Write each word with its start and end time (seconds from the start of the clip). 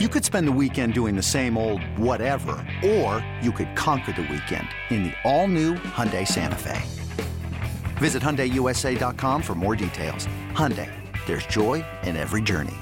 You 0.00 0.08
could 0.08 0.24
spend 0.24 0.48
the 0.48 0.52
weekend 0.60 0.92
doing 0.92 1.14
the 1.14 1.22
same 1.22 1.56
old 1.56 1.80
whatever, 1.96 2.56
or 2.84 3.24
you 3.40 3.52
could 3.52 3.76
conquer 3.76 4.10
the 4.10 4.22
weekend 4.22 4.66
in 4.90 5.04
the 5.04 5.12
all-new 5.22 5.74
Hyundai 5.74 6.26
Santa 6.26 6.56
Fe. 6.56 6.82
Visit 7.98 8.20
HyundaiUSA.com 8.20 9.40
for 9.40 9.54
more 9.54 9.76
details. 9.76 10.26
Hyundai, 10.50 10.90
there's 11.26 11.46
joy 11.46 11.84
in 12.02 12.16
every 12.16 12.42
journey. 12.42 12.74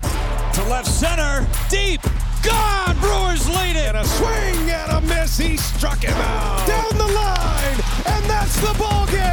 To 0.00 0.62
left 0.64 0.86
center, 0.86 1.46
deep, 1.68 2.00
gone! 2.42 2.98
Brewers 2.98 3.46
lead 3.50 3.76
it! 3.76 3.88
And 3.88 3.98
a 3.98 4.04
swing 4.06 4.70
and 4.70 4.92
a 4.92 5.00
miss, 5.02 5.36
he 5.36 5.58
struck 5.58 5.98
him 5.98 6.16
out! 6.16 6.66
Down 6.66 6.96
the 6.96 7.04
line, 7.04 7.80
and 8.16 8.24
that's 8.24 8.58
the 8.62 8.74
ball 8.78 9.06
game! 9.08 9.26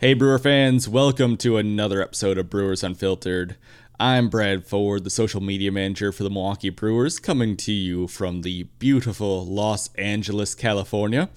Hey 0.00 0.12
Brewer 0.12 0.38
fans, 0.38 0.88
welcome 0.88 1.36
to 1.38 1.56
another 1.56 2.02
episode 2.02 2.36
of 2.36 2.50
Brewers 2.50 2.82
Unfiltered. 2.82 3.56
I'm 4.00 4.28
Brad 4.28 4.66
Ford, 4.66 5.04
the 5.04 5.10
social 5.10 5.40
media 5.40 5.70
manager 5.70 6.10
for 6.10 6.24
the 6.24 6.30
Milwaukee 6.30 6.68
Brewers, 6.70 7.20
coming 7.20 7.56
to 7.58 7.70
you 7.70 8.08
from 8.08 8.42
the 8.42 8.64
beautiful 8.80 9.46
Los 9.46 9.88
Angeles, 9.94 10.56
California. 10.56 11.28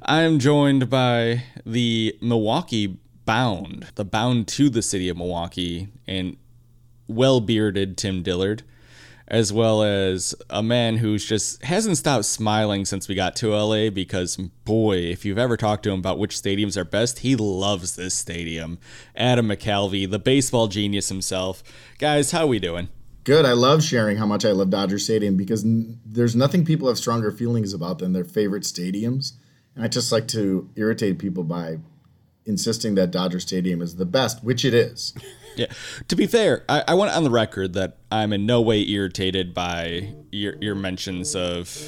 I'm 0.00 0.38
joined 0.38 0.88
by 0.88 1.44
the 1.66 2.16
Milwaukee 2.22 2.98
Bound, 3.26 3.88
the 3.96 4.06
bound 4.06 4.48
to 4.48 4.70
the 4.70 4.80
city 4.80 5.10
of 5.10 5.18
Milwaukee, 5.18 5.88
and 6.06 6.38
well 7.08 7.42
bearded 7.42 7.98
Tim 7.98 8.22
Dillard, 8.22 8.62
as 9.32 9.50
well 9.50 9.82
as 9.82 10.34
a 10.50 10.62
man 10.62 10.98
who's 10.98 11.24
just 11.24 11.64
hasn't 11.64 11.96
stopped 11.96 12.26
smiling 12.26 12.84
since 12.84 13.08
we 13.08 13.14
got 13.14 13.34
to 13.34 13.48
LA 13.56 13.88
because 13.88 14.36
boy, 14.36 14.98
if 14.98 15.24
you've 15.24 15.38
ever 15.38 15.56
talked 15.56 15.82
to 15.84 15.90
him 15.90 15.98
about 15.98 16.18
which 16.18 16.36
stadiums 16.36 16.76
are 16.76 16.84
best, 16.84 17.20
he 17.20 17.34
loves 17.34 17.96
this 17.96 18.14
stadium. 18.14 18.78
Adam 19.16 19.48
McCalvy, 19.48 20.08
the 20.08 20.18
baseball 20.18 20.68
genius 20.68 21.08
himself. 21.08 21.62
Guys, 21.98 22.32
how 22.32 22.46
we 22.46 22.58
doing? 22.58 22.90
Good. 23.24 23.46
I 23.46 23.52
love 23.52 23.82
sharing 23.82 24.18
how 24.18 24.26
much 24.26 24.44
I 24.44 24.50
love 24.50 24.68
Dodger 24.68 24.98
Stadium 24.98 25.36
because 25.36 25.64
n- 25.64 25.98
there's 26.04 26.36
nothing 26.36 26.64
people 26.64 26.88
have 26.88 26.98
stronger 26.98 27.30
feelings 27.30 27.72
about 27.72 28.00
than 28.00 28.12
their 28.12 28.24
favorite 28.24 28.64
stadiums. 28.64 29.32
And 29.74 29.82
I 29.82 29.88
just 29.88 30.12
like 30.12 30.28
to 30.28 30.68
irritate 30.76 31.18
people 31.18 31.44
by 31.44 31.78
insisting 32.44 32.96
that 32.96 33.12
Dodger 33.12 33.40
Stadium 33.40 33.80
is 33.80 33.96
the 33.96 34.04
best, 34.04 34.44
which 34.44 34.64
it 34.64 34.74
is. 34.74 35.14
Yeah. 35.56 35.66
To 36.08 36.16
be 36.16 36.26
fair, 36.26 36.64
I, 36.68 36.84
I 36.88 36.94
want 36.94 37.14
on 37.14 37.24
the 37.24 37.30
record 37.30 37.74
that 37.74 37.98
I'm 38.10 38.32
in 38.32 38.46
no 38.46 38.60
way 38.60 38.86
irritated 38.88 39.54
by 39.54 40.14
your, 40.30 40.56
your 40.60 40.74
mentions 40.74 41.34
of 41.34 41.78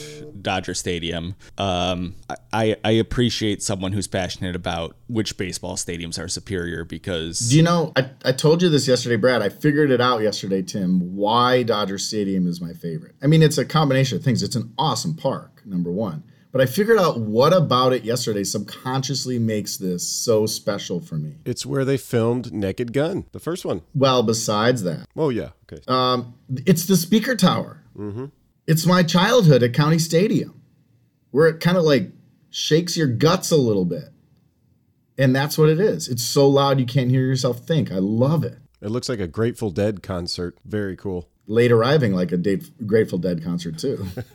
Dodger 0.40 0.74
Stadium. 0.74 1.34
Um, 1.58 2.14
I, 2.52 2.76
I 2.84 2.90
appreciate 2.92 3.62
someone 3.62 3.92
who's 3.92 4.06
passionate 4.06 4.56
about 4.56 4.96
which 5.08 5.36
baseball 5.36 5.76
stadiums 5.76 6.22
are 6.22 6.28
superior 6.28 6.84
because. 6.84 7.38
Do 7.50 7.56
you 7.56 7.62
know, 7.62 7.92
I, 7.96 8.10
I 8.24 8.32
told 8.32 8.62
you 8.62 8.68
this 8.68 8.88
yesterday, 8.88 9.16
Brad. 9.16 9.42
I 9.42 9.48
figured 9.48 9.90
it 9.90 10.00
out 10.00 10.22
yesterday, 10.22 10.62
Tim, 10.62 11.14
why 11.16 11.62
Dodger 11.62 11.98
Stadium 11.98 12.46
is 12.46 12.60
my 12.60 12.72
favorite. 12.72 13.14
I 13.22 13.26
mean, 13.26 13.42
it's 13.42 13.58
a 13.58 13.64
combination 13.64 14.18
of 14.18 14.24
things. 14.24 14.42
It's 14.42 14.56
an 14.56 14.72
awesome 14.78 15.14
park, 15.14 15.62
number 15.64 15.90
one. 15.90 16.24
But 16.54 16.60
I 16.60 16.66
figured 16.66 16.98
out 17.00 17.18
what 17.18 17.52
about 17.52 17.92
it 17.92 18.04
yesterday 18.04 18.44
subconsciously 18.44 19.40
makes 19.40 19.76
this 19.76 20.06
so 20.06 20.46
special 20.46 21.00
for 21.00 21.16
me. 21.16 21.34
It's 21.44 21.66
where 21.66 21.84
they 21.84 21.96
filmed 21.96 22.52
Naked 22.52 22.92
Gun, 22.92 23.24
the 23.32 23.40
first 23.40 23.64
one. 23.64 23.82
Well, 23.92 24.22
besides 24.22 24.84
that, 24.84 25.08
Oh, 25.16 25.30
yeah. 25.30 25.50
Okay. 25.64 25.82
um, 25.88 26.34
it's 26.64 26.86
the 26.86 26.96
speaker 26.96 27.34
tower. 27.34 27.82
Mm-hmm. 27.98 28.26
It's 28.68 28.86
my 28.86 29.02
childhood 29.02 29.64
at 29.64 29.72
County 29.74 29.98
Stadium, 29.98 30.62
where 31.32 31.48
it 31.48 31.58
kind 31.58 31.76
of 31.76 31.82
like 31.82 32.12
shakes 32.50 32.96
your 32.96 33.08
guts 33.08 33.50
a 33.50 33.56
little 33.56 33.84
bit. 33.84 34.10
And 35.18 35.34
that's 35.34 35.58
what 35.58 35.68
it 35.68 35.80
is. 35.80 36.06
It's 36.06 36.22
so 36.22 36.48
loud 36.48 36.78
you 36.78 36.86
can't 36.86 37.10
hear 37.10 37.26
yourself 37.26 37.66
think. 37.66 37.90
I 37.90 37.98
love 37.98 38.44
it. 38.44 38.58
it 38.80 38.90
looks 38.90 39.08
like 39.08 39.18
a 39.18 39.26
Grateful 39.26 39.70
Dead 39.70 40.04
concert. 40.04 40.56
Very 40.64 40.94
cool. 40.94 41.28
Late 41.46 41.70
arriving 41.72 42.14
like 42.14 42.32
a 42.32 42.38
date, 42.38 42.70
Grateful 42.86 43.18
Dead 43.18 43.44
concert 43.44 43.78
too. 43.78 43.96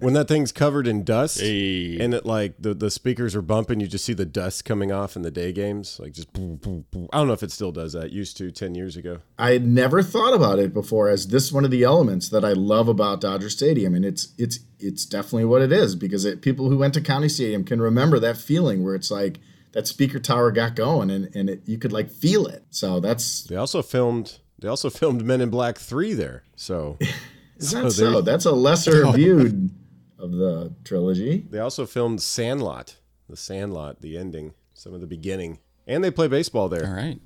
When 0.00 0.14
that 0.14 0.26
thing's 0.28 0.52
covered 0.52 0.86
in 0.86 1.02
dust 1.04 1.40
Hey. 1.40 1.98
and 1.98 2.14
it 2.14 2.24
like 2.24 2.54
the, 2.60 2.74
the 2.74 2.90
speakers 2.90 3.34
are 3.34 3.42
bumping, 3.42 3.80
you 3.80 3.86
just 3.88 4.04
see 4.04 4.12
the 4.14 4.24
dust 4.24 4.64
coming 4.64 4.92
off 4.92 5.16
in 5.16 5.22
the 5.22 5.30
day 5.30 5.52
games. 5.52 5.98
Like 6.00 6.12
just 6.12 6.32
boom, 6.32 6.56
boom, 6.56 6.84
boom. 6.90 7.08
I 7.12 7.18
don't 7.18 7.26
know 7.26 7.32
if 7.32 7.42
it 7.42 7.50
still 7.50 7.72
does 7.72 7.92
that. 7.94 8.12
Used 8.12 8.36
to 8.36 8.50
10 8.50 8.74
years 8.74 8.96
ago. 8.96 9.18
I 9.38 9.50
had 9.52 9.66
never 9.66 10.02
thought 10.02 10.32
about 10.34 10.58
it 10.58 10.72
before 10.72 11.08
as 11.08 11.28
this 11.28 11.50
one 11.52 11.64
of 11.64 11.70
the 11.70 11.82
elements 11.82 12.28
that 12.28 12.44
I 12.44 12.52
love 12.52 12.88
about 12.88 13.20
Dodger 13.20 13.50
Stadium, 13.50 13.94
and 13.94 14.04
it's 14.04 14.28
it's 14.38 14.60
it's 14.78 15.04
definitely 15.04 15.44
what 15.46 15.62
it 15.62 15.72
is 15.72 15.94
because 15.96 16.24
it, 16.24 16.40
people 16.42 16.68
who 16.68 16.78
went 16.78 16.94
to 16.94 17.00
County 17.00 17.28
Stadium 17.28 17.64
can 17.64 17.80
remember 17.80 18.18
that 18.20 18.36
feeling 18.36 18.84
where 18.84 18.94
it's 18.94 19.10
like 19.10 19.38
that 19.72 19.86
speaker 19.88 20.18
tower 20.18 20.50
got 20.52 20.76
going 20.76 21.10
and 21.10 21.34
and 21.34 21.48
it, 21.50 21.62
you 21.66 21.78
could 21.78 21.92
like 21.92 22.10
feel 22.10 22.46
it. 22.46 22.64
So 22.70 23.00
that's 23.00 23.42
They 23.44 23.56
also 23.56 23.82
filmed 23.82 24.38
they 24.62 24.68
also 24.68 24.88
filmed 25.00 25.24
Men 25.24 25.40
in 25.42 25.50
Black 25.50 25.76
3 25.76 26.14
there. 26.14 26.44
So 26.56 26.96
is 27.58 27.70
So 27.70 27.82
that 27.82 27.90
so? 27.90 28.20
That's 28.22 28.46
a 28.46 28.52
lesser 28.52 29.06
viewed 29.12 29.70
of 30.18 30.32
the 30.32 30.72
trilogy. 30.84 31.44
they 31.50 31.58
also 31.58 31.84
filmed 31.84 32.22
Sandlot, 32.22 32.96
the 33.28 33.36
Sandlot, 33.36 34.00
the 34.00 34.16
ending, 34.16 34.54
some 34.72 34.94
of 34.94 35.00
the 35.00 35.06
beginning. 35.06 35.58
And 35.86 36.02
they 36.02 36.12
play 36.12 36.28
baseball 36.28 36.68
there. 36.68 36.86
All 36.86 36.94
right. 36.94 37.20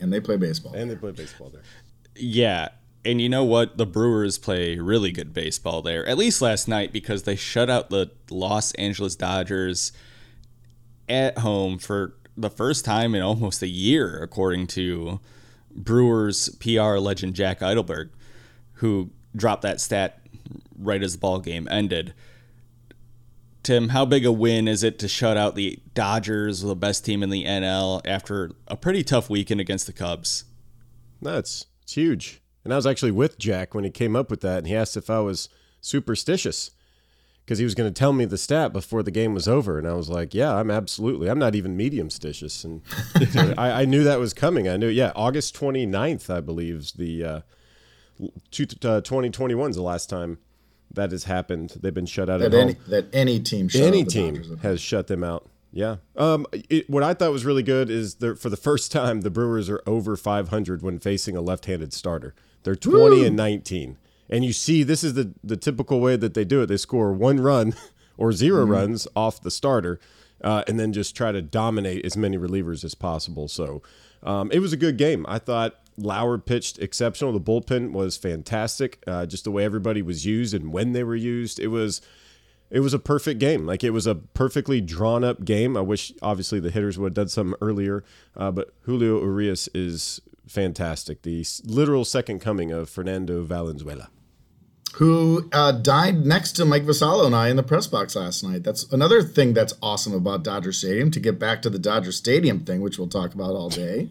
And 0.00 0.12
they 0.12 0.20
play 0.20 0.36
baseball. 0.36 0.74
And 0.74 0.90
they 0.90 0.96
play 0.96 1.12
baseball 1.12 1.48
there. 1.48 1.62
Yeah. 2.14 2.68
And 3.06 3.20
you 3.22 3.28
know 3.28 3.44
what? 3.44 3.78
The 3.78 3.86
Brewers 3.86 4.36
play 4.36 4.78
really 4.78 5.12
good 5.12 5.32
baseball 5.32 5.80
there, 5.80 6.04
at 6.06 6.18
least 6.18 6.42
last 6.42 6.68
night, 6.68 6.92
because 6.92 7.22
they 7.22 7.36
shut 7.36 7.70
out 7.70 7.88
the 7.88 8.10
Los 8.30 8.72
Angeles 8.74 9.14
Dodgers 9.16 9.92
at 11.08 11.38
home 11.38 11.78
for 11.78 12.16
the 12.36 12.50
first 12.50 12.84
time 12.84 13.14
in 13.14 13.22
almost 13.22 13.62
a 13.62 13.68
year, 13.68 14.18
according 14.22 14.66
to 14.66 15.20
Brewers 15.76 16.48
PR 16.60 16.96
legend 16.96 17.34
Jack 17.34 17.62
Eidelberg, 17.62 18.10
who 18.74 19.10
dropped 19.34 19.62
that 19.62 19.80
stat 19.80 20.20
right 20.78 21.02
as 21.02 21.12
the 21.12 21.18
ball 21.18 21.38
game 21.38 21.68
ended. 21.70 22.14
Tim, 23.62 23.88
how 23.88 24.04
big 24.04 24.24
a 24.24 24.30
win 24.30 24.68
is 24.68 24.82
it 24.82 24.98
to 25.00 25.08
shut 25.08 25.36
out 25.36 25.56
the 25.56 25.80
Dodgers, 25.92 26.62
the 26.62 26.76
best 26.76 27.04
team 27.04 27.22
in 27.22 27.30
the 27.30 27.44
NL, 27.44 28.00
after 28.04 28.52
a 28.68 28.76
pretty 28.76 29.02
tough 29.02 29.28
weekend 29.28 29.60
against 29.60 29.86
the 29.86 29.92
Cubs? 29.92 30.44
That's 31.20 31.66
it's 31.82 31.94
huge. 31.94 32.40
And 32.64 32.72
I 32.72 32.76
was 32.76 32.86
actually 32.86 33.12
with 33.12 33.38
Jack 33.38 33.74
when 33.74 33.84
he 33.84 33.90
came 33.90 34.14
up 34.14 34.30
with 34.30 34.40
that, 34.42 34.58
and 34.58 34.66
he 34.66 34.76
asked 34.76 34.96
if 34.96 35.10
I 35.10 35.20
was 35.20 35.48
superstitious 35.80 36.70
because 37.46 37.58
he 37.60 37.64
was 37.64 37.76
going 37.76 37.88
to 37.88 37.96
tell 37.96 38.12
me 38.12 38.24
the 38.24 38.36
stat 38.36 38.72
before 38.72 39.04
the 39.04 39.12
game 39.12 39.32
was 39.32 39.46
over, 39.46 39.78
and 39.78 39.86
I 39.86 39.92
was 39.92 40.08
like, 40.08 40.34
"Yeah, 40.34 40.52
I'm 40.56 40.68
absolutely. 40.68 41.30
I'm 41.30 41.38
not 41.38 41.54
even 41.54 41.76
medium 41.76 42.08
stitious." 42.08 42.64
And 42.64 42.82
so 43.30 43.54
I, 43.58 43.82
I 43.82 43.84
knew 43.84 44.02
that 44.02 44.18
was 44.18 44.34
coming. 44.34 44.68
I 44.68 44.76
knew, 44.76 44.88
yeah, 44.88 45.12
August 45.14 45.56
29th, 45.56 46.28
I 46.28 46.40
believe, 46.40 46.74
is 46.74 46.92
the 46.92 47.24
uh, 47.24 47.40
two, 48.50 48.64
uh, 48.82 49.00
2021 49.00 49.70
is 49.70 49.76
the 49.76 49.82
last 49.82 50.10
time 50.10 50.38
that 50.92 51.12
has 51.12 51.24
happened. 51.24 51.74
They've 51.80 51.94
been 51.94 52.04
shut 52.06 52.28
out 52.28 52.42
at 52.42 52.50
that 52.50 52.60
any 52.60 52.72
that 52.88 53.14
any 53.14 53.38
team 53.38 53.68
shut 53.68 53.82
any 53.82 54.02
team 54.04 54.34
Dodgers 54.34 54.50
at 54.50 54.58
home. 54.58 54.70
has 54.70 54.80
shut 54.80 55.06
them 55.06 55.22
out. 55.22 55.48
Yeah. 55.72 55.96
Um. 56.16 56.46
It, 56.52 56.90
what 56.90 57.04
I 57.04 57.14
thought 57.14 57.30
was 57.30 57.44
really 57.44 57.62
good 57.62 57.90
is 57.90 58.16
they're, 58.16 58.34
for 58.34 58.50
the 58.50 58.56
first 58.56 58.90
time 58.90 59.20
the 59.20 59.30
Brewers 59.30 59.70
are 59.70 59.82
over 59.86 60.16
500 60.16 60.82
when 60.82 60.98
facing 60.98 61.36
a 61.36 61.40
left-handed 61.40 61.92
starter. 61.92 62.34
They're 62.64 62.74
20 62.74 63.24
and 63.24 63.36
19, 63.36 63.96
and 64.30 64.44
you 64.44 64.52
see 64.52 64.82
this 64.82 65.02
is 65.04 65.14
the 65.14 65.32
the 65.44 65.56
typical 65.56 66.00
way 66.00 66.16
that 66.16 66.34
they 66.34 66.44
do 66.44 66.62
it. 66.62 66.66
They 66.66 66.76
score 66.76 67.12
one 67.12 67.40
run 67.40 67.74
or 68.16 68.32
0 68.32 68.62
Mm-hmm. 68.64 68.72
runs 68.72 69.08
off 69.14 69.40
the 69.42 69.50
starter, 69.50 70.00
uh, 70.42 70.62
and 70.66 70.78
then 70.80 70.92
just 70.92 71.14
try 71.16 71.32
to 71.32 71.42
dominate 71.42 72.04
as 72.04 72.16
many 72.16 72.38
relievers 72.38 72.84
as 72.84 72.94
possible. 72.94 73.48
So 73.48 73.82
um, 74.22 74.50
it 74.52 74.60
was 74.60 74.72
a 74.72 74.76
good 74.76 74.96
game. 74.96 75.24
I 75.28 75.38
thought 75.38 75.74
Lauer 75.98 76.38
pitched 76.38 76.78
exceptional. 76.78 77.32
The 77.32 77.40
bullpen 77.40 77.92
was 77.92 78.16
fantastic. 78.16 79.02
Uh, 79.06 79.26
just 79.26 79.44
the 79.44 79.50
way 79.50 79.64
everybody 79.64 80.02
was 80.02 80.26
used 80.26 80.52
and 80.54 80.72
when 80.72 80.92
they 80.92 81.04
were 81.04 81.16
used, 81.16 81.58
it 81.58 81.68
was 81.68 82.00
it 82.70 82.80
was 82.80 82.92
a 82.92 82.98
perfect 82.98 83.38
game. 83.38 83.64
Like 83.64 83.84
it 83.84 83.90
was 83.90 84.06
a 84.06 84.14
perfectly 84.16 84.80
drawn 84.80 85.22
up 85.22 85.44
game. 85.44 85.76
I 85.76 85.82
wish 85.82 86.12
obviously 86.20 86.58
the 86.58 86.70
hitters 86.70 86.98
would 86.98 87.10
have 87.10 87.14
done 87.14 87.28
something 87.28 87.56
earlier, 87.60 88.02
uh, 88.36 88.50
but 88.50 88.74
Julio 88.82 89.20
Urias 89.20 89.68
is 89.72 90.20
fantastic. 90.48 91.22
The 91.22 91.44
literal 91.64 92.04
second 92.04 92.40
coming 92.40 92.72
of 92.72 92.88
Fernando 92.90 93.42
Valenzuela. 93.44 94.08
Who 94.96 95.46
uh, 95.52 95.72
died 95.72 96.24
next 96.24 96.52
to 96.52 96.64
Mike 96.64 96.84
Vassallo 96.84 97.26
and 97.26 97.36
I 97.36 97.50
in 97.50 97.56
the 97.56 97.62
press 97.62 97.86
box 97.86 98.16
last 98.16 98.42
night. 98.42 98.62
That's 98.62 98.90
another 98.90 99.22
thing 99.22 99.52
that's 99.52 99.74
awesome 99.82 100.14
about 100.14 100.42
Dodger 100.42 100.72
Stadium. 100.72 101.10
To 101.10 101.20
get 101.20 101.38
back 101.38 101.60
to 101.62 101.70
the 101.70 101.78
Dodger 101.78 102.12
Stadium 102.12 102.60
thing, 102.60 102.80
which 102.80 102.98
we'll 102.98 103.06
talk 103.06 103.34
about 103.34 103.50
all 103.50 103.68
day, 103.68 104.08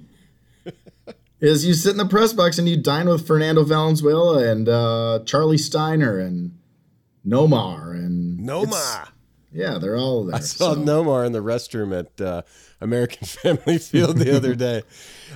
is 1.39 1.65
you 1.65 1.73
sit 1.73 1.93
in 1.93 1.97
the 1.97 2.05
press 2.05 2.33
box 2.33 2.59
and 2.59 2.69
you 2.69 2.77
dine 2.77 3.09
with 3.09 3.25
Fernando 3.25 3.63
Valenzuela 3.63 4.47
and 4.47 4.69
uh, 4.69 5.21
Charlie 5.25 5.57
Steiner 5.57 6.19
and 6.19 6.55
Nomar 7.25 7.89
and 7.89 8.39
Nomar. 8.39 9.07
Yeah, 9.55 9.77
they're 9.77 9.95
all 9.95 10.25
there. 10.25 10.35
I 10.35 10.39
saw 10.39 10.73
so. 10.73 10.79
Nomar 10.81 11.25
in 11.25 11.31
the 11.31 11.39
restroom 11.41 11.97
at 11.97 12.19
uh, 12.19 12.41
American 12.81 13.25
Family 13.27 13.77
Field 13.77 14.17
the 14.17 14.35
other 14.35 14.53
day. 14.53 14.83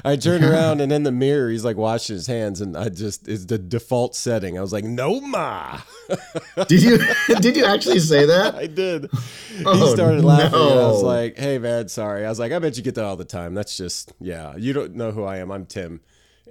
I 0.04 0.18
turned 0.18 0.44
around 0.44 0.82
and 0.82 0.92
in 0.92 1.04
the 1.04 1.12
mirror, 1.12 1.50
he's 1.50 1.64
like 1.64 1.78
washing 1.78 2.16
his 2.16 2.28
hands, 2.28 2.60
and 2.60 2.76
I 2.76 2.90
just 2.90 3.30
it's 3.30 3.46
the 3.46 3.58
default 3.58 4.16
setting. 4.16 4.58
I 4.58 4.62
was 4.62 4.74
like, 4.74 4.84
Nomar. 4.84 5.82
Did 6.68 6.84
you 6.84 6.98
did 7.40 7.56
you 7.56 7.64
actually 7.66 8.00
say 8.00 8.26
that? 8.26 8.56
I 8.56 8.68
did. 8.68 9.10
he 9.56 9.64
Oh, 9.66 9.94
started 9.96 10.24
laughing, 10.26 10.60
and 10.60 10.80
I 10.80 10.88
was 10.88 11.04
like, 11.04 11.38
"Hey, 11.38 11.58
man, 11.60 11.88
sorry." 11.88 12.26
I 12.26 12.30
was 12.30 12.40
like, 12.40 12.52
"I 12.52 12.60
bet 12.60 12.76
you 12.78 12.84
get 12.84 12.96
that 12.96 13.06
all 13.06 13.16
the 13.16 13.24
time. 13.26 13.54
That's 13.54 13.78
just, 13.78 14.12
yeah. 14.20 14.56
You 14.58 14.74
don't 14.74 14.96
know 14.96 15.12
who 15.12 15.24
I 15.24 15.38
am. 15.38 15.52
I'm 15.52 15.66
Tim." 15.66 16.02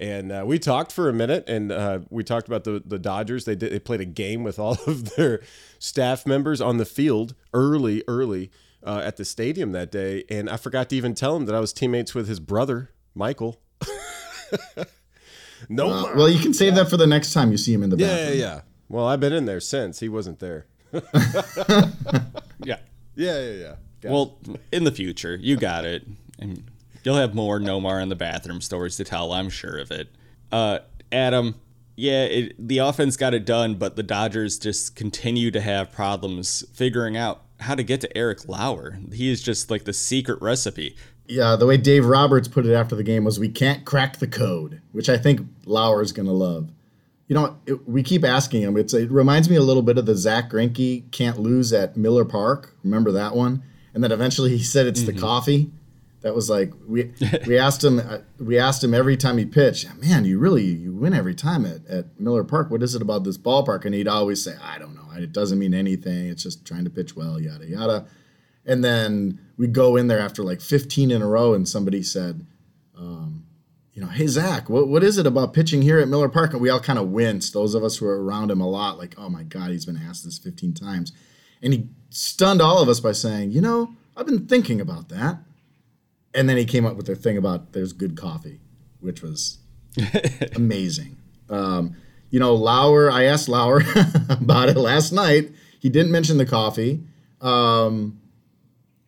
And 0.00 0.31
uh, 0.31 0.45
we 0.47 0.61
talked 0.61 0.93
for 0.93 1.09
a 1.09 1.12
minute, 1.12 1.49
and 1.49 1.73
uh, 1.73 1.99
we 2.09 2.23
talked 2.23 2.47
about 2.47 2.62
the 2.65 2.81
the 2.87 2.99
Dodgers. 3.00 3.45
They 3.47 3.56
did, 3.56 3.73
they 3.73 3.81
played 3.81 4.00
a 4.00 4.05
game 4.05 4.45
with 4.45 4.59
all 4.59 4.77
of 4.87 5.17
their 5.17 5.41
staff 5.81 6.25
members 6.27 6.61
on 6.61 6.77
the 6.77 6.85
field 6.85 7.35
early, 7.53 8.05
early 8.06 8.50
uh, 8.85 9.00
at 9.05 9.17
the 9.17 9.25
stadium 9.25 9.73
that 9.73 9.91
day, 9.91 10.23
and 10.31 10.49
I 10.49 10.56
forgot 10.56 10.89
to 10.91 10.97
even 10.97 11.15
tell 11.15 11.35
him 11.37 11.47
that 11.47 11.55
I 11.55 11.59
was 11.61 11.73
teammates 11.73 12.15
with 12.15 12.29
his 12.29 12.39
brother 12.39 12.91
Michael. 13.15 13.61
no, 15.69 15.91
Uh, 15.91 16.12
well, 16.17 16.29
you 16.29 16.39
can 16.39 16.55
save 16.55 16.75
that 16.77 16.89
for 16.89 16.97
the 16.97 17.06
next 17.06 17.33
time 17.33 17.50
you 17.50 17.56
see 17.59 17.73
him 17.73 17.83
in 17.83 17.91
the 17.91 17.97
yeah, 17.97 18.06
yeah, 18.06 18.17
bathroom. 18.17 18.39
yeah. 18.41 18.61
Well, 18.89 19.06
I've 19.06 19.21
been 19.21 19.33
in 19.33 19.45
there 19.47 19.61
since 19.61 20.00
he 20.00 20.09
wasn't 20.09 20.39
there. 20.39 20.67
Yeah. 22.65 22.79
Yeah, 23.15 23.41
yeah, 23.41 23.50
yeah. 23.53 23.75
Got 24.00 24.12
Well, 24.12 24.39
in 24.73 24.85
the 24.85 24.91
future, 24.93 25.37
you 25.37 25.56
got 25.56 25.85
it. 25.85 26.06
And 26.39 26.65
you'll 27.08 27.16
have 27.16 27.34
more 27.34 27.58
Nomar 27.58 28.02
in 28.02 28.10
the 28.10 28.16
bathroom 28.16 28.60
stories 28.60 28.99
to 28.99 29.05
tell, 29.05 29.32
I'm 29.32 29.49
sure 29.49 29.78
of 29.78 29.90
it. 29.90 30.10
Uh, 30.52 30.81
Adam, 31.10 31.55
yeah, 31.96 32.25
it, 32.25 32.69
the 32.69 32.78
offense 32.78 33.16
got 33.16 33.32
it 33.32 33.46
done, 33.46 33.76
but 33.76 33.96
the 33.96 34.02
Dodgers 34.02 34.58
just 34.58 34.94
continue 34.94 35.50
to 35.52 35.60
have 35.62 35.90
problems 35.90 36.66
figuring 36.75 37.16
out 37.16 37.44
how 37.60 37.75
to 37.75 37.82
get 37.82 38.02
to 38.02 38.14
Eric 38.14 38.46
Lauer. 38.46 38.99
He 39.10 39.31
is 39.31 39.43
just 39.43 39.70
like 39.70 39.84
the 39.84 39.94
secret 39.94 40.43
recipe. 40.43 40.96
Yeah, 41.26 41.56
the 41.56 41.64
way 41.64 41.78
Dave 41.78 42.05
Roberts 42.05 42.46
put 42.46 42.66
it 42.66 42.75
after 42.75 42.94
the 42.94 43.02
game 43.02 43.25
was, 43.25 43.40
"We 43.40 43.49
can't 43.49 43.87
crack 43.87 44.19
the 44.19 44.26
code," 44.26 44.82
which 44.93 45.08
I 45.08 45.16
think 45.16 45.40
Lauer's 45.64 46.12
gonna 46.12 46.34
love. 46.34 46.69
You 47.26 47.37
know, 47.37 47.56
it, 47.64 47.88
we 47.88 48.02
keep 48.02 48.22
asking 48.22 48.61
him. 48.61 48.76
It's 48.76 48.93
it 48.93 49.11
reminds 49.11 49.49
me 49.49 49.56
a 49.56 49.62
little 49.62 49.82
bit 49.82 49.96
of 49.96 50.04
the 50.04 50.14
Zack 50.14 50.50
Greinke 50.50 51.11
can't 51.11 51.38
lose 51.38 51.72
at 51.72 51.96
Miller 51.96 52.26
Park. 52.26 52.75
Remember 52.84 53.12
that 53.12 53.34
one? 53.34 53.62
And 53.94 54.04
then 54.04 54.12
eventually 54.12 54.50
he 54.50 54.62
said 54.62 54.87
it's 54.87 55.02
the 55.04 55.14
coffee. 55.14 55.70
That 56.20 56.35
was 56.35 56.50
like 56.50 56.73
we 56.87 57.12
we 57.47 57.59
asked 57.59 57.85
him 57.85 58.00
uh, 58.00 58.19
we 58.38 58.59
asked 58.59 58.82
him 58.82 58.94
every 58.94 59.17
time 59.17 59.38
he 59.38 59.47
pitched. 59.47 59.93
Man, 59.97 60.25
you 60.25 60.38
really 60.38 60.65
you 60.65 60.93
win 60.93 61.15
every 61.15 61.35
time 61.35 61.65
at, 61.65 61.87
at 61.87 62.20
Miller 62.20 62.44
Park. 62.44 62.70
What 62.70 62.82
is 62.82 62.94
it 62.94 63.03
about 63.03 63.25
this 63.25 63.38
ballpark? 63.38 63.85
And 63.85 63.94
he'd 63.94 64.09
always 64.09 64.43
say, 64.43 64.55
I 64.62 64.79
don't 64.79 64.94
know. 64.94 65.09
It 65.17 65.32
doesn't 65.32 65.59
mean 65.59 65.75
anything. 65.75 66.29
It's 66.29 66.43
just 66.43 66.65
trying 66.65 66.85
to 66.85 66.91
pitch 66.91 67.15
well. 67.17 67.41
Yada 67.41 67.67
yada. 67.67 68.06
And 68.67 68.85
then 68.85 69.41
we 69.56 69.67
go 69.67 69.97
in 69.97 70.09
there 70.09 70.20
after 70.20 70.43
like 70.43 70.61
15 70.61 71.11
in 71.11 71.23
a 71.23 71.26
row, 71.26 71.55
and 71.55 71.67
somebody 71.67 72.03
said, 72.03 72.47
um, 72.97 73.47
you 73.94 74.03
know, 74.03 74.09
hey 74.09 74.26
Zack, 74.26 74.69
what 74.69 74.88
what 74.88 75.03
is 75.03 75.19
it 75.19 75.26
about 75.26 75.55
pitching 75.55 75.82
here 75.82 75.99
at 75.99 76.09
Miller 76.09 76.29
Park? 76.29 76.53
And 76.53 76.61
we 76.61 76.69
all 76.69 76.81
kind 76.81 76.99
of 76.99 77.09
winced. 77.09 77.53
Those 77.53 77.75
of 77.75 77.82
us 77.82 77.97
who 77.97 78.06
were 78.06 78.23
around 78.23 78.50
him 78.50 78.61
a 78.61 78.69
lot, 78.69 78.99
like, 78.99 79.14
oh 79.19 79.29
my 79.29 79.44
God, 79.44 79.71
he's 79.71 79.87
been 79.87 79.97
asked 79.97 80.25
this 80.25 80.38
15 80.38 80.75
times, 80.75 81.12
and 81.62 81.73
he 81.73 81.88
stunned 82.11 82.61
all 82.61 82.82
of 82.82 82.88
us 82.88 83.00
by 83.00 83.12
saying, 83.12 83.53
you 83.53 83.61
know, 83.61 83.94
I've 84.17 84.26
been 84.26 84.47
thinking 84.47 84.81
about 84.81 85.09
that. 85.09 85.38
And 86.38 86.49
then 86.49 86.56
he 86.56 86.64
came 86.64 86.87
up 86.87 86.94
with 86.94 87.06
the 87.06 87.17
thing 87.17 87.37
about 87.37 87.73
there's 87.73 87.93
good 87.93 88.17
coffee, 88.17 88.61
which 89.00 89.23
was 89.23 89.58
amazing. 90.55 91.17
Um, 91.50 91.96
you 92.31 92.38
know, 92.38 92.55
Lauer, 92.55 93.11
I 93.11 93.25
asked 93.25 93.49
Lauer 93.49 93.82
about 94.29 94.69
it 94.69 94.76
last 94.76 95.11
night. 95.11 95.50
He 95.81 95.88
didn't 95.88 96.12
mention 96.12 96.38
the 96.38 96.46
coffee. 96.46 97.02
Um, 97.40 98.20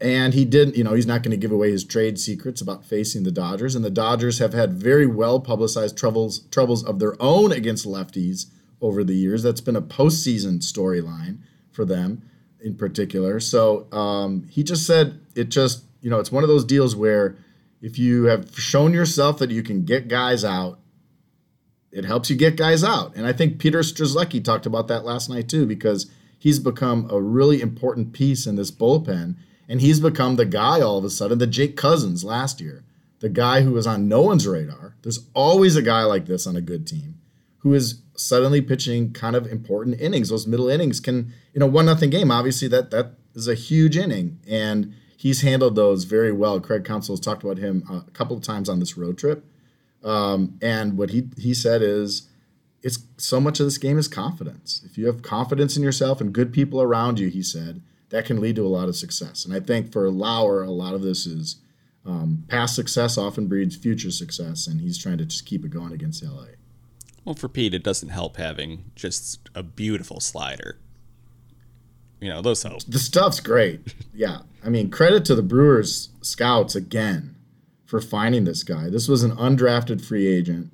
and 0.01 0.35
he 0.35 0.45
didn't, 0.45 0.77
you 0.77 0.83
know, 0.83 0.95
he's 0.95 1.07
not 1.07 1.23
going 1.23 1.31
to 1.31 1.37
give 1.37 1.53
away 1.53 1.71
his 1.71 1.85
trade 1.85 2.19
secrets 2.19 2.61
about 2.61 2.85
facing 2.85 3.23
the 3.23 3.31
Dodgers. 3.31 3.77
And 3.77 3.85
the 3.85 3.91
Dodgers 3.91 4.41
have 4.41 4.53
had 4.53 4.73
very 4.73 5.07
well 5.07 5.39
publicized 5.39 5.97
troubles 5.97 6.41
troubles 6.51 6.83
of 6.83 6.99
their 6.99 7.15
own 7.23 7.53
against 7.53 7.87
lefties 7.87 8.47
over 8.81 9.05
the 9.05 9.15
years. 9.15 9.45
That's 9.45 9.61
been 9.61 9.77
a 9.77 9.83
postseason 9.83 10.59
storyline 10.59 11.39
for 11.71 11.85
them 11.85 12.23
in 12.61 12.75
particular. 12.75 13.39
So 13.39 13.87
um, 13.93 14.49
he 14.51 14.65
just 14.65 14.85
said 14.85 15.21
it 15.37 15.51
just, 15.51 15.85
you 16.01 16.11
know, 16.11 16.19
it's 16.19 16.33
one 16.33 16.45
of 16.45 16.49
those 16.49 16.65
deals 16.65 16.97
where 16.97 17.37
if 17.81 17.99
you 17.99 18.25
have 18.25 18.59
shown 18.59 18.93
yourself 18.93 19.39
that 19.39 19.51
you 19.51 19.63
can 19.63 19.85
get 19.85 20.09
guys 20.09 20.45
out, 20.45 20.81
it 21.93 22.05
helps 22.05 22.31
you 22.31 22.37
get 22.37 22.57
guys 22.57 22.85
out. 22.85 23.15
And 23.17 23.27
I 23.27 23.33
think 23.33 23.59
Peter 23.59 23.81
Strzelecki 23.81 24.45
talked 24.45 24.67
about 24.67 24.89
that 24.89 25.05
last 25.05 25.29
night 25.29 25.49
too, 25.49 25.67
because 25.67 26.11
he's 26.39 26.59
become 26.59 27.09
a 27.11 27.21
really 27.21 27.61
important 27.61 28.13
piece 28.13 28.47
in 28.47 28.57
this 28.57 28.71
bullpen. 28.71 29.37
And 29.69 29.81
he's 29.81 30.01
become 30.01 30.37
the 30.37 30.47
guy 30.47 30.81
all 30.81 30.99
of 30.99 31.05
a 31.05 31.11
sudden, 31.11 31.39
the 31.39 31.47
Jake 31.47 31.77
Cousins 31.77 32.25
last 32.25 32.61
year, 32.61 32.85
the 33.21 33.29
guy 33.29 33.63
who 33.63 33.73
was 33.73 33.87
on 33.87 34.09
no 34.09 34.21
one's 34.21 34.47
radar. 34.47 34.97
There's 35.03 35.27
always 35.33 35.77
a 35.77 35.83
guy 35.83 36.03
like 36.03 36.27
this 36.27 36.47
on 36.47 36.57
a 36.57 36.61
good 36.61 36.87
team 36.87 37.21
who 37.59 37.75
is 37.75 38.03
suddenly 38.17 38.61
pitching 38.61 39.13
kind 39.13 39.37
of 39.37 39.47
important 39.47 40.01
innings. 40.01 40.29
Those 40.29 40.47
middle 40.47 40.69
innings 40.69 40.99
can, 40.99 41.33
in 41.55 41.63
a 41.63 41.67
one 41.67 41.87
nothing 41.87 42.11
game, 42.11 42.31
obviously 42.31 42.69
that 42.69 42.91
that 42.91 43.15
is 43.35 43.47
a 43.47 43.55
huge 43.55 43.97
inning. 43.97 44.41
And 44.49 44.95
he's 45.21 45.43
handled 45.43 45.77
those 45.77 46.05
very 46.05 46.33
well. 46.33 46.59
Craig 46.61 46.83
Counsell 46.83 47.13
has 47.13 47.21
talked 47.21 47.43
about 47.43 47.59
him 47.59 47.85
a 47.91 48.11
couple 48.13 48.35
of 48.35 48.43
times 48.43 48.71
on 48.71 48.81
this 48.81 48.97
road 48.97 49.19
trip. 49.19 49.45
Um, 50.03 50.59
and 50.63 50.97
what 50.97 51.11
he 51.11 51.29
he 51.37 51.53
said 51.53 51.83
is 51.83 52.29
it's 52.83 53.01
so 53.19 53.39
much 53.39 53.61
of 53.61 53.67
this 53.67 53.77
game 53.77 53.99
is 53.99 54.09
confidence. 54.09 54.81
If 54.87 54.97
you 54.97 55.07
have 55.07 55.21
confidence 55.21 55.77
in 55.77 55.83
yourself 55.83 56.23
and 56.23 56.33
good 56.33 56.55
people 56.55 56.81
around 56.81 57.19
you, 57.19 57.29
he 57.29 57.43
said, 57.43 57.83
that 58.09 58.25
can 58.25 58.41
lead 58.41 58.57
to 58.57 58.67
a 58.67 58.69
lot 58.69 58.89
of 58.89 58.97
success. 58.97 59.45
And 59.45 59.55
I 59.55 59.61
think 59.61 59.93
for 59.93 60.11
Lauer, 60.11 60.63
a 60.63 60.71
lot 60.71 60.95
of 60.95 61.03
this 61.03 61.27
is 61.27 61.57
um, 62.07 62.45
past 62.49 62.75
success 62.75 63.19
often 63.19 63.47
breeds 63.47 63.77
future 63.77 64.11
success, 64.11 64.67
and 64.67 64.81
he's 64.81 64.97
trying 64.97 65.19
to 65.19 65.27
just 65.27 65.45
keep 65.45 65.67
it 65.67 65.71
going 65.71 65.93
against 65.93 66.25
LA. 66.25 66.47
Well, 67.27 67.35
for 67.35 67.49
Pete, 67.49 67.75
it 67.75 67.85
doesn't 67.85 68.09
help 68.09 68.39
having 68.39 68.91
just 68.97 69.51
a 69.55 69.63
beautiful 69.63 70.21
slider. 70.21 70.79
You 72.21 72.29
know, 72.29 72.43
those 72.43 72.63
help. 72.63 72.83
The 72.87 72.99
stuff's 72.99 73.41
great. 73.41 73.95
Yeah. 74.15 74.41
I 74.65 74.69
mean, 74.69 74.91
credit 74.91 75.25
to 75.27 75.35
the 75.35 75.43
Brewers 75.43 76.11
scouts 76.21 76.75
again 76.75 77.35
for 77.87 78.01
finding 78.01 78.45
this 78.45 78.63
guy. 78.63 78.91
This 78.91 79.09
was 79.09 79.23
an 79.23 79.33
undrafted 79.33 80.05
free 80.05 80.27
agent, 80.27 80.71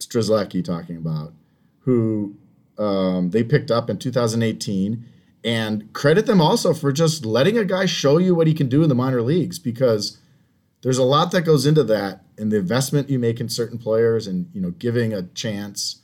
Strzelecki 0.00 0.64
talking 0.64 0.96
about, 0.96 1.32
who 1.80 2.36
um, 2.78 3.30
they 3.30 3.44
picked 3.44 3.70
up 3.70 3.88
in 3.88 3.98
2018. 3.98 5.04
And 5.44 5.92
credit 5.92 6.26
them 6.26 6.40
also 6.40 6.72
for 6.72 6.92
just 6.92 7.24
letting 7.24 7.58
a 7.58 7.64
guy 7.64 7.86
show 7.86 8.18
you 8.18 8.34
what 8.34 8.46
he 8.46 8.54
can 8.54 8.68
do 8.68 8.82
in 8.82 8.88
the 8.88 8.94
minor 8.94 9.22
leagues 9.22 9.58
because 9.58 10.18
there's 10.82 10.98
a 10.98 11.04
lot 11.04 11.30
that 11.32 11.42
goes 11.42 11.66
into 11.66 11.82
that 11.84 12.22
in 12.36 12.48
the 12.48 12.58
investment 12.58 13.08
you 13.08 13.18
make 13.18 13.40
in 13.40 13.48
certain 13.48 13.78
players 13.78 14.26
and 14.26 14.48
you 14.52 14.60
know 14.60 14.70
giving 14.70 15.12
a 15.12 15.22
chance. 15.22 16.00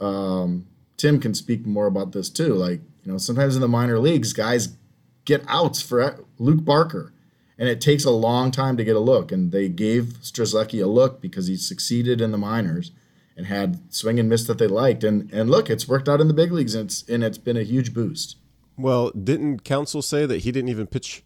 Um, 0.00 0.66
Tim 0.96 1.20
can 1.20 1.34
speak 1.34 1.66
more 1.66 1.86
about 1.86 2.12
this 2.12 2.30
too. 2.30 2.54
Like 2.54 2.80
you 3.04 3.12
know, 3.12 3.18
sometimes 3.18 3.54
in 3.54 3.60
the 3.60 3.68
minor 3.68 3.98
leagues, 3.98 4.32
guys 4.32 4.76
get 5.24 5.44
outs 5.48 5.82
for 5.82 6.24
Luke 6.38 6.64
Barker, 6.64 7.12
and 7.58 7.68
it 7.68 7.80
takes 7.80 8.04
a 8.04 8.10
long 8.10 8.50
time 8.50 8.76
to 8.76 8.84
get 8.84 8.96
a 8.96 9.00
look. 9.00 9.32
And 9.32 9.52
they 9.52 9.68
gave 9.68 10.04
Strzelecki 10.22 10.82
a 10.82 10.86
look 10.86 11.20
because 11.20 11.46
he 11.46 11.56
succeeded 11.56 12.20
in 12.20 12.32
the 12.32 12.38
minors 12.38 12.92
and 13.36 13.46
had 13.46 13.92
swing 13.92 14.20
and 14.20 14.28
miss 14.28 14.46
that 14.46 14.58
they 14.58 14.66
liked. 14.66 15.04
And 15.04 15.32
and 15.32 15.50
look, 15.50 15.70
it's 15.70 15.88
worked 15.88 16.08
out 16.08 16.20
in 16.20 16.28
the 16.28 16.34
big 16.34 16.52
leagues, 16.52 16.74
and 16.74 16.86
it's 16.86 17.08
and 17.08 17.24
it's 17.24 17.38
been 17.38 17.56
a 17.56 17.62
huge 17.62 17.92
boost. 17.92 18.36
Well, 18.76 19.10
didn't 19.10 19.64
Counsell 19.64 20.02
say 20.02 20.26
that 20.26 20.38
he 20.38 20.52
didn't 20.52 20.70
even 20.70 20.86
pitch 20.86 21.22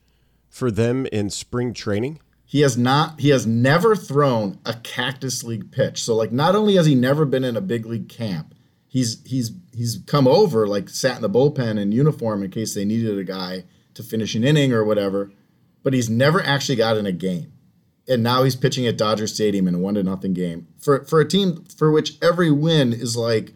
for 0.49 0.71
them 0.71 1.07
in 1.07 1.31
spring 1.31 1.73
training? 1.73 2.21
He 2.45 2.61
has 2.61 2.79
not. 2.79 3.21
He 3.21 3.31
has 3.31 3.47
never 3.47 3.97
thrown 3.97 4.59
a 4.65 4.75
Cactus 4.75 5.43
League 5.45 5.71
pitch. 5.71 6.03
So 6.03 6.15
like, 6.15 6.33
not 6.33 6.55
only 6.55 6.77
has 6.77 6.87
he 6.87 6.95
never 6.95 7.25
been 7.25 7.45
in 7.45 7.57
a 7.57 7.61
big 7.61 7.87
league 7.87 8.09
camp, 8.09 8.55
he's 8.88 9.23
he's 9.26 9.52
he's 9.75 9.99
come 10.07 10.26
over 10.26 10.66
like 10.66 10.88
sat 10.88 11.16
in 11.16 11.23
the 11.23 11.31
bullpen 11.31 11.78
in 11.78 11.93
uniform 11.93 12.43
in 12.43 12.50
case 12.50 12.75
they 12.75 12.85
needed 12.85 13.19
a 13.19 13.25
guy 13.25 13.64
to 13.95 14.02
finish 14.02 14.35
an 14.35 14.45
inning 14.45 14.73
or 14.73 14.85
whatever. 14.85 15.31
But 15.83 15.93
he's 15.95 16.11
never 16.11 16.43
actually 16.43 16.76
got 16.76 16.97
in 16.97 17.07
a 17.07 17.12
game, 17.12 17.52
and 18.09 18.23
now 18.23 18.43
he's 18.43 18.57
pitching 18.57 18.87
at 18.87 18.99
Dodger 18.99 19.26
Stadium 19.28 19.69
in 19.69 19.75
a 19.76 19.78
one 19.78 19.95
to 19.95 20.02
nothing 20.02 20.35
game 20.35 20.66
for 20.78 21.05
for 21.05 21.21
a 21.21 21.28
team 21.28 21.64
for 21.76 21.90
which 21.93 22.16
every 22.23 22.50
win 22.50 22.93
is 22.93 23.16
like 23.16 23.52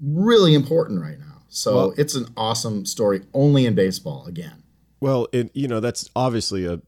really 0.00 0.54
important 0.54 1.00
right 1.00 1.18
now. 1.18 1.42
So 1.48 1.74
Well- 1.74 1.94
it's 1.96 2.14
an 2.14 2.28
awesome 2.36 2.86
story, 2.86 3.22
only 3.34 3.66
in 3.66 3.74
baseball 3.74 4.24
again. 4.26 4.62
Well, 5.00 5.26
it 5.32 5.50
you 5.54 5.66
know 5.66 5.80
that's 5.80 6.08
obviously 6.14 6.64
a 6.66 6.80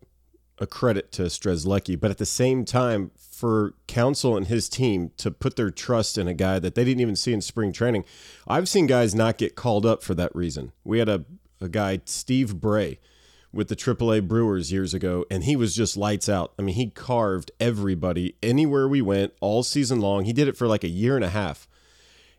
a 0.59 0.67
credit 0.67 1.11
to 1.13 1.23
Strzelecki, 1.23 1.99
but 1.99 2.11
at 2.13 2.19
the 2.19 2.27
same 2.27 2.65
time, 2.65 3.11
for 3.43 3.75
Counsell 3.89 4.37
and 4.37 4.47
his 4.47 4.69
team 4.69 5.11
to 5.17 5.33
put 5.33 5.57
their 5.57 5.73
trust 5.73 6.17
in 6.17 6.29
a 6.29 6.33
guy 6.33 6.61
that 6.61 6.77
they 6.77 6.85
didn't 6.85 7.01
even 7.01 7.17
see 7.17 7.33
in 7.33 7.41
spring 7.41 7.73
training, 7.73 8.05
I've 8.47 8.69
seen 8.69 8.87
guys 8.87 9.17
not 9.17 9.37
get 9.37 9.57
called 9.57 9.85
up 9.85 10.05
for 10.05 10.15
that 10.15 10.33
reason. 10.33 10.71
We 10.85 11.01
had 11.01 11.09
a 11.09 11.25
a 11.61 11.69
guy 11.69 12.03
Steve 12.05 12.61
Bray 12.61 13.01
with 13.53 13.67
the 13.67 13.75
AAA 13.75 14.29
Brewers 14.29 14.71
years 14.71 14.95
ago, 14.95 15.25
and 15.29 15.43
he 15.43 15.57
was 15.57 15.75
just 15.75 15.97
lights 15.97 16.29
out. 16.29 16.53
I 16.57 16.63
mean, 16.63 16.77
he 16.77 16.91
carved 16.91 17.51
everybody 17.59 18.37
anywhere 18.45 18.87
we 18.87 19.03
went 19.03 19.33
all 19.41 19.65
season 19.65 20.01
long. 20.01 20.25
He 20.25 20.33
did 20.33 20.47
it 20.47 20.57
for 20.57 20.69
like 20.69 20.85
a 20.85 20.89
year 20.89 21.17
and 21.17 21.25
a 21.25 21.31
half. 21.31 21.67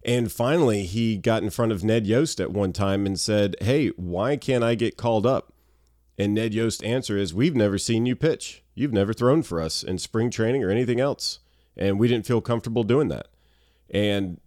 And 0.06 0.32
finally, 0.32 0.84
he 0.86 1.18
got 1.18 1.44
in 1.44 1.50
front 1.50 1.74
of 1.74 1.84
Ned 1.84 2.08
Yost 2.08 2.40
at 2.40 2.54
one 2.54 2.72
time 2.72 3.06
and 3.06 3.20
said, 3.20 3.58
Hey, 3.60 3.90
why 3.90 4.38
can't 4.38 4.64
I 4.64 4.76
get 4.76 4.96
called 4.96 5.26
up? 5.26 5.52
And 6.18 6.34
Ned 6.34 6.54
Yost's 6.54 6.82
answer 6.84 7.18
is, 7.18 7.34
We've 7.34 7.58
never 7.58 7.78
seen 7.78 8.06
you 8.06 8.16
pitch. 8.16 8.63
You've 8.76 8.94
never 8.94 9.14
thrown 9.14 9.44
for 9.44 9.62
us 9.62 9.84
in 9.84 9.98
spring 9.98 10.30
training 10.30 10.64
or 10.64 10.70
anything 10.70 11.00
else. 11.00 11.40
And 11.76 12.00
we 12.00 12.08
didn't 12.08 12.26
feel 12.26 12.42
comfortable 12.42 12.84
doing 12.84 13.08
that. 13.10 13.28
And 13.90 14.40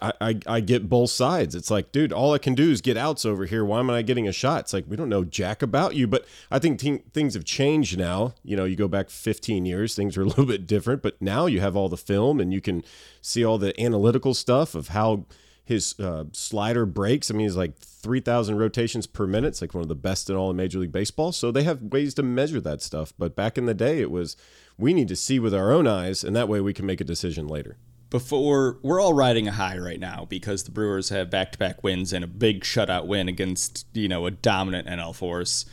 I, 0.00 0.12
I, 0.20 0.40
I 0.46 0.60
get 0.60 0.88
both 0.88 1.10
sides. 1.10 1.54
It's 1.54 1.70
like, 1.70 1.92
dude, 1.92 2.12
all 2.12 2.32
I 2.32 2.38
can 2.38 2.54
do 2.54 2.70
is 2.70 2.80
get 2.80 2.96
outs 2.96 3.24
over 3.24 3.46
here. 3.46 3.64
Why 3.64 3.80
am 3.80 3.90
I 3.90 4.02
getting 4.02 4.28
a 4.28 4.32
shot? 4.32 4.60
It's 4.60 4.72
like 4.72 4.84
we 4.88 4.96
don't 4.96 5.08
know 5.08 5.24
jack 5.24 5.62
about 5.62 5.94
you. 5.94 6.06
But 6.06 6.24
I 6.50 6.58
think 6.58 6.80
things 6.80 7.34
have 7.34 7.44
changed 7.44 7.98
now. 7.98 8.34
You 8.44 8.56
know, 8.56 8.64
you 8.64 8.76
go 8.76 8.88
back 8.88 9.10
15 9.10 9.64
years, 9.64 9.94
things 9.94 10.16
are 10.16 10.22
a 10.22 10.24
little 10.26 10.46
bit 10.46 10.66
different. 10.66 11.02
But 11.02 11.20
now 11.20 11.46
you 11.46 11.60
have 11.60 11.76
all 11.76 11.88
the 11.88 11.96
film 11.96 12.40
and 12.40 12.52
you 12.52 12.60
can 12.60 12.84
see 13.20 13.44
all 13.44 13.58
the 13.58 13.78
analytical 13.80 14.34
stuff 14.34 14.74
of 14.74 14.88
how 14.88 15.26
his 15.64 15.98
uh, 15.98 16.24
slider 16.32 16.86
breaks. 16.86 17.30
I 17.30 17.34
mean, 17.34 17.46
he's 17.46 17.56
like 17.56 17.72
3,000 18.02 18.58
rotations 18.58 19.06
per 19.06 19.26
minute. 19.26 19.48
It's 19.48 19.60
like 19.60 19.74
one 19.74 19.82
of 19.82 19.88
the 19.88 19.94
best 19.94 20.28
in 20.28 20.36
all 20.36 20.50
of 20.50 20.56
Major 20.56 20.78
League 20.78 20.92
Baseball. 20.92 21.32
So 21.32 21.50
they 21.50 21.62
have 21.62 21.82
ways 21.82 22.14
to 22.14 22.22
measure 22.22 22.60
that 22.60 22.82
stuff. 22.82 23.12
But 23.18 23.36
back 23.36 23.56
in 23.56 23.66
the 23.66 23.74
day, 23.74 24.00
it 24.00 24.10
was 24.10 24.36
we 24.76 24.92
need 24.92 25.08
to 25.08 25.16
see 25.16 25.38
with 25.38 25.54
our 25.54 25.72
own 25.72 25.86
eyes, 25.86 26.24
and 26.24 26.34
that 26.34 26.48
way 26.48 26.60
we 26.60 26.74
can 26.74 26.86
make 26.86 27.00
a 27.00 27.04
decision 27.04 27.46
later. 27.46 27.76
Before 28.10 28.78
we're 28.82 29.00
all 29.00 29.14
riding 29.14 29.48
a 29.48 29.52
high 29.52 29.78
right 29.78 30.00
now 30.00 30.26
because 30.28 30.64
the 30.64 30.70
Brewers 30.70 31.08
have 31.08 31.30
back-to-back 31.30 31.82
wins 31.82 32.12
and 32.12 32.22
a 32.22 32.28
big 32.28 32.62
shutout 32.62 33.06
win 33.06 33.26
against 33.26 33.86
you 33.94 34.08
know 34.08 34.26
a 34.26 34.30
dominant 34.30 34.86
NL 34.86 35.14
force. 35.14 35.64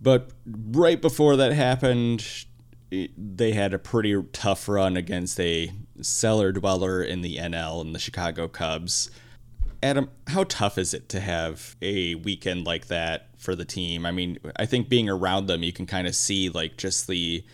But 0.00 0.30
right 0.46 1.00
before 1.00 1.36
that 1.36 1.52
happened, 1.52 2.46
they 2.90 3.52
had 3.52 3.74
a 3.74 3.78
pretty 3.78 4.22
tough 4.32 4.68
run 4.68 4.96
against 4.96 5.38
a 5.40 5.72
cellar 6.00 6.52
dweller 6.52 7.02
in 7.02 7.20
the 7.22 7.36
NL 7.36 7.80
and 7.80 7.94
the 7.94 7.98
Chicago 7.98 8.48
Cubs. 8.48 9.10
Adam, 9.82 10.10
how 10.28 10.44
tough 10.44 10.78
is 10.78 10.94
it 10.94 11.08
to 11.10 11.20
have 11.20 11.76
a 11.82 12.14
weekend 12.16 12.66
like 12.66 12.86
that 12.86 13.28
for 13.38 13.54
the 13.54 13.64
team? 13.64 14.06
I 14.06 14.10
mean, 14.10 14.38
I 14.56 14.66
think 14.66 14.88
being 14.88 15.08
around 15.08 15.46
them, 15.46 15.62
you 15.62 15.72
can 15.72 15.86
kind 15.86 16.06
of 16.06 16.14
see 16.14 16.48
like 16.48 16.76
just 16.76 17.06
the 17.06 17.44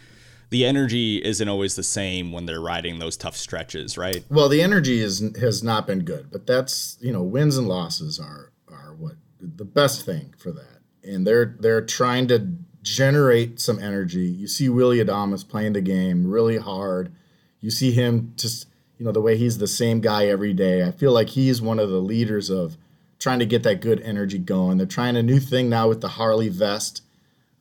the 0.50 0.66
energy 0.66 1.16
isn't 1.24 1.48
always 1.48 1.76
the 1.76 1.82
same 1.82 2.30
when 2.30 2.44
they're 2.44 2.60
riding 2.60 2.98
those 2.98 3.16
tough 3.16 3.36
stretches, 3.36 3.96
right? 3.96 4.22
Well, 4.28 4.50
the 4.50 4.60
energy 4.60 5.00
is 5.00 5.22
has 5.40 5.62
not 5.62 5.86
been 5.86 6.00
good, 6.00 6.30
but 6.30 6.46
that's 6.46 6.98
you 7.00 7.12
know 7.12 7.22
wins 7.22 7.56
and 7.56 7.68
losses 7.68 8.20
are 8.20 8.52
are 8.68 8.94
what 8.94 9.14
the 9.40 9.64
best 9.64 10.04
thing 10.04 10.34
for 10.38 10.52
that, 10.52 10.80
and 11.02 11.26
they're 11.26 11.56
they're 11.58 11.84
trying 11.84 12.28
to 12.28 12.48
generate 12.82 13.60
some 13.60 13.78
energy. 13.78 14.26
You 14.26 14.46
see 14.46 14.68
Willy 14.68 14.98
Adames 14.98 15.48
playing 15.48 15.72
the 15.72 15.80
game 15.80 16.26
really 16.26 16.58
hard. 16.58 17.14
You 17.60 17.70
see 17.70 17.92
him 17.92 18.32
just 18.36 18.66
you 19.02 19.06
know 19.06 19.12
the 19.12 19.20
way 19.20 19.36
he's 19.36 19.58
the 19.58 19.66
same 19.66 20.00
guy 20.00 20.26
every 20.26 20.52
day. 20.52 20.82
I 20.84 20.92
feel 20.92 21.12
like 21.12 21.30
he's 21.30 21.60
one 21.60 21.78
of 21.78 21.90
the 21.90 22.00
leaders 22.00 22.50
of 22.50 22.76
trying 23.18 23.40
to 23.40 23.46
get 23.46 23.62
that 23.64 23.80
good 23.80 24.00
energy 24.02 24.38
going. 24.38 24.78
They're 24.78 24.86
trying 24.86 25.16
a 25.16 25.22
new 25.22 25.40
thing 25.40 25.68
now 25.68 25.88
with 25.88 26.00
the 26.00 26.08
Harley 26.08 26.48
vest 26.48 27.02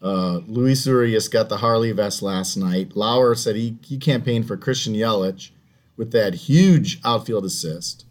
uh, 0.01 0.39
Luis 0.48 0.86
Urias 0.88 1.27
got 1.27 1.50
the 1.50 1.57
Harley 1.57 1.91
vest 1.91 2.21
last 2.21 2.57
night. 2.57 2.95
Lauer 2.95 3.36
said 3.36 3.55
he, 3.55 3.77
he 3.83 3.98
campaigned 3.98 4.48
for 4.48 4.57
Christian 4.57 4.93
Yelich 4.93 5.51
with 5.95 6.12
that 6.12 6.33
huge 6.33 7.00
outfield 7.05 7.45
assist. 7.45 8.05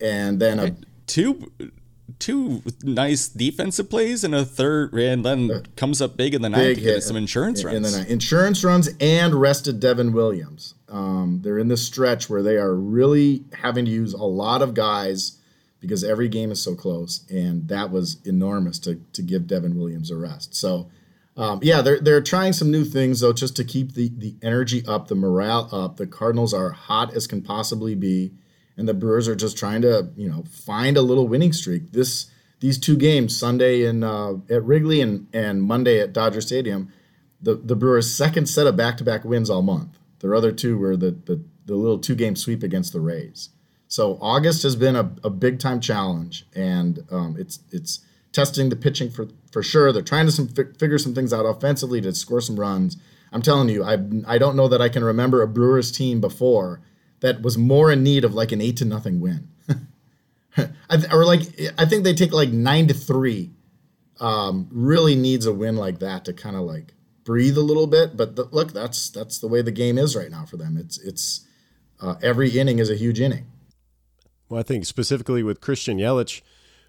And 0.00 0.40
then 0.40 0.58
a 0.58 0.76
two 1.06 1.52
two 2.18 2.62
nice 2.82 3.28
defensive 3.28 3.88
plays 3.88 4.24
and 4.24 4.34
a 4.34 4.44
third 4.44 4.92
and 4.94 5.24
then 5.24 5.50
uh, 5.50 5.62
comes 5.76 6.02
up 6.02 6.16
big 6.16 6.34
in 6.34 6.42
the 6.42 6.48
ninth 6.48 6.76
to 6.76 6.82
get 6.82 7.02
some 7.04 7.16
insurance 7.16 7.62
runs. 7.62 7.76
In 7.76 7.82
the 7.84 7.90
ninth. 7.90 8.10
Insurance 8.10 8.64
runs 8.64 8.90
and 9.00 9.34
rested 9.34 9.78
Devin 9.78 10.12
Williams. 10.12 10.74
Um, 10.92 11.40
they're 11.42 11.58
in 11.58 11.68
this 11.68 11.84
stretch 11.84 12.28
where 12.28 12.42
they 12.42 12.56
are 12.56 12.74
really 12.74 13.44
having 13.54 13.86
to 13.86 13.90
use 13.90 14.12
a 14.12 14.22
lot 14.22 14.62
of 14.62 14.74
guys 14.74 15.38
because 15.80 16.04
every 16.04 16.28
game 16.28 16.52
is 16.52 16.62
so 16.62 16.76
close, 16.76 17.24
and 17.28 17.66
that 17.68 17.90
was 17.90 18.18
enormous 18.24 18.78
to 18.80 19.00
to 19.14 19.22
give 19.22 19.46
Devin 19.46 19.76
Williams 19.76 20.10
a 20.10 20.16
rest. 20.16 20.54
So 20.54 20.90
um, 21.36 21.60
yeah, 21.62 21.80
they're 21.80 22.00
they're 22.00 22.20
trying 22.20 22.52
some 22.52 22.70
new 22.70 22.84
things 22.84 23.20
though, 23.20 23.32
just 23.32 23.56
to 23.56 23.64
keep 23.64 23.94
the 23.94 24.10
the 24.16 24.36
energy 24.42 24.84
up, 24.86 25.08
the 25.08 25.14
morale 25.14 25.68
up. 25.72 25.96
The 25.96 26.06
Cardinals 26.06 26.52
are 26.52 26.70
hot 26.70 27.14
as 27.14 27.26
can 27.26 27.40
possibly 27.40 27.94
be, 27.94 28.32
and 28.76 28.86
the 28.86 28.94
Brewers 28.94 29.28
are 29.28 29.36
just 29.36 29.56
trying 29.56 29.82
to 29.82 30.10
you 30.14 30.28
know 30.28 30.44
find 30.50 30.96
a 30.96 31.02
little 31.02 31.26
winning 31.26 31.52
streak. 31.52 31.92
This 31.92 32.26
these 32.60 32.78
two 32.78 32.96
games, 32.96 33.36
Sunday 33.36 33.84
in 33.84 34.04
uh, 34.04 34.34
at 34.50 34.62
Wrigley 34.62 35.00
and 35.00 35.26
and 35.32 35.62
Monday 35.62 36.00
at 36.00 36.12
Dodger 36.12 36.42
Stadium, 36.42 36.92
the 37.40 37.54
the 37.54 37.76
Brewers' 37.76 38.14
second 38.14 38.46
set 38.46 38.66
of 38.66 38.76
back 38.76 38.98
to 38.98 39.04
back 39.04 39.24
wins 39.24 39.48
all 39.48 39.62
month. 39.62 39.98
Their 40.22 40.34
other 40.34 40.52
two 40.52 40.78
were 40.78 40.96
the 40.96 41.10
the, 41.10 41.44
the 41.66 41.74
little 41.74 41.98
two 41.98 42.14
game 42.14 42.36
sweep 42.36 42.62
against 42.62 42.92
the 42.92 43.00
Rays. 43.00 43.50
So 43.88 44.16
August 44.22 44.62
has 44.62 44.74
been 44.74 44.96
a, 44.96 45.12
a 45.22 45.28
big 45.28 45.58
time 45.58 45.80
challenge, 45.80 46.46
and 46.54 47.04
um, 47.10 47.36
it's 47.38 47.58
it's 47.70 48.00
testing 48.32 48.70
the 48.70 48.76
pitching 48.76 49.10
for 49.10 49.28
for 49.50 49.62
sure. 49.62 49.92
They're 49.92 50.00
trying 50.00 50.26
to 50.26 50.32
some, 50.32 50.48
figure 50.48 50.96
some 50.96 51.14
things 51.14 51.32
out 51.32 51.44
offensively 51.44 52.00
to 52.00 52.14
score 52.14 52.40
some 52.40 52.58
runs. 52.58 52.96
I'm 53.32 53.42
telling 53.42 53.68
you, 53.68 53.84
I 53.84 53.98
I 54.26 54.38
don't 54.38 54.56
know 54.56 54.68
that 54.68 54.80
I 54.80 54.88
can 54.88 55.04
remember 55.04 55.42
a 55.42 55.48
Brewers 55.48 55.92
team 55.92 56.20
before 56.20 56.80
that 57.20 57.42
was 57.42 57.58
more 57.58 57.90
in 57.92 58.02
need 58.02 58.24
of 58.24 58.32
like 58.32 58.52
an 58.52 58.60
eight 58.60 58.78
to 58.78 58.84
nothing 58.84 59.20
win, 59.20 59.48
or 61.12 61.24
like 61.24 61.42
I 61.76 61.84
think 61.84 62.04
they 62.04 62.14
take 62.14 62.32
like 62.32 62.50
nine 62.50 62.86
to 62.88 62.94
three. 62.94 63.50
Um, 64.20 64.68
really 64.70 65.16
needs 65.16 65.46
a 65.46 65.52
win 65.52 65.74
like 65.76 65.98
that 65.98 66.26
to 66.26 66.32
kind 66.32 66.54
of 66.54 66.62
like 66.62 66.94
breathe 67.24 67.56
a 67.56 67.62
little 67.62 67.86
bit. 67.86 68.16
But 68.16 68.36
the, 68.36 68.44
look, 68.44 68.72
that's 68.72 69.10
that's 69.10 69.38
the 69.38 69.48
way 69.48 69.62
the 69.62 69.72
game 69.72 69.98
is 69.98 70.16
right 70.16 70.30
now 70.30 70.44
for 70.44 70.56
them. 70.56 70.76
It's 70.76 70.98
it's 70.98 71.46
uh, 72.00 72.16
every 72.22 72.50
inning 72.50 72.78
is 72.78 72.90
a 72.90 72.96
huge 72.96 73.20
inning. 73.20 73.46
Well, 74.48 74.60
I 74.60 74.62
think 74.62 74.84
specifically 74.84 75.42
with 75.42 75.60
Christian 75.60 75.98
Yelich 75.98 76.42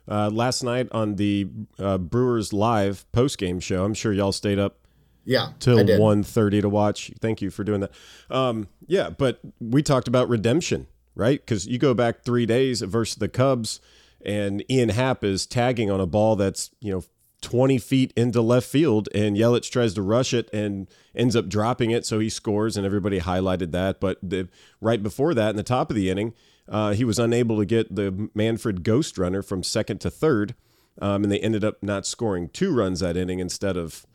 uh, 0.08 0.30
last 0.30 0.64
night 0.64 0.88
on 0.92 1.16
the 1.16 1.48
uh, 1.80 1.98
Brewers 1.98 2.52
live 2.52 3.10
post 3.12 3.38
game 3.38 3.60
show. 3.60 3.86
I'm 3.86 3.94
sure 3.94 4.12
y'all 4.12 4.32
stayed 4.32 4.60
up. 4.60 4.80
Yeah, 5.26 5.54
till 5.60 5.78
1.30 5.78 6.62
to 6.64 6.68
watch. 6.68 7.10
Thank 7.22 7.42
you 7.42 7.50
for 7.50 7.64
doing 7.64 7.80
that. 7.80 7.92
Um, 8.30 8.68
yeah, 8.88 9.10
but 9.10 9.40
we 9.62 9.82
talked 9.82 10.10
about 10.10 10.28
redemption, 10.28 10.88
right? 11.16 11.40
Because 11.40 11.66
you 11.66 11.78
go 11.78 11.94
back 11.94 12.26
three 12.26 12.46
days 12.46 12.82
versus 12.82 13.16
the 13.16 13.30
Cubs, 13.30 13.80
and 14.26 14.70
Ian 14.70 14.90
Happ 14.90 15.24
is 15.24 15.46
tagging 15.46 15.90
on 15.90 16.02
a 16.02 16.06
ball 16.06 16.36
that's 16.36 16.72
you 16.82 16.92
know 16.92 17.04
20 17.44 17.78
feet 17.78 18.12
into 18.16 18.42
left 18.42 18.68
field, 18.68 19.08
and 19.14 19.38
Yelich 19.38 19.70
tries 19.70 19.94
to 19.94 20.02
rush 20.02 20.34
it 20.34 20.50
and 20.52 20.90
ends 21.16 21.36
up 21.36 21.48
dropping 21.48 21.92
it, 21.92 22.06
so 22.06 22.18
he 22.18 22.30
scores, 22.30 22.76
and 22.76 22.86
everybody 22.86 23.20
highlighted 23.20 23.72
that. 23.72 24.00
But 24.00 24.18
the, 24.24 24.50
right 24.82 25.04
before 25.04 25.36
that, 25.36 25.52
in 25.52 25.58
the 25.58 25.64
top 25.64 25.92
of 25.92 25.96
the 25.96 26.10
inning, 26.10 26.34
uh, 26.68 26.94
he 26.94 27.04
was 27.04 27.20
unable 27.20 27.60
to 27.60 27.66
get 27.66 27.94
the 27.94 28.30
Manfred 28.34 28.84
Ghost 28.84 29.18
runner 29.18 29.44
from 29.44 29.62
second 29.62 30.00
to 30.02 30.10
third, 30.10 30.56
um, 31.02 31.24
and 31.24 31.32
they 31.32 31.40
ended 31.40 31.64
up 31.64 31.84
not 31.84 32.08
scoring 32.08 32.50
two 32.50 32.74
runs 32.74 33.02
that 33.02 33.18
inning 33.18 33.40
instead 33.40 33.78
of 33.78 34.08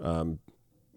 um, 0.00 0.38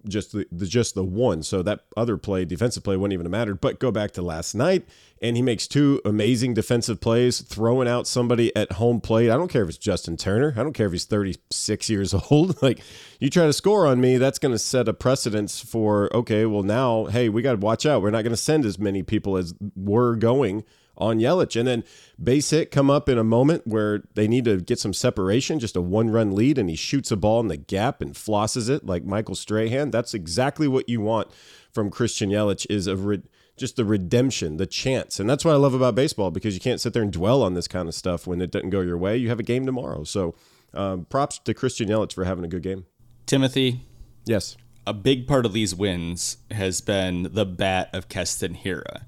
just 0.07 0.31
the, 0.31 0.45
the, 0.51 0.65
just 0.65 0.95
the 0.95 1.03
one. 1.03 1.43
So 1.43 1.61
that 1.63 1.81
other 1.97 2.17
play, 2.17 2.45
defensive 2.45 2.83
play, 2.83 2.95
wouldn't 2.95 3.13
even 3.13 3.25
have 3.25 3.31
mattered. 3.31 3.61
But 3.61 3.79
go 3.79 3.91
back 3.91 4.11
to 4.11 4.21
last 4.21 4.53
night, 4.53 4.87
and 5.21 5.35
he 5.35 5.41
makes 5.41 5.67
two 5.67 6.01
amazing 6.05 6.53
defensive 6.53 7.01
plays, 7.01 7.41
throwing 7.41 7.87
out 7.87 8.07
somebody 8.07 8.55
at 8.55 8.73
home 8.73 9.01
plate. 9.01 9.29
I 9.29 9.35
don't 9.37 9.49
care 9.49 9.63
if 9.63 9.69
it's 9.69 9.77
Justin 9.77 10.17
Turner. 10.17 10.53
I 10.57 10.63
don't 10.63 10.73
care 10.73 10.87
if 10.87 10.91
he's 10.91 11.05
36 11.05 11.89
years 11.89 12.13
old. 12.31 12.61
like 12.61 12.79
you 13.19 13.29
try 13.29 13.45
to 13.45 13.53
score 13.53 13.85
on 13.85 13.99
me, 14.01 14.17
that's 14.17 14.39
going 14.39 14.53
to 14.53 14.59
set 14.59 14.87
a 14.87 14.93
precedence 14.93 15.59
for 15.61 16.15
okay. 16.15 16.45
Well, 16.45 16.63
now 16.63 17.05
hey, 17.05 17.29
we 17.29 17.41
got 17.41 17.53
to 17.53 17.57
watch 17.57 17.85
out. 17.85 18.01
We're 18.01 18.11
not 18.11 18.23
going 18.23 18.31
to 18.33 18.37
send 18.37 18.65
as 18.65 18.79
many 18.79 19.03
people 19.03 19.37
as 19.37 19.53
we're 19.75 20.15
going 20.15 20.63
on 20.99 21.19
Yelich. 21.19 21.57
And 21.57 21.67
then 21.67 21.83
base 22.21 22.49
hit 22.49 22.71
come 22.71 22.89
up 22.89 23.09
in 23.09 23.17
a 23.17 23.23
moment 23.23 23.65
where 23.65 24.03
they 24.15 24.27
need 24.27 24.45
to 24.45 24.57
get 24.57 24.79
some 24.79 24.93
separation, 24.93 25.59
just 25.59 25.75
a 25.75 25.81
one 25.81 26.09
run 26.09 26.33
lead, 26.35 26.57
and 26.57 26.69
he 26.69 26.75
shoots 26.75 27.11
a 27.11 27.17
ball 27.17 27.39
in 27.39 27.47
the 27.47 27.57
gap 27.57 28.01
and 28.01 28.13
flosses 28.13 28.69
it 28.69 28.85
like 28.85 29.05
Michael 29.05 29.35
Strahan. 29.35 29.91
That's 29.91 30.13
exactly 30.13 30.67
what 30.67 30.89
you 30.89 31.01
want 31.01 31.29
from 31.71 31.89
Christian 31.89 32.29
Yelich 32.29 32.65
is 32.69 32.87
a 32.87 32.95
re- 32.95 33.23
just 33.57 33.75
the 33.75 33.85
redemption, 33.85 34.57
the 34.57 34.65
chance. 34.65 35.19
And 35.19 35.29
that's 35.29 35.45
what 35.45 35.53
I 35.53 35.57
love 35.57 35.73
about 35.73 35.95
baseball 35.95 36.31
because 36.31 36.53
you 36.53 36.61
can't 36.61 36.79
sit 36.81 36.93
there 36.93 37.03
and 37.03 37.11
dwell 37.11 37.43
on 37.43 37.53
this 37.53 37.67
kind 37.67 37.87
of 37.87 37.93
stuff 37.93 38.25
when 38.25 38.41
it 38.41 38.51
doesn't 38.51 38.69
go 38.69 38.81
your 38.81 38.97
way. 38.97 39.17
You 39.17 39.29
have 39.29 39.39
a 39.39 39.43
game 39.43 39.65
tomorrow. 39.65 40.03
So 40.03 40.33
um, 40.73 41.05
props 41.05 41.39
to 41.39 41.53
Christian 41.53 41.89
Yelich 41.89 42.13
for 42.13 42.23
having 42.23 42.45
a 42.45 42.47
good 42.47 42.63
game. 42.63 42.85
Timothy. 43.25 43.81
Yes. 44.25 44.57
A 44.87 44.93
big 44.93 45.27
part 45.27 45.45
of 45.45 45.53
these 45.53 45.75
wins 45.75 46.37
has 46.49 46.81
been 46.81 47.29
the 47.31 47.45
bat 47.45 47.89
of 47.93 48.07
Keston 48.09 48.55
Hiura 48.55 49.03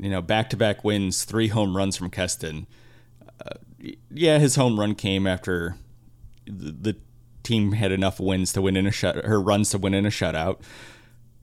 you 0.00 0.10
know, 0.10 0.22
back 0.22 0.50
to 0.50 0.56
back 0.56 0.82
wins, 0.82 1.24
three 1.24 1.48
home 1.48 1.76
runs 1.76 1.96
from 1.96 2.10
Keston. 2.10 2.66
Uh, 3.44 3.56
yeah, 4.10 4.38
his 4.38 4.56
home 4.56 4.80
run 4.80 4.94
came 4.94 5.26
after 5.26 5.76
the, 6.46 6.72
the, 6.72 6.96
team 7.42 7.72
had 7.72 7.90
enough 7.90 8.20
wins 8.20 8.52
to 8.52 8.60
win 8.60 8.76
in 8.76 8.86
a 8.86 8.90
shut, 8.90 9.24
her 9.24 9.40
runs 9.40 9.70
to 9.70 9.78
win 9.78 9.94
in 9.94 10.04
a 10.04 10.10
shutout. 10.10 10.60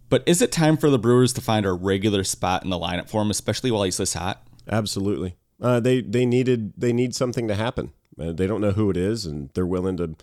But 0.10 0.24
is 0.28 0.44
it 0.44 0.52
time 0.52 0.78
for 0.78 0.92
the 0.92 1.00
Brewers 1.00 1.34
to 1.34 1.42
find 1.42 1.66
a 1.66 1.74
regular 1.74 2.24
spot 2.24 2.64
in 2.64 2.70
the 2.70 2.78
lineup 2.78 3.10
for 3.10 3.24
him, 3.24 3.32
especially 3.32 3.72
while 3.72 3.82
he's 3.84 3.98
this 3.98 4.14
hot? 4.14 4.46
Absolutely. 4.70 5.36
Uh, 5.60 5.80
they 5.80 6.02
they 6.02 6.26
needed 6.26 6.74
they 6.78 6.94
need 6.94 7.16
something 7.16 7.48
to 7.48 7.56
happen. 7.56 7.94
Uh, 8.20 8.32
they 8.32 8.46
don't 8.46 8.62
know 8.62 8.72
who 8.72 8.90
it 8.92 8.96
is, 8.96 9.26
and 9.26 9.50
they're 9.54 9.66
willing 9.66 9.98
to 9.98 10.16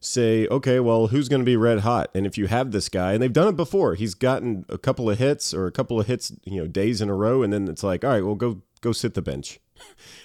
say, 0.00 0.46
okay, 0.48 0.80
well, 0.80 1.08
who's 1.08 1.28
going 1.28 1.40
to 1.40 1.46
be 1.46 1.56
red 1.56 1.80
hot? 1.80 2.10
And 2.14 2.26
if 2.26 2.38
you 2.38 2.46
have 2.46 2.72
this 2.72 2.88
guy, 2.88 3.12
and 3.12 3.22
they've 3.22 3.32
done 3.32 3.48
it 3.48 3.56
before, 3.56 3.94
he's 3.94 4.14
gotten 4.14 4.64
a 4.68 4.78
couple 4.78 5.10
of 5.10 5.18
hits 5.18 5.52
or 5.52 5.66
a 5.66 5.72
couple 5.72 6.00
of 6.00 6.06
hits, 6.06 6.32
you 6.44 6.60
know, 6.60 6.66
days 6.66 7.00
in 7.00 7.10
a 7.10 7.14
row, 7.14 7.42
and 7.42 7.52
then 7.52 7.68
it's 7.68 7.82
like, 7.82 8.04
all 8.04 8.10
right, 8.10 8.24
well, 8.24 8.34
go 8.34 8.62
go 8.80 8.92
sit 8.92 9.14
the 9.14 9.22
bench. 9.22 9.60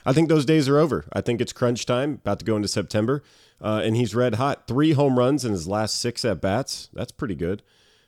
I 0.06 0.14
think 0.14 0.30
those 0.30 0.46
days 0.46 0.70
are 0.70 0.78
over. 0.78 1.06
I 1.14 1.22
think 1.22 1.42
it's 1.42 1.54
crunch 1.54 1.86
time, 1.86 2.14
about 2.14 2.40
to 2.40 2.46
go 2.46 2.56
into 2.56 2.68
September, 2.68 3.22
uh, 3.62 3.82
and 3.84 3.96
he's 3.96 4.16
red 4.16 4.36
hot. 4.36 4.68
Three 4.68 4.94
home 4.94 5.20
runs 5.20 5.44
in 5.44 5.52
his 5.52 5.68
last 5.68 6.00
six 6.00 6.24
at 6.24 6.42
bats. 6.42 6.90
That's 6.94 7.12
pretty 7.12 7.36
good. 7.36 7.62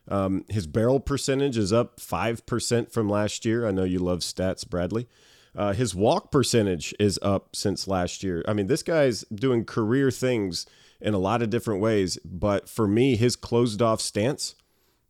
Um, 0.10 0.46
his 0.48 0.68
barrel 0.68 1.02
percentage 1.02 1.58
is 1.58 1.74
up 1.74 2.00
five 2.00 2.46
percent 2.46 2.94
from 2.94 3.10
last 3.10 3.46
year. 3.46 3.68
I 3.68 3.72
know 3.72 3.84
you 3.84 4.00
love 4.00 4.20
stats, 4.20 4.68
Bradley. 4.68 5.08
Uh, 5.54 5.74
his 5.74 5.96
walk 5.96 6.32
percentage 6.32 6.94
is 7.00 7.20
up 7.22 7.56
since 7.56 7.88
last 7.88 8.24
year. 8.24 8.44
I 8.48 8.54
mean, 8.54 8.68
this 8.68 8.84
guy's 8.84 9.26
doing 9.34 9.66
career 9.66 10.12
things 10.12 10.66
in 11.00 11.14
a 11.14 11.20
lot 11.20 11.42
of 11.42 11.50
different 11.50 11.82
ways, 11.82 12.18
but 12.26 12.68
for 12.68 12.88
me, 12.88 13.16
his 13.16 13.36
closed 13.36 13.82
off 13.82 14.02
stance 14.02 14.56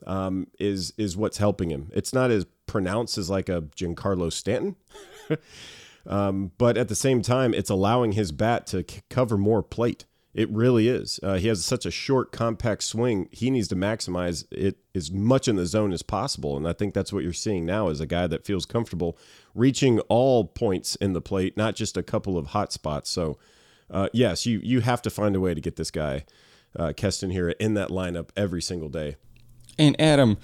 um, 0.05 0.47
is 0.59 0.93
is 0.97 1.17
what's 1.17 1.37
helping 1.37 1.71
him. 1.71 1.89
It's 1.93 2.13
not 2.13 2.31
as 2.31 2.45
pronounced 2.65 3.17
as 3.17 3.29
like 3.29 3.49
a 3.49 3.61
Giancarlo 3.75 4.31
Stanton, 4.31 4.75
um, 6.07 6.51
but 6.57 6.77
at 6.77 6.89
the 6.89 6.95
same 6.95 7.21
time, 7.21 7.53
it's 7.53 7.69
allowing 7.69 8.13
his 8.13 8.31
bat 8.31 8.67
to 8.67 8.85
c- 8.87 9.01
cover 9.09 9.37
more 9.37 9.63
plate. 9.63 10.05
It 10.33 10.51
really 10.51 10.87
is. 10.87 11.19
Uh, 11.23 11.37
he 11.37 11.47
has 11.47 11.65
such 11.65 11.83
a 11.83 11.89
short, 11.89 12.31
compact 12.31 12.83
swing. 12.83 13.27
He 13.31 13.49
needs 13.49 13.67
to 13.69 13.75
maximize 13.75 14.45
it 14.51 14.77
as 14.93 15.11
much 15.11 15.47
in 15.47 15.55
the 15.55 15.65
zone 15.65 15.91
as 15.91 16.03
possible, 16.03 16.55
and 16.55 16.67
I 16.67 16.73
think 16.73 16.93
that's 16.93 17.11
what 17.11 17.23
you're 17.23 17.33
seeing 17.33 17.65
now 17.65 17.87
is 17.87 17.99
a 17.99 18.05
guy 18.05 18.27
that 18.27 18.45
feels 18.45 18.65
comfortable 18.65 19.17
reaching 19.55 19.99
all 20.01 20.45
points 20.45 20.95
in 20.97 21.13
the 21.13 21.21
plate, 21.21 21.57
not 21.57 21.75
just 21.75 21.97
a 21.97 22.03
couple 22.03 22.37
of 22.37 22.47
hot 22.47 22.71
spots. 22.71 23.09
So, 23.09 23.39
uh, 23.91 24.09
yes, 24.13 24.45
you 24.45 24.59
you 24.63 24.81
have 24.81 25.01
to 25.03 25.09
find 25.09 25.35
a 25.35 25.39
way 25.39 25.53
to 25.53 25.61
get 25.61 25.75
this 25.75 25.91
guy, 25.91 26.25
uh, 26.77 26.93
Keston 26.95 27.31
Hiura, 27.31 27.53
in 27.59 27.73
that 27.75 27.89
lineup 27.89 28.29
every 28.35 28.61
single 28.61 28.89
day. 28.89 29.15
And 29.79 29.99
Adam, 30.01 30.37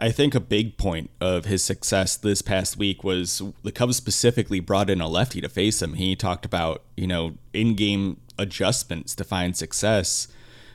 I 0.00 0.10
think 0.10 0.34
a 0.34 0.40
big 0.40 0.76
point 0.78 1.10
of 1.20 1.44
his 1.44 1.62
success 1.62 2.16
this 2.16 2.40
past 2.42 2.76
week 2.76 3.04
was 3.04 3.42
the 3.62 3.72
Cubs 3.72 3.96
specifically 3.96 4.58
brought 4.60 4.88
in 4.90 5.00
a 5.00 5.08
lefty 5.08 5.40
to 5.42 5.48
face 5.48 5.82
him. 5.82 5.94
He 5.94 6.16
talked 6.16 6.44
about, 6.46 6.82
you 6.96 7.06
know, 7.06 7.34
in 7.52 7.74
game 7.74 8.18
adjustments 8.38 9.14
to 9.16 9.24
find 9.24 9.56
success. 9.56 10.26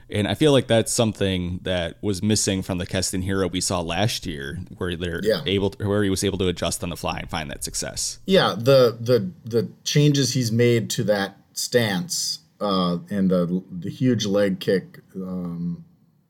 And 0.07 0.27
I 0.27 0.35
feel 0.35 0.51
like 0.51 0.67
that's 0.67 0.91
something 0.93 1.59
that 1.63 1.97
was 2.03 2.21
missing 2.21 2.61
from 2.61 2.77
the 2.77 2.85
Keston 2.85 3.23
Hiura 3.23 3.51
we 3.51 3.59
saw 3.59 3.81
last 3.81 4.27
year, 4.27 4.59
where 4.77 4.95
they're 4.95 5.19
Yeah. 5.23 5.41
able 5.47 5.71
to, 5.71 5.87
where 5.87 6.03
he 6.03 6.11
was 6.11 6.23
able 6.23 6.37
to 6.37 6.47
adjust 6.47 6.83
on 6.83 6.89
the 6.91 6.95
fly 6.95 7.17
and 7.17 7.27
find 7.27 7.49
that 7.49 7.63
success. 7.63 8.19
Yeah, 8.27 8.53
the 8.55 8.95
the 9.01 9.31
the 9.43 9.69
changes 9.83 10.33
he's 10.33 10.51
made 10.51 10.91
to 10.91 11.03
that 11.05 11.37
stance 11.55 12.39
uh, 12.61 12.99
and 13.09 13.31
the 13.31 13.63
the 13.71 13.89
huge 13.89 14.25
leg 14.25 14.59
kick, 14.59 14.99
um, 15.15 15.83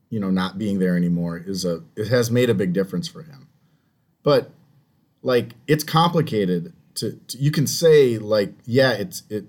you 0.09 0.19
know, 0.19 0.29
not 0.29 0.57
being 0.57 0.79
there 0.79 0.95
anymore 0.95 1.37
is 1.37 1.65
a 1.65 1.83
it 1.95 2.07
has 2.07 2.31
made 2.31 2.49
a 2.49 2.53
big 2.53 2.71
difference 2.71 3.07
for 3.07 3.23
him. 3.23 3.49
But 4.23 4.51
like 5.21 5.55
it's 5.67 5.83
complicated 5.83 6.71
to, 6.95 7.19
to 7.27 7.37
you 7.37 7.51
can 7.51 7.67
say 7.67 8.17
like 8.17 8.53
yeah 8.65 8.91
it's 8.91 9.23
it 9.29 9.45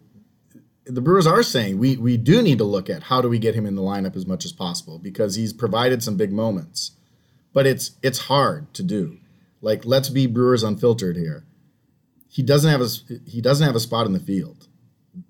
the 0.87 1.01
Brewers 1.01 1.27
are 1.27 1.43
saying 1.43 1.79
we 1.79 1.97
we 1.97 2.17
do 2.17 2.43
need 2.43 2.59
to 2.59 2.65
look 2.65 2.89
at 2.89 3.05
how 3.05 3.21
do 3.21 3.29
we 3.29 3.39
get 3.39 3.55
him 3.55 3.67
in 3.67 3.75
the 3.75 3.83
lineup 3.83 4.17
as 4.17 4.27
much 4.27 4.45
as 4.45 4.53
possible 4.53 4.99
because 4.99 5.35
he's 5.35 5.53
provided 5.53 6.03
some 6.03 6.17
big 6.17 6.33
moments, 6.33 6.93
but 7.53 7.67
it's 7.67 7.93
it's 8.03 8.21
hard 8.21 8.73
to 8.75 8.83
do. 8.83 9.19
Like 9.61 9.85
let's 9.85 10.09
be 10.09 10.27
Brewers 10.27 10.63
unfiltered 10.63 11.17
here. 11.17 11.45
He 12.29 12.43
doesn't 12.43 12.71
have 12.71 12.81
a 12.81 12.89
he 13.29 13.41
doesn't 13.41 13.67
have 13.67 13.77
a 13.77 13.81
spot 13.81 14.07
in 14.07 14.13
the 14.13 14.21
field. 14.21 14.66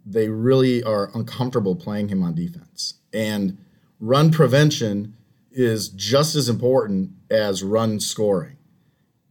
They 0.04 0.28
really 0.28 0.82
are 0.82 1.10
uncomfortable 1.14 1.76
playing 1.76 2.08
him 2.08 2.22
on 2.22 2.34
defense, 2.34 2.94
and 3.12 3.58
run 4.00 4.30
prevention 4.30 5.14
is 5.52 5.88
just 5.88 6.34
as 6.34 6.48
important 6.48 7.10
as 7.30 7.62
run 7.62 7.98
scoring. 7.98 8.56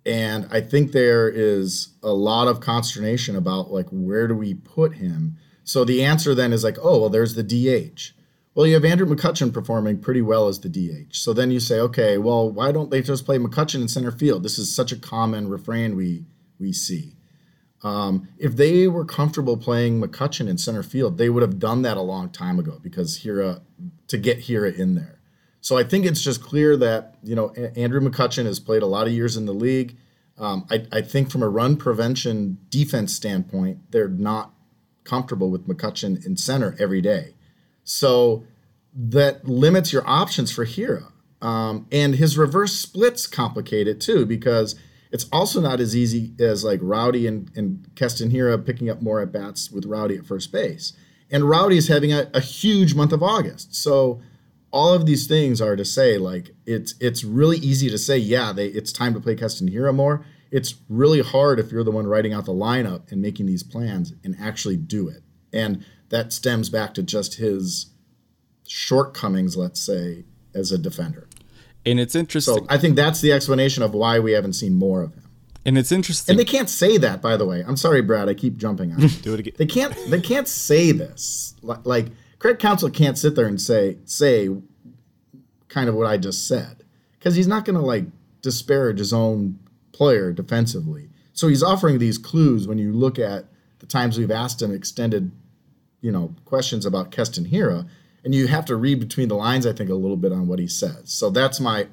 And 0.05 0.47
I 0.51 0.61
think 0.61 0.91
there 0.91 1.29
is 1.29 1.89
a 2.03 2.13
lot 2.13 2.47
of 2.47 2.59
consternation 2.59 3.35
about 3.35 3.71
like 3.71 3.87
where 3.89 4.27
do 4.27 4.35
we 4.35 4.53
put 4.53 4.95
him. 4.95 5.37
So 5.63 5.83
the 5.83 6.03
answer 6.03 6.35
then 6.35 6.53
is 6.53 6.63
like, 6.63 6.77
oh 6.81 6.99
well, 6.99 7.09
there's 7.09 7.35
the 7.35 7.43
DH. 7.43 8.11
Well, 8.53 8.65
you 8.65 8.75
have 8.75 8.85
Andrew 8.85 9.07
McCutchen 9.07 9.51
performing 9.51 9.99
pretty 9.99 10.21
well 10.21 10.47
as 10.47 10.61
the 10.61 10.69
DH. 10.69 11.15
So 11.15 11.33
then 11.33 11.51
you 11.51 11.59
say, 11.59 11.79
okay, 11.79 12.17
well, 12.17 12.49
why 12.49 12.71
don't 12.71 12.89
they 12.89 13.01
just 13.01 13.25
play 13.25 13.37
McCutchen 13.37 13.81
in 13.81 13.87
center 13.87 14.11
field? 14.11 14.43
This 14.43 14.57
is 14.57 14.73
such 14.73 14.91
a 14.91 14.97
common 14.97 15.49
refrain 15.49 15.95
we 15.95 16.25
we 16.59 16.71
see. 16.71 17.15
Um, 17.85 18.29
if 18.39 18.55
they 18.55 18.87
were 18.87 19.05
comfortable 19.05 19.57
playing 19.57 20.01
McCutchen 20.01 20.49
in 20.49 20.57
center 20.57 20.81
field, 20.81 21.19
they 21.19 21.29
would 21.29 21.43
have 21.43 21.59
done 21.59 21.83
that 21.83 21.97
a 21.97 22.01
long 22.01 22.29
time 22.29 22.57
ago 22.57 22.79
because 22.81 23.19
Hiura 23.19 23.61
to 24.07 24.17
get 24.17 24.39
Hiura 24.39 24.75
in 24.75 24.95
there. 24.95 25.19
So 25.61 25.77
I 25.77 25.83
think 25.83 26.03
it's 26.07 26.21
just 26.21 26.41
clear 26.41 26.75
that 26.77 27.19
you 27.21 27.35
know 27.35 27.51
Andrew 27.75 28.01
McCutchen 28.01 28.45
has 28.45 28.59
played 28.59 28.81
a 28.81 28.87
lot 28.87 29.05
of 29.05 29.13
years 29.13 29.37
in 29.37 29.45
the 29.45 29.53
league. 29.53 29.97
Um, 30.39 30.65
I, 30.71 30.87
I 30.91 31.01
think 31.01 31.29
from 31.29 31.43
a 31.43 31.47
run 31.47 31.77
prevention 31.77 32.57
defense 32.69 33.13
standpoint, 33.13 33.91
they're 33.91 34.07
not 34.07 34.51
comfortable 35.03 35.51
with 35.51 35.67
McCutchen 35.67 36.25
in 36.25 36.37
center 36.37 36.75
every 36.79 37.01
day. 37.01 37.35
So 37.83 38.45
that 38.95 39.47
limits 39.47 39.93
your 39.93 40.03
options 40.09 40.51
for 40.51 40.65
Hiura. 40.65 41.11
Um, 41.39 41.85
and 41.91 42.15
his 42.15 42.35
reverse 42.35 42.73
splits 42.73 43.27
complicate 43.27 43.87
it 43.87 44.01
too 44.01 44.25
because 44.25 44.75
it's 45.15 45.29
also 45.31 45.61
not 45.61 45.79
as 45.79 45.95
easy 45.95 46.33
as 46.41 46.65
like 46.65 46.81
Rowdy 46.83 47.25
and, 47.25 47.49
and 47.55 47.87
Keston 47.95 48.31
Hiura 48.31 48.65
picking 48.65 48.89
up 48.89 49.01
more 49.01 49.21
at 49.21 49.31
bats 49.31 49.71
with 49.71 49.85
Rowdy 49.85 50.17
at 50.17 50.25
first 50.25 50.51
base. 50.51 50.91
And 51.31 51.47
Rowdy 51.47 51.77
is 51.77 51.87
having 51.87 52.11
a, 52.11 52.29
a 52.33 52.41
huge 52.41 52.95
month 52.95 53.13
of 53.13 53.23
August. 53.23 53.73
So 53.73 54.19
all 54.71 54.93
of 54.93 55.05
these 55.05 55.25
things 55.25 55.61
are 55.61 55.77
to 55.77 55.85
say 55.85 56.17
like 56.17 56.49
it's 56.65 56.95
it's 56.99 57.23
really 57.23 57.55
easy 57.59 57.89
to 57.89 57.97
say 57.97 58.17
yeah 58.17 58.51
they 58.51 58.67
it's 58.67 58.91
time 58.91 59.13
to 59.13 59.21
play 59.21 59.35
Keston 59.35 59.69
Hiura 59.69 59.95
more. 59.95 60.25
It's 60.51 60.75
really 60.89 61.21
hard 61.21 61.61
if 61.61 61.71
you're 61.71 61.85
the 61.85 61.91
one 61.91 62.07
writing 62.07 62.33
out 62.33 62.43
the 62.43 62.51
lineup 62.51 63.09
and 63.09 63.21
making 63.21 63.45
these 63.45 63.63
plans 63.63 64.11
and 64.21 64.35
actually 64.37 64.75
do 64.75 65.07
it. 65.07 65.23
And 65.53 65.85
that 66.09 66.33
stems 66.33 66.69
back 66.69 66.93
to 66.95 67.03
just 67.03 67.35
his 67.35 67.85
shortcomings, 68.67 69.55
let's 69.55 69.79
say, 69.79 70.25
as 70.53 70.73
a 70.73 70.77
defender. 70.77 71.29
And 71.85 71.99
it's 71.99 72.15
interesting. 72.15 72.55
So 72.57 72.65
I 72.69 72.77
think 72.77 72.95
that's 72.95 73.21
the 73.21 73.31
explanation 73.31 73.83
of 73.83 73.93
why 73.93 74.19
we 74.19 74.31
haven't 74.31 74.53
seen 74.53 74.75
more 74.75 75.03
of 75.03 75.13
him. 75.13 75.23
and 75.65 75.77
it's 75.77 75.91
interesting. 75.91 76.33
And 76.33 76.39
they 76.39 76.45
can't 76.45 76.69
say 76.69 76.97
that, 76.97 77.21
by 77.21 77.37
the 77.37 77.45
way. 77.45 77.63
I'm 77.67 77.77
sorry, 77.77 78.01
Brad. 78.01 78.27
I 78.29 78.33
keep 78.33 78.57
jumping 78.57 78.91
on. 78.93 78.99
Do 79.21 79.33
it 79.33 79.39
again. 79.41 79.53
they 79.57 79.65
can't. 79.65 79.95
They 80.09 80.21
can't 80.21 80.47
say 80.47 80.91
this. 80.91 81.55
Like 81.61 82.07
Craig 82.39 82.59
Counsell 82.59 82.89
can't 82.89 83.17
sit 83.17 83.35
there 83.35 83.47
and 83.47 83.59
say 83.61 83.97
say 84.05 84.49
kind 85.67 85.89
of 85.89 85.95
what 85.95 86.07
I 86.07 86.17
just 86.17 86.47
said 86.47 86.83
because 87.17 87.35
he's 87.35 87.47
not 87.47 87.65
going 87.65 87.75
to 87.75 87.81
like 87.85 88.05
disparage 88.41 88.99
his 88.99 89.11
own 89.13 89.59
player 89.91 90.31
defensively. 90.31 91.09
So 91.33 91.47
he's 91.47 91.63
offering 91.63 91.99
these 91.99 92.17
clues 92.17 92.67
when 92.67 92.77
you 92.77 92.93
look 92.93 93.19
at 93.19 93.45
the 93.79 93.85
times 93.85 94.17
we've 94.17 94.31
asked 94.31 94.61
him 94.61 94.71
extended, 94.73 95.31
you 96.01 96.11
know, 96.11 96.33
questions 96.45 96.85
about 96.85 97.11
Keston 97.11 97.45
Hiura, 97.45 97.87
and 98.25 98.35
you 98.35 98.47
have 98.47 98.65
to 98.65 98.75
read 98.75 98.99
between 98.99 99.29
the 99.29 99.35
lines. 99.35 99.65
I 99.65 99.71
think 99.71 99.89
a 99.89 99.95
little 99.95 100.17
bit 100.17 100.33
on 100.33 100.47
what 100.47 100.59
he 100.59 100.67
says. 100.67 101.13
So 101.13 101.29
that's 101.29 101.59
my 101.59 101.87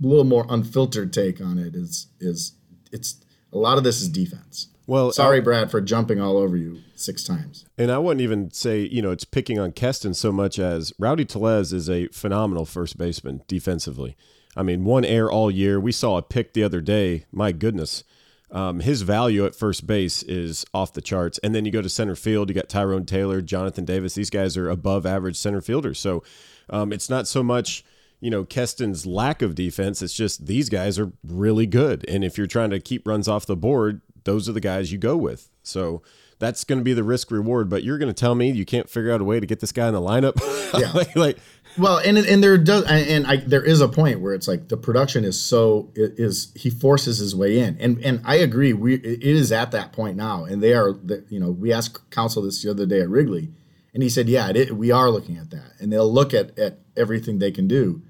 little 0.00 0.24
more 0.24 0.46
unfiltered 0.48 1.12
take 1.12 1.40
on 1.40 1.58
it. 1.58 1.76
Is 1.76 2.08
is 2.18 2.54
it's 2.90 3.16
a 3.52 3.58
lot 3.58 3.78
of 3.78 3.84
this 3.84 4.00
is 4.00 4.08
defense. 4.08 4.68
Well, 4.86 5.12
Sorry, 5.12 5.42
Brad, 5.42 5.70
for 5.70 5.82
jumping 5.82 6.18
all 6.18 6.38
over 6.38 6.56
you 6.56 6.80
six 6.94 7.22
times. 7.22 7.66
And 7.76 7.90
I 7.90 7.98
wouldn't 7.98 8.22
even 8.22 8.50
say, 8.52 8.80
you 8.80 9.02
know, 9.02 9.10
it's 9.10 9.26
picking 9.26 9.58
on 9.58 9.72
Keston 9.72 10.14
so 10.14 10.32
much 10.32 10.58
as 10.58 10.94
Rowdy 10.98 11.26
Tellez 11.26 11.74
is 11.74 11.90
a 11.90 12.08
phenomenal 12.08 12.64
first 12.64 12.96
baseman 12.96 13.42
defensively. 13.46 14.16
I 14.56 14.62
mean, 14.62 14.86
one 14.86 15.04
air 15.04 15.30
all 15.30 15.50
year. 15.50 15.78
We 15.78 15.92
saw 15.92 16.16
a 16.16 16.22
pick 16.22 16.54
the 16.54 16.64
other 16.64 16.80
day. 16.80 17.26
My 17.30 17.52
goodness. 17.52 18.02
Um, 18.50 18.80
his 18.80 19.02
value 19.02 19.44
at 19.44 19.54
first 19.54 19.86
base 19.86 20.22
is 20.22 20.64
off 20.72 20.92
the 20.92 21.02
charts. 21.02 21.38
And 21.38 21.54
then 21.54 21.64
you 21.64 21.70
go 21.70 21.82
to 21.82 21.88
center 21.88 22.16
field, 22.16 22.48
you 22.48 22.54
got 22.54 22.68
Tyrone 22.68 23.04
Taylor, 23.04 23.40
Jonathan 23.40 23.84
Davis. 23.84 24.14
These 24.14 24.30
guys 24.30 24.56
are 24.56 24.70
above 24.70 25.04
average 25.04 25.36
center 25.36 25.60
fielders. 25.60 25.98
So 25.98 26.22
um, 26.70 26.92
it's 26.92 27.10
not 27.10 27.28
so 27.28 27.42
much, 27.42 27.84
you 28.20 28.30
know, 28.30 28.44
Keston's 28.44 29.04
lack 29.06 29.42
of 29.42 29.54
defense. 29.54 30.00
It's 30.00 30.14
just 30.14 30.46
these 30.46 30.70
guys 30.70 30.98
are 30.98 31.12
really 31.22 31.66
good. 31.66 32.08
And 32.08 32.24
if 32.24 32.38
you're 32.38 32.46
trying 32.46 32.70
to 32.70 32.80
keep 32.80 33.06
runs 33.06 33.28
off 33.28 33.44
the 33.44 33.56
board, 33.56 34.00
those 34.24 34.48
are 34.48 34.52
the 34.52 34.60
guys 34.60 34.92
you 34.92 34.98
go 34.98 35.16
with. 35.16 35.50
So 35.62 36.02
that's 36.38 36.64
going 36.64 36.78
to 36.78 36.84
be 36.84 36.94
the 36.94 37.04
risk 37.04 37.30
reward. 37.30 37.68
But 37.68 37.82
you're 37.82 37.98
going 37.98 38.12
to 38.12 38.18
tell 38.18 38.34
me 38.34 38.50
you 38.50 38.64
can't 38.64 38.88
figure 38.88 39.12
out 39.12 39.20
a 39.20 39.24
way 39.24 39.40
to 39.40 39.46
get 39.46 39.60
this 39.60 39.72
guy 39.72 39.88
in 39.88 39.94
the 39.94 40.00
lineup? 40.00 40.40
Yeah. 40.78 40.92
like, 40.94 41.16
like, 41.16 41.38
Well, 41.78 41.98
and 41.98 42.18
and 42.18 42.42
there 42.42 42.58
does 42.58 42.84
and 42.84 43.26
I 43.26 43.36
there 43.36 43.62
is 43.62 43.80
a 43.80 43.88
point 43.88 44.20
where 44.20 44.34
it's 44.34 44.48
like 44.48 44.68
the 44.68 44.76
production 44.76 45.24
is 45.24 45.40
so 45.40 45.90
is 45.94 46.52
he 46.54 46.70
forces 46.70 47.18
his 47.18 47.34
way 47.36 47.58
in, 47.58 47.76
and 47.78 47.98
and 48.04 48.20
I 48.24 48.36
agree. 48.36 48.72
We 48.72 48.94
it 48.94 49.22
is 49.22 49.52
at 49.52 49.70
that 49.70 49.92
point 49.92 50.16
now, 50.16 50.44
and 50.44 50.62
they 50.62 50.74
are 50.74 50.98
you 51.28 51.38
know 51.38 51.50
we 51.50 51.72
asked 51.72 52.10
Counsell 52.10 52.42
this 52.42 52.62
the 52.62 52.70
other 52.70 52.86
day 52.86 53.00
at 53.00 53.08
Wrigley, 53.08 53.52
and 53.94 54.02
he 54.02 54.08
said 54.08 54.28
yeah 54.28 54.50
it, 54.50 54.76
we 54.76 54.90
are 54.90 55.10
looking 55.10 55.36
at 55.36 55.50
that, 55.50 55.72
and 55.78 55.92
they'll 55.92 56.12
look 56.12 56.34
at 56.34 56.58
at 56.58 56.80
everything 56.96 57.38
they 57.38 57.52
can 57.52 57.68
do. 57.68 58.02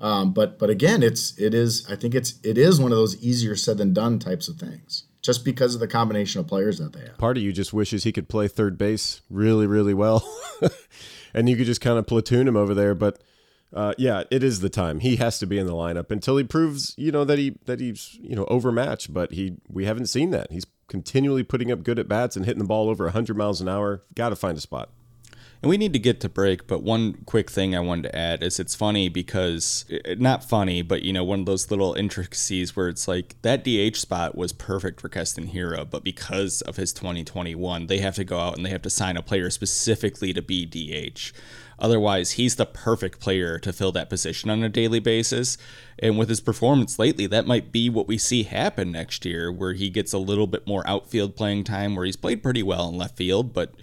Um, 0.00 0.32
but 0.32 0.58
but 0.58 0.70
again, 0.70 1.02
it's 1.02 1.36
it 1.38 1.54
is 1.54 1.88
I 1.90 1.96
think 1.96 2.14
it's 2.14 2.34
it 2.42 2.58
is 2.58 2.80
one 2.80 2.92
of 2.92 2.98
those 2.98 3.16
easier 3.22 3.56
said 3.56 3.78
than 3.78 3.94
done 3.94 4.18
types 4.18 4.48
of 4.48 4.56
things, 4.56 5.04
just 5.22 5.44
because 5.44 5.74
of 5.74 5.80
the 5.80 5.88
combination 5.88 6.40
of 6.40 6.46
players 6.46 6.78
that 6.78 6.92
they 6.92 7.00
have. 7.00 7.16
part 7.16 7.36
of 7.36 7.42
you 7.42 7.52
just 7.52 7.72
wishes 7.72 8.04
he 8.04 8.12
could 8.12 8.28
play 8.28 8.48
third 8.48 8.76
base 8.76 9.22
really, 9.30 9.66
really 9.66 9.94
well. 9.94 10.22
and 11.34 11.48
you 11.48 11.56
could 11.56 11.66
just 11.66 11.80
kind 11.80 11.98
of 11.98 12.06
platoon 12.06 12.48
him 12.48 12.56
over 12.56 12.74
there. 12.74 12.94
But 12.94 13.22
uh, 13.72 13.92
yeah, 13.98 14.22
it 14.30 14.42
is 14.44 14.60
the 14.60 14.68
time. 14.68 15.00
He 15.00 15.16
has 15.16 15.38
to 15.40 15.46
be 15.46 15.58
in 15.58 15.66
the 15.66 15.72
lineup 15.72 16.10
until 16.10 16.36
he 16.36 16.44
proves, 16.44 16.94
you 16.96 17.10
know, 17.10 17.24
that 17.24 17.38
he 17.38 17.58
that 17.66 17.80
he's, 17.80 18.18
you 18.22 18.36
know, 18.36 18.44
overmatched. 18.46 19.12
But 19.12 19.32
he 19.32 19.56
we 19.68 19.84
haven't 19.84 20.06
seen 20.06 20.30
that. 20.30 20.52
He's 20.52 20.64
continually 20.86 21.42
putting 21.42 21.72
up 21.72 21.82
good 21.82 21.98
at 21.98 22.08
bats 22.08 22.36
and 22.36 22.44
hitting 22.44 22.62
the 22.62 22.68
ball 22.68 22.88
over 22.88 23.04
100 23.04 23.36
miles 23.36 23.60
an 23.60 23.68
hour. 23.68 24.04
Got 24.14 24.28
to 24.30 24.36
find 24.36 24.56
a 24.56 24.60
spot. 24.60 24.90
And 25.64 25.70
we 25.70 25.78
need 25.78 25.94
to 25.94 25.98
get 25.98 26.20
to 26.20 26.28
break, 26.28 26.66
but 26.66 26.82
one 26.82 27.14
quick 27.24 27.50
thing 27.50 27.74
I 27.74 27.80
wanted 27.80 28.10
to 28.10 28.14
add 28.14 28.42
is 28.42 28.60
it's 28.60 28.74
funny 28.74 29.08
because 29.08 29.86
eh, 29.88 30.14
not 30.18 30.44
funny, 30.44 30.82
but 30.82 31.00
you 31.00 31.10
know, 31.10 31.24
one 31.24 31.40
of 31.40 31.46
those 31.46 31.70
little 31.70 31.94
intricacies 31.94 32.76
where 32.76 32.86
it's 32.86 33.08
like 33.08 33.34
that 33.40 33.64
DH 33.64 33.96
spot 33.96 34.36
was 34.36 34.52
perfect 34.52 35.00
for 35.00 35.08
Keston 35.08 35.48
Hiura, 35.48 35.88
but 35.88 36.04
because 36.04 36.60
of 36.60 36.76
his 36.76 36.92
2021, 36.92 37.86
they 37.86 37.96
have 37.96 38.14
to 38.16 38.24
go 38.24 38.40
out 38.40 38.58
and 38.58 38.66
they 38.66 38.68
have 38.68 38.82
to 38.82 38.90
sign 38.90 39.16
a 39.16 39.22
player 39.22 39.48
specifically 39.48 40.34
to 40.34 40.42
be 40.42 40.66
DH. 40.66 41.32
Otherwise, 41.78 42.32
he's 42.32 42.56
the 42.56 42.66
perfect 42.66 43.18
player 43.18 43.58
to 43.58 43.72
fill 43.72 43.92
that 43.92 44.10
position 44.10 44.50
on 44.50 44.62
a 44.62 44.68
daily 44.68 45.00
basis. 45.00 45.56
And 45.98 46.18
with 46.18 46.28
his 46.28 46.42
performance 46.42 46.98
lately, 46.98 47.26
that 47.28 47.46
might 47.46 47.72
be 47.72 47.88
what 47.88 48.06
we 48.06 48.18
see 48.18 48.42
happen 48.42 48.92
next 48.92 49.24
year, 49.24 49.50
where 49.50 49.72
he 49.72 49.88
gets 49.88 50.12
a 50.12 50.18
little 50.18 50.46
bit 50.46 50.66
more 50.66 50.86
outfield 50.86 51.36
playing 51.36 51.64
time, 51.64 51.96
where 51.96 52.04
he's 52.04 52.16
played 52.16 52.42
pretty 52.42 52.62
well 52.62 52.90
in 52.90 52.98
left 52.98 53.16
field, 53.16 53.54
but 53.54 53.74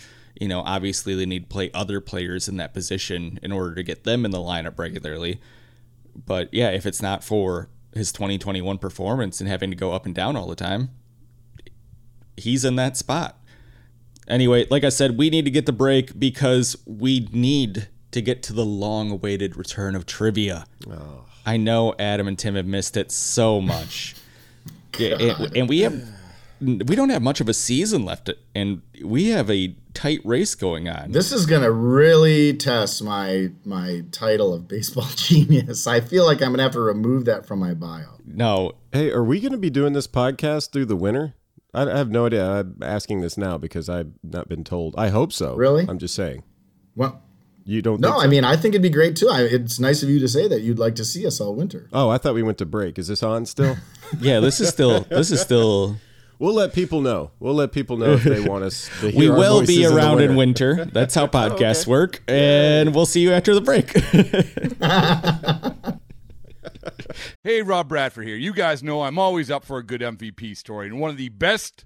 you 0.42 0.48
know, 0.48 0.64
obviously 0.66 1.14
they 1.14 1.28
need 1.28 1.44
to 1.44 1.48
play 1.48 1.70
other 1.72 2.02
players 2.02 2.50
in 2.50 2.58
that 2.58 2.74
position 2.74 3.38
in 3.44 3.52
order 3.52 3.76
to 3.76 3.84
get 3.84 4.06
them 4.06 4.26
in 4.26 4.32
the 4.32 4.40
lineup 4.40 4.80
regularly. 4.80 5.40
But 6.16 6.52
yeah, 6.52 6.72
if 6.72 6.88
it's 6.88 7.00
not 7.00 7.24
for 7.24 7.70
his 7.94 8.12
2021 8.12 8.80
performance 8.80 9.40
and 9.40 9.48
having 9.48 9.70
to 9.70 9.76
go 9.76 9.92
up 9.92 10.08
and 10.08 10.16
down 10.16 10.36
all 10.36 10.48
the 10.48 10.56
time, 10.56 10.90
he's 12.36 12.66
in 12.66 12.76
that 12.78 12.98
spot. 12.98 13.38
Anyway, 14.28 14.66
like 14.72 14.84
I 14.84 14.90
said, 14.90 15.16
we 15.16 15.30
need 15.30 15.46
to 15.46 15.52
get 15.52 15.68
the 15.68 15.72
break 15.72 16.18
because 16.18 16.76
we 16.88 17.30
need 17.32 17.88
to 18.10 18.20
get 18.20 18.42
to 18.44 18.54
the 18.54 18.66
long 18.66 19.12
awaited 19.12 19.56
return 19.56 19.94
of 19.94 20.08
trivia. 20.08 20.66
Oh. 20.90 21.26
I 21.46 21.58
know 21.58 21.94
Adam 22.00 22.28
and 22.28 22.38
Tim 22.38 22.56
have 22.56 22.66
missed 22.66 22.98
it 22.98 23.12
so 23.12 23.62
much. 23.62 24.16
and, 25.00 25.56
and 25.56 25.70
we 25.70 25.82
have 25.82 26.04
we 26.62 26.96
don't 26.96 27.10
have 27.10 27.22
much 27.22 27.42
of 27.42 27.50
a 27.50 27.54
season 27.54 28.06
left 28.06 28.30
and 28.54 28.82
we 29.04 29.30
have 29.30 29.50
a 29.50 29.76
tight 29.94 30.22
race 30.24 30.54
going 30.56 30.88
on. 30.88 31.12
This 31.12 31.32
is 31.32 31.46
going 31.46 31.64
to 31.64 31.72
really 31.72 32.54
test 32.54 33.04
my 33.04 33.52
my 33.66 34.04
title 34.12 34.54
of 34.54 34.68
baseball 34.68 35.08
genius. 35.16 35.88
I 35.88 36.00
feel 36.00 36.26
like 36.26 36.38
I'm 36.42 36.50
going 36.50 36.58
to 36.58 36.64
have 36.64 36.74
to 36.74 36.82
remove 36.82 37.26
that 37.26 37.46
from 37.46 37.60
my 37.60 37.74
bio. 37.74 38.20
No. 38.26 38.74
Hey, 38.92 39.12
are 39.12 39.24
we 39.24 39.40
going 39.40 39.52
to 39.54 39.58
be 39.58 39.70
doing 39.70 39.94
this 39.94 40.08
podcast 40.08 40.72
through 40.72 40.86
the 40.86 40.96
winter? 40.96 41.34
I 41.74 41.86
have 41.86 42.10
no 42.10 42.26
idea. 42.26 42.50
I'm 42.50 42.78
asking 42.82 43.22
this 43.22 43.38
now 43.38 43.58
because 43.58 43.90
I've 43.90 44.12
not 44.24 44.50
been 44.50 44.64
told. 44.64 44.94
I 44.98 45.10
hope 45.10 45.32
so. 45.32 45.56
Really? 45.56 45.86
I'm 45.88 46.00
just 46.00 46.14
saying. 46.14 46.44
Well, 46.96 47.22
you 47.64 47.82
don't. 47.82 48.02
No, 48.02 48.20
so? 48.20 48.22
I 48.22 48.28
mean 48.28 48.44
I 48.44 48.56
think 48.56 48.76
it'd 48.76 48.82
be 48.82 48.90
great 48.90 49.16
too. 49.16 49.30
I, 49.30 49.42
it's 49.42 49.80
nice 49.80 50.04
of 50.04 50.10
you 50.10 50.20
to 50.20 50.28
say 50.28 50.48
that 50.48 50.62
you'd 50.62 50.80
like 50.80 50.96
to 50.96 51.06
see 51.06 51.26
us 51.26 51.40
all 51.40 51.56
winter. 51.56 51.88
Oh, 51.94 52.10
I 52.10 52.18
thought 52.18 52.36
we 52.36 52.44
went 52.44 52.58
to 52.60 52.66
break. 52.66 53.00
Is 53.00 53.08
this 53.08 53.24
on 53.24 53.46
still? 53.46 53.78
yeah, 54.20 54.40
this 54.40 54.60
is 54.60 54.70
still. 54.70 55.02
This 55.02 55.32
is 55.32 55.42
still. 55.42 55.98
We'll 56.42 56.56
let 56.56 56.74
people 56.74 57.02
know. 57.02 57.30
We'll 57.40 57.54
let 57.54 57.72
people 57.72 57.98
know 57.98 58.14
if 58.14 58.24
they 58.24 58.40
want 58.50 58.64
us. 58.64 58.90
To 59.02 59.16
we 59.16 59.30
will 59.30 59.64
be 59.64 59.86
around 59.86 60.22
in, 60.22 60.32
in, 60.32 60.36
winter. 60.36 60.86
That's 60.86 61.14
how 61.14 61.26
oh, 61.26 61.28
podcasts 61.28 61.84
okay. 61.84 61.92
work, 61.92 62.24
and 62.28 62.96
we'll 62.96 63.06
see 63.06 63.22
you 63.22 63.32
after 63.32 63.54
the 63.54 63.62
break. 63.62 63.96
hey, 67.44 67.62
Rob 67.62 67.88
Bradford 67.88 68.26
here. 68.26 68.38
You 68.38 68.54
guys 68.54 68.82
know 68.82 69.04
I'm 69.04 69.20
always 69.20 69.52
up 69.52 69.64
for 69.64 69.78
a 69.78 69.84
good 69.84 70.02
MVP 70.02 70.58
story, 70.58 70.88
and 70.88 71.00
one 71.00 71.12
of 71.12 71.18
the 71.18 71.30
best 71.30 71.86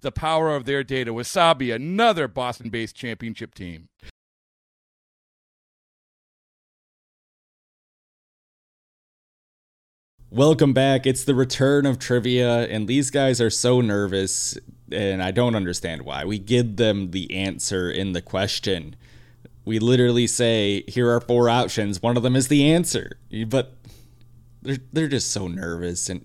the 0.00 0.12
power 0.12 0.54
of 0.54 0.64
their 0.64 0.82
data. 0.82 1.12
Wasabi, 1.12 1.74
another 1.74 2.28
Boston 2.28 2.70
based 2.70 2.96
championship 2.96 3.54
team. 3.54 3.88
Welcome 10.32 10.72
back. 10.72 11.08
It's 11.08 11.24
the 11.24 11.34
return 11.34 11.86
of 11.86 11.98
trivia, 11.98 12.68
and 12.68 12.86
these 12.86 13.10
guys 13.10 13.40
are 13.40 13.50
so 13.50 13.80
nervous, 13.80 14.56
and 14.92 15.20
I 15.20 15.32
don't 15.32 15.56
understand 15.56 16.02
why. 16.02 16.24
We 16.24 16.38
give 16.38 16.76
them 16.76 17.10
the 17.10 17.34
answer 17.34 17.90
in 17.90 18.12
the 18.12 18.22
question. 18.22 18.94
We 19.64 19.80
literally 19.80 20.28
say, 20.28 20.84
"Here 20.86 21.10
are 21.10 21.20
four 21.20 21.48
options. 21.48 22.00
One 22.00 22.16
of 22.16 22.22
them 22.22 22.36
is 22.36 22.46
the 22.46 22.70
answer," 22.70 23.18
but 23.48 23.76
they're 24.62 24.78
they're 24.92 25.08
just 25.08 25.32
so 25.32 25.48
nervous, 25.48 26.08
and 26.08 26.24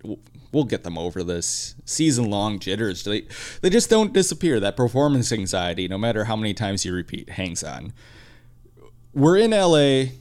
we'll 0.56 0.64
get 0.64 0.84
them 0.86 0.98
over 0.98 1.22
this 1.22 1.76
season 1.84 2.30
long 2.30 2.58
jitters. 2.60 3.04
They 3.04 3.28
they 3.62 3.70
just 3.70 3.90
don't 3.90 4.14
disappear. 4.14 4.60
That 4.62 4.78
performance 4.78 5.32
anxiety, 5.34 5.88
no 5.90 5.98
matter 5.98 6.24
how 6.24 6.38
many 6.38 6.54
times 6.54 6.86
you 6.86 6.94
repeat, 6.94 7.32
hangs 7.32 7.62
on. 7.62 7.92
We're 9.14 9.38
in 9.38 9.52
LA. 9.52 10.14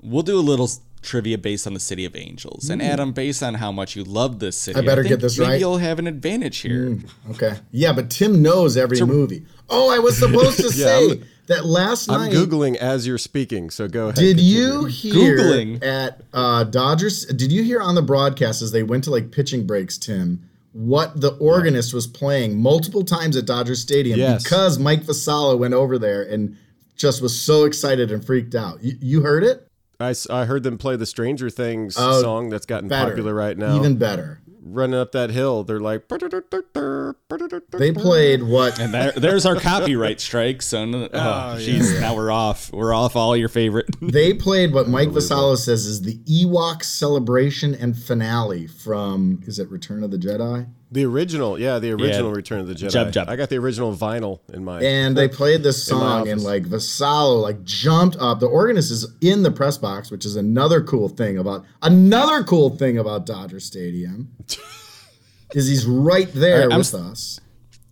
We'll 0.00 0.22
do 0.22 0.38
a 0.38 0.40
little 0.40 0.70
trivia 1.02 1.38
based 1.38 1.66
on 1.66 1.74
the 1.74 1.80
City 1.80 2.04
of 2.04 2.14
Angels. 2.14 2.64
Mm. 2.64 2.72
And 2.72 2.82
Adam, 2.82 3.12
based 3.12 3.42
on 3.42 3.54
how 3.54 3.72
much 3.72 3.96
you 3.96 4.04
love 4.04 4.38
this 4.38 4.56
city, 4.56 4.78
I 4.78 4.82
better 4.82 5.04
I 5.04 5.08
get 5.08 5.20
this 5.20 5.38
maybe 5.38 5.50
right. 5.50 5.60
You'll 5.60 5.78
have 5.78 5.98
an 5.98 6.06
advantage 6.06 6.58
here. 6.58 6.90
Mm, 6.90 7.10
okay. 7.30 7.56
Yeah, 7.70 7.92
but 7.92 8.10
Tim 8.10 8.42
knows 8.42 8.76
every 8.76 8.96
so, 8.96 9.06
movie. 9.06 9.44
Oh, 9.68 9.94
I 9.94 9.98
was 9.98 10.18
supposed 10.18 10.58
to 10.58 10.62
yeah, 10.74 10.84
say 10.84 11.10
I'm, 11.12 11.24
that 11.46 11.64
last 11.64 12.08
night. 12.08 12.26
I'm 12.26 12.32
googling 12.32 12.76
as 12.76 13.06
you're 13.06 13.18
speaking, 13.18 13.70
so 13.70 13.88
go 13.88 14.04
ahead. 14.04 14.16
Did 14.16 14.36
continue. 14.36 14.56
you 14.56 14.84
hear 14.86 15.38
googling. 15.38 15.84
at 15.84 16.20
uh, 16.32 16.64
Dodgers? 16.64 17.24
Did 17.26 17.52
you 17.52 17.62
hear 17.62 17.80
on 17.80 17.94
the 17.94 18.02
broadcast 18.02 18.62
as 18.62 18.72
they 18.72 18.82
went 18.82 19.04
to 19.04 19.10
like 19.10 19.30
pitching 19.30 19.66
breaks, 19.66 19.96
Tim? 19.96 20.46
What 20.72 21.20
the 21.20 21.30
organist 21.38 21.92
yeah. 21.92 21.96
was 21.96 22.06
playing 22.06 22.60
multiple 22.60 23.04
times 23.04 23.36
at 23.36 23.44
Dodger 23.44 23.74
Stadium 23.74 24.20
yes. 24.20 24.44
because 24.44 24.78
Mike 24.78 25.02
Vassallo 25.02 25.58
went 25.58 25.74
over 25.74 25.98
there 25.98 26.22
and 26.22 26.56
just 26.96 27.22
was 27.22 27.40
so 27.40 27.64
excited 27.64 28.12
and 28.12 28.24
freaked 28.24 28.54
out. 28.54 28.82
You, 28.84 28.96
you 29.00 29.20
heard 29.22 29.42
it? 29.42 29.66
I, 30.00 30.14
I 30.30 30.46
heard 30.46 30.62
them 30.62 30.78
play 30.78 30.96
the 30.96 31.06
Stranger 31.06 31.50
Things 31.50 31.96
oh, 31.98 32.22
song 32.22 32.48
that's 32.48 32.66
gotten 32.66 32.88
better. 32.88 33.10
popular 33.10 33.34
right 33.34 33.56
now. 33.56 33.76
Even 33.76 33.96
better. 33.96 34.40
Running 34.62 34.98
up 34.98 35.12
that 35.12 35.30
hill, 35.30 35.64
they're 35.64 35.80
like. 35.80 36.08
They 36.08 37.92
played 37.92 38.42
what? 38.42 38.78
And 38.78 38.94
there, 38.94 39.12
there's 39.12 39.46
our 39.46 39.56
copyright 39.56 40.20
strike. 40.20 40.62
So, 40.62 40.78
oh, 40.84 41.08
oh 41.12 41.56
jeez, 41.58 41.94
yeah. 41.94 42.00
now 42.00 42.14
we're 42.14 42.30
off. 42.30 42.72
We're 42.72 42.94
off 42.94 43.16
all 43.16 43.36
your 43.36 43.48
favorite. 43.48 43.88
they 44.02 44.32
played 44.34 44.72
what 44.72 44.88
Mike 44.88 45.08
Vassallo 45.10 45.56
says 45.56 45.86
is 45.86 46.02
the 46.02 46.18
Ewok 46.18 46.82
celebration 46.84 47.74
and 47.74 47.96
finale 47.96 48.66
from, 48.66 49.40
is 49.46 49.58
it 49.58 49.70
Return 49.70 50.04
of 50.04 50.10
the 50.10 50.18
Jedi? 50.18 50.68
The 50.92 51.04
original, 51.04 51.58
yeah, 51.58 51.78
the 51.78 51.92
original 51.92 52.30
yeah. 52.30 52.36
Return 52.36 52.60
of 52.60 52.66
the 52.66 52.74
Jedi. 52.74 52.90
Jub, 52.90 53.12
jub. 53.12 53.28
I 53.28 53.36
got 53.36 53.48
the 53.48 53.58
original 53.58 53.94
vinyl 53.94 54.40
in 54.52 54.64
my. 54.64 54.80
And 54.82 55.16
they 55.16 55.28
played 55.28 55.62
this 55.62 55.84
song, 55.84 56.28
and 56.28 56.42
like 56.42 56.64
Vassallo 56.64 57.40
like 57.40 57.62
jumped 57.62 58.16
up. 58.16 58.40
The 58.40 58.46
organist 58.46 58.90
is 58.90 59.06
in 59.20 59.44
the 59.44 59.52
press 59.52 59.78
box, 59.78 60.10
which 60.10 60.26
is 60.26 60.34
another 60.34 60.82
cool 60.82 61.08
thing 61.08 61.38
about 61.38 61.64
another 61.82 62.42
cool 62.42 62.70
thing 62.70 62.98
about 62.98 63.24
Dodger 63.24 63.60
Stadium. 63.60 64.32
is 65.54 65.68
he's 65.68 65.86
right 65.86 66.32
there 66.32 66.68
right, 66.68 66.78
with 66.78 66.94
us. 66.94 67.40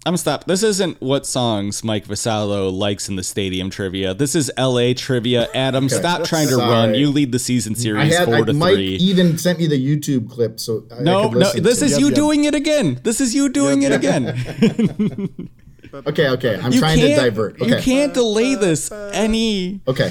I'm 0.09 0.13
gonna 0.13 0.19
stop. 0.19 0.45
This 0.45 0.63
isn't 0.63 1.03
what 1.03 1.27
songs 1.27 1.85
Mike 1.85 2.07
Vassallo 2.07 2.73
likes 2.73 3.11
in 3.11 3.17
the 3.17 3.23
stadium 3.23 3.69
trivia. 3.69 4.15
This 4.15 4.35
is 4.35 4.51
LA 4.57 4.95
trivia. 4.97 5.51
Adam, 5.55 5.85
okay. 5.85 5.97
stop 5.97 6.25
trying 6.25 6.49
to 6.49 6.55
Sorry. 6.55 6.71
run. 6.71 6.95
You 6.95 7.11
lead 7.11 7.31
the 7.31 7.39
season 7.39 7.75
series 7.75 8.17
had, 8.17 8.25
four 8.25 8.37
I, 8.37 8.43
to 8.45 8.55
Mike 8.55 8.73
three. 8.77 8.95
even 8.95 9.37
sent 9.37 9.59
me 9.59 9.67
the 9.67 9.77
YouTube 9.77 10.31
clip, 10.31 10.61
so 10.61 10.85
I, 10.91 11.03
no, 11.03 11.25
I 11.25 11.35
no. 11.35 11.53
This 11.53 11.83
is 11.83 11.99
you 11.99 12.07
yep. 12.07 12.15
doing 12.15 12.45
it 12.45 12.55
again. 12.55 12.99
This 13.05 13.21
is 13.21 13.35
you 13.35 13.51
doing 13.51 13.83
yep. 13.83 13.93
it 13.93 13.97
again. 13.97 15.51
okay, 16.07 16.31
okay. 16.31 16.59
I'm 16.59 16.73
you 16.73 16.81
trying 16.81 17.01
to 17.01 17.15
divert. 17.15 17.61
Okay. 17.61 17.77
You 17.77 17.77
can't 17.83 18.15
delay 18.15 18.55
this 18.55 18.91
any. 18.91 19.83
Okay, 19.87 20.11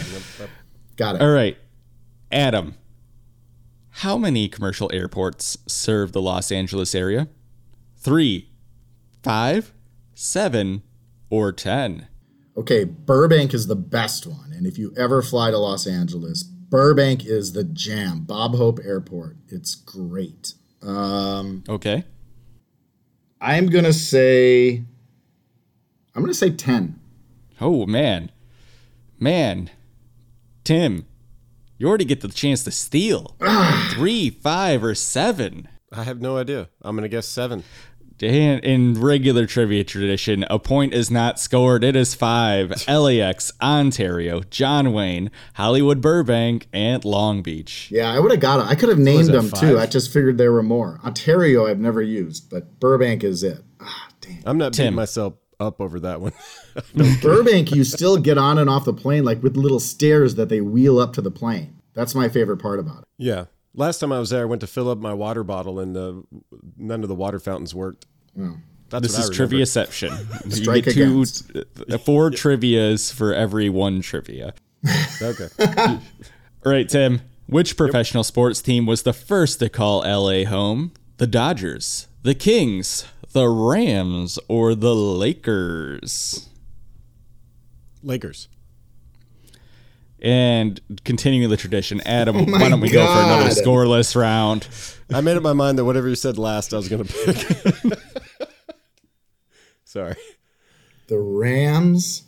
got 0.96 1.16
it. 1.16 1.24
All 1.24 1.32
right, 1.32 1.58
Adam. 2.32 2.76
How 3.90 4.16
many 4.16 4.48
commercial 4.48 4.92
airports 4.94 5.58
serve 5.66 6.12
the 6.12 6.22
Los 6.22 6.52
Angeles 6.52 6.94
area? 6.94 7.30
Three, 7.96 8.52
five 9.24 9.74
seven, 10.18 10.82
or 11.30 11.52
10? 11.52 12.08
Okay, 12.58 12.84
Burbank 12.86 13.54
is 13.54 13.68
the 13.68 13.76
best 13.76 14.26
one. 14.26 14.52
And 14.52 14.66
if 14.66 14.78
you 14.80 14.92
ever 14.98 15.22
fly 15.22 15.52
to 15.52 15.58
Los 15.60 15.86
Angeles, 15.86 16.42
Burbank 16.44 17.24
is 17.26 17.54
the 17.54 17.64
jam. 17.64 18.22
Bob 18.22 18.56
Hope 18.56 18.80
Airport. 18.84 19.38
It's 19.50 19.76
great. 19.76 20.54
Um, 20.82 21.64
Okay. 21.70 22.04
I'm 23.40 23.68
gonna 23.68 23.94
say. 23.94 24.84
I'm 26.16 26.24
gonna 26.24 26.34
say 26.34 26.50
ten. 26.50 27.00
Oh 27.62 27.86
man, 27.86 28.32
man, 29.20 29.70
Tim, 30.64 31.06
you 31.78 31.88
already 31.88 32.06
get 32.06 32.22
the 32.22 32.30
chance 32.30 32.64
to 32.64 32.72
steal 32.72 33.36
three, 33.92 34.32
five, 34.32 34.84
or 34.84 34.96
seven. 34.96 35.68
I 35.92 36.04
have 36.04 36.20
no 36.20 36.38
idea. 36.38 36.70
I'm 36.82 36.96
gonna 36.96 37.08
guess 37.08 37.28
seven. 37.28 37.64
Dan, 38.18 38.60
in 38.60 39.00
regular 39.00 39.46
trivia 39.46 39.84
tradition, 39.84 40.44
a 40.50 40.58
point 40.58 40.94
is 40.94 41.12
not 41.12 41.40
scored. 41.40 41.84
It 41.84 41.96
is 41.96 42.16
five. 42.16 42.74
LAX, 42.88 43.52
Ontario, 43.62 44.42
John 44.50 44.92
Wayne, 44.92 45.30
Hollywood, 45.54 46.02
Burbank, 46.02 46.68
and 46.74 47.06
Long 47.06 47.44
Beach. 47.44 47.90
Yeah, 47.92 48.12
I 48.12 48.20
would 48.20 48.32
have 48.32 48.40
got 48.40 48.60
it. 48.60 48.72
I 48.72 48.76
could 48.76 48.90
have 48.90 48.98
named 48.98 49.28
that, 49.28 49.34
them 49.34 49.52
too. 49.52 49.78
I 49.78 49.86
just 49.86 50.12
figured 50.12 50.38
there 50.38 50.52
were 50.52 50.64
more. 50.64 51.00
Ontario, 51.06 51.68
I've 51.68 51.80
never 51.80 52.02
used, 52.02 52.50
but 52.50 52.80
Burbank 52.80 53.24
is 53.24 53.44
it. 53.44 53.64
Ah, 53.80 54.10
damn. 54.22 54.42
I'm 54.46 54.58
not 54.58 54.74
Tim. 54.74 54.86
beating 54.86 54.96
myself 54.96 55.36
up 55.60 55.80
over 55.80 56.00
that 56.00 56.20
one. 56.20 56.34
Burbank, 57.22 57.72
you 57.72 57.84
still 57.84 58.18
get 58.18 58.38
on 58.38 58.58
and 58.58 58.70
off 58.70 58.86
the 58.86 58.94
plane 58.94 59.24
like 59.26 59.44
with 59.44 59.58
little 59.58 59.80
stairs 59.80 60.36
that 60.36 60.50
they 60.50 60.62
wheel 60.62 61.00
up 61.00 61.14
to 61.14 61.22
the 61.22 61.32
plane. 61.32 61.82
That's 61.94 62.14
my 62.16 62.30
favorite 62.30 62.58
part 62.58 62.80
about 62.80 63.00
it. 63.00 63.06
yeah. 63.18 63.46
Last 63.78 64.00
time 64.00 64.12
I 64.12 64.20
was 64.20 64.32
there, 64.32 64.42
I 64.42 64.46
went 64.46 64.60
to 64.62 64.68
fill 64.68 64.90
up 64.90 64.98
my 64.98 65.14
water 65.14 65.44
bottle, 65.44 65.80
and 65.80 65.96
uh, 65.96 66.14
none 66.78 67.04
of 67.04 67.08
the 67.10 67.16
water 67.16 67.40
fountains 67.40 67.74
worked. 67.76 68.08
That's 68.90 69.08
This 69.08 69.18
is 69.20 69.30
remember. 69.40 69.56
triviaception. 69.58 70.46
you 70.46 70.52
Strike 70.52 70.84
get 70.86 70.94
two, 70.96 71.04
against. 71.14 71.52
uh, 71.56 71.98
four 72.00 72.32
trivias 72.32 73.14
for 73.14 73.34
every 73.34 73.70
one 73.70 74.02
trivia. 74.02 74.54
Okay. 75.22 75.48
All 76.66 76.72
right, 76.72 76.88
Tim. 76.90 77.22
Which 77.48 77.78
professional 77.78 78.24
sports 78.24 78.62
team 78.62 78.86
was 78.86 79.04
the 79.04 79.14
first 79.14 79.60
to 79.60 79.70
call 79.70 80.00
LA 80.02 80.44
home? 80.46 80.92
The 81.18 81.28
Dodgers, 81.28 82.08
the 82.24 82.36
Kings, 82.36 83.06
the 83.32 83.48
Rams, 83.50 84.38
or 84.48 84.76
the 84.76 84.94
Lakers? 84.96 86.50
Lakers. 88.04 88.48
And 90.20 90.82
continuing 91.06 91.50
the 91.50 91.58
tradition, 91.58 92.02
Adam, 92.02 92.52
why 92.52 92.70
don't 92.70 92.82
we 92.82 92.90
go 92.90 93.06
for 93.06 93.22
another 93.22 93.50
scoreless 93.50 94.16
round? 94.16 94.68
I 95.14 95.22
made 95.22 95.38
up 95.38 95.44
my 95.44 95.54
mind 95.54 95.78
that 95.78 95.86
whatever 95.86 96.10
you 96.10 96.16
said 96.16 96.38
last, 96.38 96.74
I 96.74 96.78
was 96.78 96.90
going 96.90 97.04
to 97.04 97.14
pick. 97.14 98.00
Sorry. 99.84 100.16
The 101.08 101.20
Rams. 101.20 102.24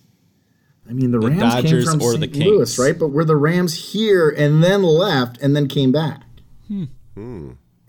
I 0.88 0.94
mean, 0.94 1.12
the, 1.12 1.20
Rams 1.20 1.40
Dodgers 1.40 1.90
came 1.90 2.00
from 2.00 2.02
or 2.08 2.12
St. 2.12 2.22
the 2.22 2.28
Kings? 2.28 2.46
Louis, 2.46 2.80
right? 2.80 2.98
But 2.98 3.08
were 3.10 3.26
the 3.26 3.36
Rams 3.36 3.92
here 3.94 4.30
and 4.30 4.64
then 4.64 4.84
left 4.84 5.38
and 5.42 5.56
then 5.56 5.68
came 5.68 5.92
back? 5.92 6.24
Hmm. 6.68 6.86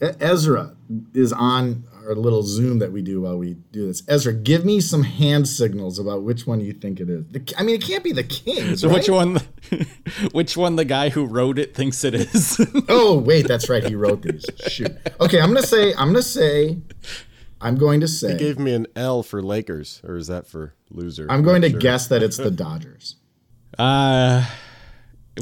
E- 0.03 0.07
Ezra 0.19 0.75
is 1.15 1.33
on 1.33 1.85
our 2.07 2.15
little 2.15 2.43
Zoom 2.43 2.79
that 2.79 2.93
we 2.93 3.03
do 3.03 3.23
while 3.23 3.37
we 3.39 3.55
do 3.73 3.87
this. 3.87 4.03
Ezra, 4.09 4.33
give 4.33 4.65
me 4.65 4.81
some 4.81 5.03
hand 5.03 5.49
signals 5.49 5.99
about 5.99 6.23
which 6.23 6.47
one 6.47 6.61
you 6.61 6.73
think 6.73 7.01
it 7.01 7.09
is. 7.09 7.25
The, 7.31 7.55
I 7.59 7.63
mean, 7.63 7.75
it 7.75 7.83
can't 7.83 8.05
be 8.05 8.13
the 8.13 8.25
king. 8.25 8.77
So 8.77 8.89
right? 8.89 8.97
which 8.97 9.09
one? 9.09 9.41
Which 10.33 10.57
one 10.57 10.77
the 10.77 10.85
guy 10.85 11.11
who 11.11 11.27
wrote 11.27 11.59
it 11.59 11.75
thinks 11.75 12.03
it 12.03 12.15
is? 12.15 12.59
Oh, 12.89 13.19
wait, 13.19 13.47
that's 13.47 13.69
right. 13.69 13.85
He 13.85 13.95
wrote 13.95 14.23
these. 14.23 14.45
Shoot. 14.67 14.97
Okay, 15.21 15.41
I'm 15.41 15.53
gonna 15.55 15.67
say. 15.67 15.93
I'm 15.95 16.09
gonna 16.09 16.23
say. 16.23 16.79
I'm 17.61 17.77
going 17.77 18.01
to 18.01 18.09
say. 18.09 18.33
He 18.33 18.39
gave 18.39 18.59
me 18.59 18.73
an 18.73 18.87
L 18.97 19.23
for 19.23 19.43
Lakers, 19.43 20.01
or 20.03 20.17
is 20.17 20.27
that 20.29 20.47
for 20.47 20.75
loser? 20.91 21.27
I'm 21.29 21.43
going 21.43 21.63
to 21.63 21.71
sure. 21.71 21.79
guess 21.79 22.09
that 22.09 22.23
it's 22.23 22.37
the 22.37 22.51
Dodgers. 22.51 23.17
uh 23.79 24.49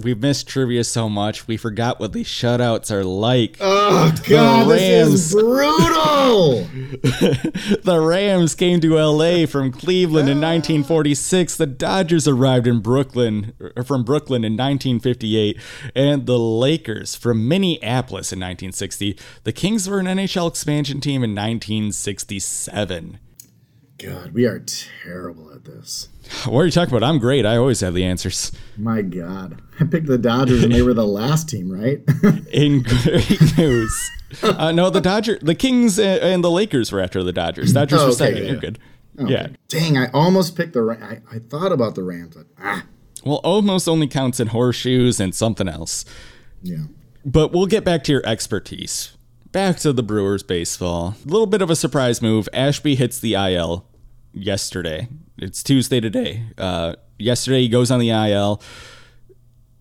we've 0.03 0.21
missed 0.21 0.47
trivia 0.47 0.85
so 0.85 1.09
much 1.09 1.49
we 1.49 1.57
forgot 1.57 1.99
what 1.99 2.13
these 2.13 2.29
shutouts 2.29 2.91
are 2.91 3.05
like. 3.05 3.57
Oh 3.61 4.15
God, 4.29 4.69
this 4.69 5.33
is 5.33 5.33
brutal. 5.33 6.69
The 7.83 8.01
Rams 8.01 8.55
came 8.55 8.81
to 8.81 8.97
LA 8.97 9.47
from 9.47 9.73
Cleveland 9.73 10.29
in 10.29 10.39
1946. 10.39 11.57
The 11.57 11.67
Dodgers 11.67 12.29
arrived 12.29 12.67
in 12.67 12.81
Brooklyn 12.81 13.55
or 13.77 13.83
from 13.83 14.05
Brooklyn 14.05 14.45
in 14.45 14.53
1958 14.53 15.59
and 15.95 16.27
the 16.27 16.39
Lakers 16.39 17.15
from 17.15 17.49
Minneapolis 17.49 18.33
in 18.33 18.39
1960. 18.39 19.19
The 19.45 19.53
Kings 19.53 19.89
were 19.89 19.99
an 19.99 20.07
NHL 20.07 20.49
expansion 20.49 21.01
team 21.01 21.25
in 21.25 21.31
1967. 21.31 23.19
God, 23.99 24.33
we 24.33 24.45
are 24.47 24.61
terrible 24.61 25.53
at 25.53 25.65
this. 25.65 26.09
What 26.47 26.61
are 26.61 26.65
you 26.67 26.71
talking 26.71 26.95
about? 26.95 27.07
I'm 27.09 27.19
great. 27.19 27.45
I 27.45 27.57
always 27.57 27.81
have 27.81 27.95
the 27.95 28.05
answers. 28.05 28.53
My 28.77 29.03
God, 29.03 29.61
I 29.81 29.85
picked 29.85 30.07
the 30.07 30.19
Dodgers 30.19 30.63
and 30.63 30.73
they 30.73 30.83
were 30.83 30.95
the 30.95 31.07
last 31.07 31.49
team, 31.49 31.69
right? 31.71 32.01
In 32.53 32.83
great 32.85 33.59
news. 33.59 34.11
Uh, 34.43 34.71
no, 34.73 34.89
the 34.91 35.01
Dodger, 35.01 35.39
the 35.43 35.55
Kings 35.57 35.99
and 35.99 36.45
the 36.45 36.51
Lakers 36.51 36.93
were 36.93 37.01
after 37.01 37.25
the 37.25 37.33
Dodgers. 37.33 37.73
Dodgers 37.73 37.99
Oh, 38.01 38.05
were 38.07 38.09
okay, 38.13 38.17
second. 38.19 38.43
yeah. 38.45 38.51
You're 38.53 38.61
good. 38.61 38.79
Yeah. 39.17 39.49
Dang, 39.69 39.99
I 39.99 40.11
almost 40.13 40.55
picked 40.55 40.75
the. 40.75 40.83
I, 41.01 41.21
I 41.35 41.41
thought 41.41 41.73
about 41.73 41.97
the 41.97 42.05
Rams, 42.05 42.37
but 42.37 42.47
ah, 42.61 42.85
Well, 43.25 43.41
almost 43.43 43.89
only 43.89 44.07
counts 44.07 44.39
in 44.39 44.49
horseshoes 44.49 45.19
and 45.19 45.35
something 45.35 45.67
else. 45.69 46.05
yeah. 46.63 46.85
But 47.25 47.51
we'll 47.53 47.67
get 47.67 47.85
back 47.85 48.05
to 48.05 48.13
your 48.13 48.25
expertise. 48.25 49.17
Back 49.53 49.79
to 49.79 49.93
the 49.93 50.03
Brewers 50.03 50.43
baseball. 50.43 51.15
A 51.25 51.29
little 51.29 51.47
bit 51.47 51.63
of 51.63 51.71
a 51.71 51.77
surprise 51.77 52.21
move. 52.21 52.49
Ashby 52.53 52.95
hits 52.95 53.19
the 53.19 53.35
IL 53.35 53.87
yesterday. 54.33 55.09
It's 55.39 55.63
Tuesday 55.63 56.01
today. 56.01 56.45
Uh, 56.59 56.97
yesterday 57.19 57.63
he 57.63 57.69
goes 57.69 57.91
on 57.91 57.99
the 57.99 58.11
IL. 58.11 58.61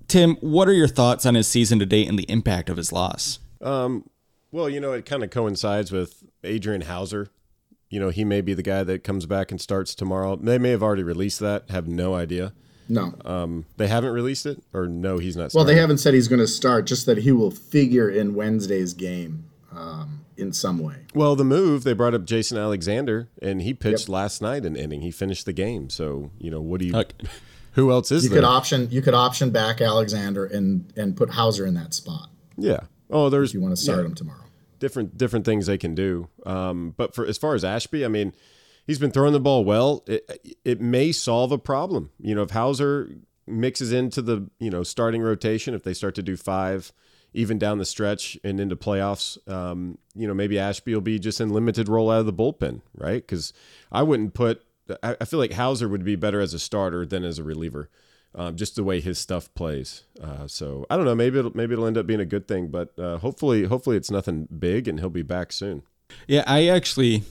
Tim, 0.08 0.36
what 0.38 0.70
are 0.70 0.74
your 0.74 0.88
thoughts 0.88 1.26
on 1.26 1.36
his 1.36 1.48
season 1.50 1.80
to 1.80 1.86
date 1.86 2.08
and 2.08 2.18
the 2.18 2.30
impact 2.30 2.70
of 2.70 2.78
his 2.78 2.94
loss? 2.94 3.40
Um, 3.62 4.10
Well, 4.52 4.70
you 4.70 4.80
know, 4.80 4.94
it 4.94 5.06
kind 5.06 5.22
of 5.24 5.32
coincides 5.32 5.92
with 5.92 6.24
Adrian 6.46 6.82
Houser. 6.82 7.28
You 7.90 8.00
know, 8.00 8.10
he 8.10 8.24
may 8.24 8.40
be 8.40 8.54
the 8.54 8.64
guy 8.64 8.84
that 8.84 9.04
comes 9.04 9.26
back 9.26 9.52
and 9.52 9.60
starts 9.60 9.94
tomorrow. 9.96 10.38
They 10.38 10.58
may 10.58 10.70
have 10.72 10.84
already 10.84 11.04
released 11.04 11.42
that. 11.42 11.70
Have 11.70 11.88
no 11.88 12.14
idea. 12.16 12.54
No. 12.88 13.16
Um, 13.26 13.66
they 13.76 13.88
haven't 13.88 14.12
released 14.12 14.46
it, 14.46 14.64
or 14.74 14.88
no, 14.88 15.18
he's 15.18 15.36
not. 15.36 15.54
well, 15.54 15.66
they 15.66 15.76
haven't 15.76 15.98
said 15.98 16.14
he's 16.14 16.30
going 16.30 16.40
to 16.40 16.48
start. 16.48 16.86
Just 16.88 17.06
that 17.06 17.20
he 17.20 17.34
will 17.34 17.52
figure 17.52 18.10
in 18.10 18.34
Wednesday's 18.34 18.94
game 18.94 19.44
um, 19.78 20.26
in 20.36 20.52
some 20.54 20.80
way. 20.80 21.06
Well, 21.14 21.36
the 21.36 21.44
move 21.46 21.84
they 21.84 21.94
brought 21.94 22.14
up 22.14 22.26
Jason 22.26 22.58
Alexander, 22.58 23.30
and 23.42 23.62
he 23.62 23.74
pitched 23.74 24.10
last 24.10 24.42
night 24.42 24.66
an 24.66 24.76
inning. 24.76 25.02
He 25.02 25.12
finished 25.12 25.46
the 25.46 25.54
game. 25.54 25.90
So 25.90 26.32
you 26.40 26.50
know, 26.52 26.62
what 26.62 26.80
do 26.80 26.88
you? 26.88 26.96
Okay. 26.96 27.28
Who 27.74 27.92
else 27.92 28.12
is 28.12 28.24
You 28.24 28.30
there? 28.32 28.40
could 28.40 28.48
option. 28.48 28.88
You 28.90 29.04
could 29.04 29.14
option 29.14 29.52
back 29.52 29.82
Alexander 29.82 30.46
and 30.46 30.92
and 30.98 31.16
put 31.16 31.30
Houser 31.32 31.66
in 31.66 31.76
that 31.76 31.94
spot 31.94 32.30
yeah. 32.58 32.80
Oh, 33.10 33.30
there's 33.30 33.52
if 33.52 33.54
you 33.54 33.62
want 33.62 33.76
to 33.76 33.82
start 33.82 34.00
yeah. 34.00 34.06
him 34.06 34.16
tomorrow. 34.16 34.44
different 34.80 35.18
different 35.18 35.46
things 35.46 35.68
they 35.68 35.78
can 35.78 35.96
do. 35.96 36.28
Um, 36.46 36.94
but 36.98 37.16
for 37.16 37.26
as 37.26 37.38
far 37.38 37.56
as 37.56 37.64
Ashby, 37.64 38.04
I 38.04 38.08
mean, 38.10 38.34
he's 38.86 39.00
been 39.00 39.12
throwing 39.12 39.34
the 39.34 39.40
ball 39.40 39.64
well. 39.64 40.04
It 40.08 40.58
it 40.66 40.82
may 40.82 41.12
solve 41.12 41.52
a 41.52 41.58
problem. 41.58 42.10
You 42.20 42.36
know, 42.36 42.42
if 42.42 42.50
Houser 42.50 43.10
mixes 43.46 43.94
into 43.94 44.22
the 44.22 44.50
you 44.60 44.70
know 44.70 44.84
starting 44.84 45.22
rotation, 45.22 45.74
if 45.74 45.84
they 45.84 45.94
start 45.94 46.16
to 46.16 46.24
do 46.24 46.36
five 46.36 46.92
even 47.34 47.58
down 47.58 47.78
the 47.78 47.86
stretch 47.86 48.38
and 48.44 48.60
into 48.60 48.76
playoffs, 48.76 49.38
um, 49.50 49.98
you 50.16 50.28
know, 50.28 50.34
maybe 50.34 50.58
Ashby 50.58 50.94
will 50.94 51.02
be 51.02 51.20
just 51.20 51.40
in 51.40 51.50
limited 51.50 51.88
role 51.88 52.10
out 52.10 52.20
of 52.20 52.26
the 52.26 52.34
bullpen, 52.34 52.82
right? 52.96 53.22
Because 53.22 53.54
I 53.92 54.04
wouldn't 54.04 54.34
put. 54.34 54.64
I, 55.04 55.18
I 55.20 55.26
feel 55.26 55.40
like 55.40 55.54
Houser 55.54 55.88
would 55.88 56.04
be 56.04 56.16
better 56.16 56.40
as 56.40 56.54
a 56.54 56.60
starter 56.60 57.06
than 57.06 57.24
as 57.24 57.40
a 57.40 57.44
reliever. 57.44 57.90
Um, 58.36 58.56
just 58.56 58.76
the 58.76 58.84
way 58.84 59.00
his 59.00 59.18
stuff 59.18 59.54
plays. 59.56 60.04
Uh, 60.22 60.48
so 60.48 60.86
I 60.90 60.96
don't 60.96 61.06
know. 61.06 61.16
Maybe 61.16 61.40
it'll 61.40 61.56
maybe 61.56 61.74
it'll 61.74 61.88
end 61.88 61.98
up 61.98 62.06
being 62.06 62.20
a 62.20 62.26
good 62.26 62.48
thing, 62.48 62.68
but 62.68 62.98
uh, 63.00 63.18
hopefully 63.18 63.64
hopefully 63.66 63.98
it's 63.98 64.12
nothing 64.12 64.48
big 64.58 64.88
and 64.88 65.00
he'll 65.00 65.10
be 65.10 65.24
back 65.24 65.52
soon. 65.52 65.84
Yeah, 66.28 66.44
I 66.46 66.68
actually. 66.68 67.24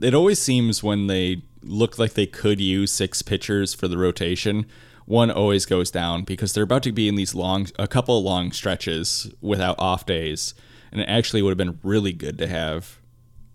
It 0.00 0.12
always 0.12 0.40
seems 0.40 0.82
when 0.82 1.06
they 1.06 1.42
look 1.62 1.98
like 1.98 2.14
they 2.14 2.26
could 2.26 2.60
use 2.60 2.92
six 2.92 3.22
pitchers 3.22 3.72
for 3.72 3.88
the 3.88 3.96
rotation, 3.96 4.66
one 5.06 5.30
always 5.30 5.66
goes 5.66 5.90
down 5.90 6.24
because 6.24 6.52
they're 6.52 6.64
about 6.64 6.82
to 6.82 6.92
be 6.92 7.08
in 7.08 7.14
these 7.14 7.34
long, 7.34 7.68
a 7.78 7.88
couple 7.88 8.18
of 8.18 8.24
long 8.24 8.52
stretches 8.52 9.32
without 9.40 9.76
off 9.78 10.04
days, 10.04 10.54
and 10.92 11.00
it 11.00 11.08
actually 11.08 11.42
would 11.42 11.50
have 11.50 11.58
been 11.58 11.78
really 11.82 12.12
good 12.12 12.36
to 12.38 12.46
have 12.46 12.98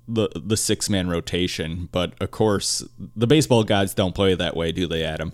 the 0.07 0.29
the 0.35 0.57
six 0.57 0.89
man 0.89 1.09
rotation. 1.09 1.89
But 1.91 2.13
of 2.21 2.31
course, 2.31 2.83
the 3.15 3.27
baseball 3.27 3.63
gods 3.63 3.93
don't 3.93 4.15
play 4.15 4.33
that 4.33 4.55
way, 4.55 4.71
do 4.71 4.87
they, 4.87 5.03
Adam? 5.03 5.33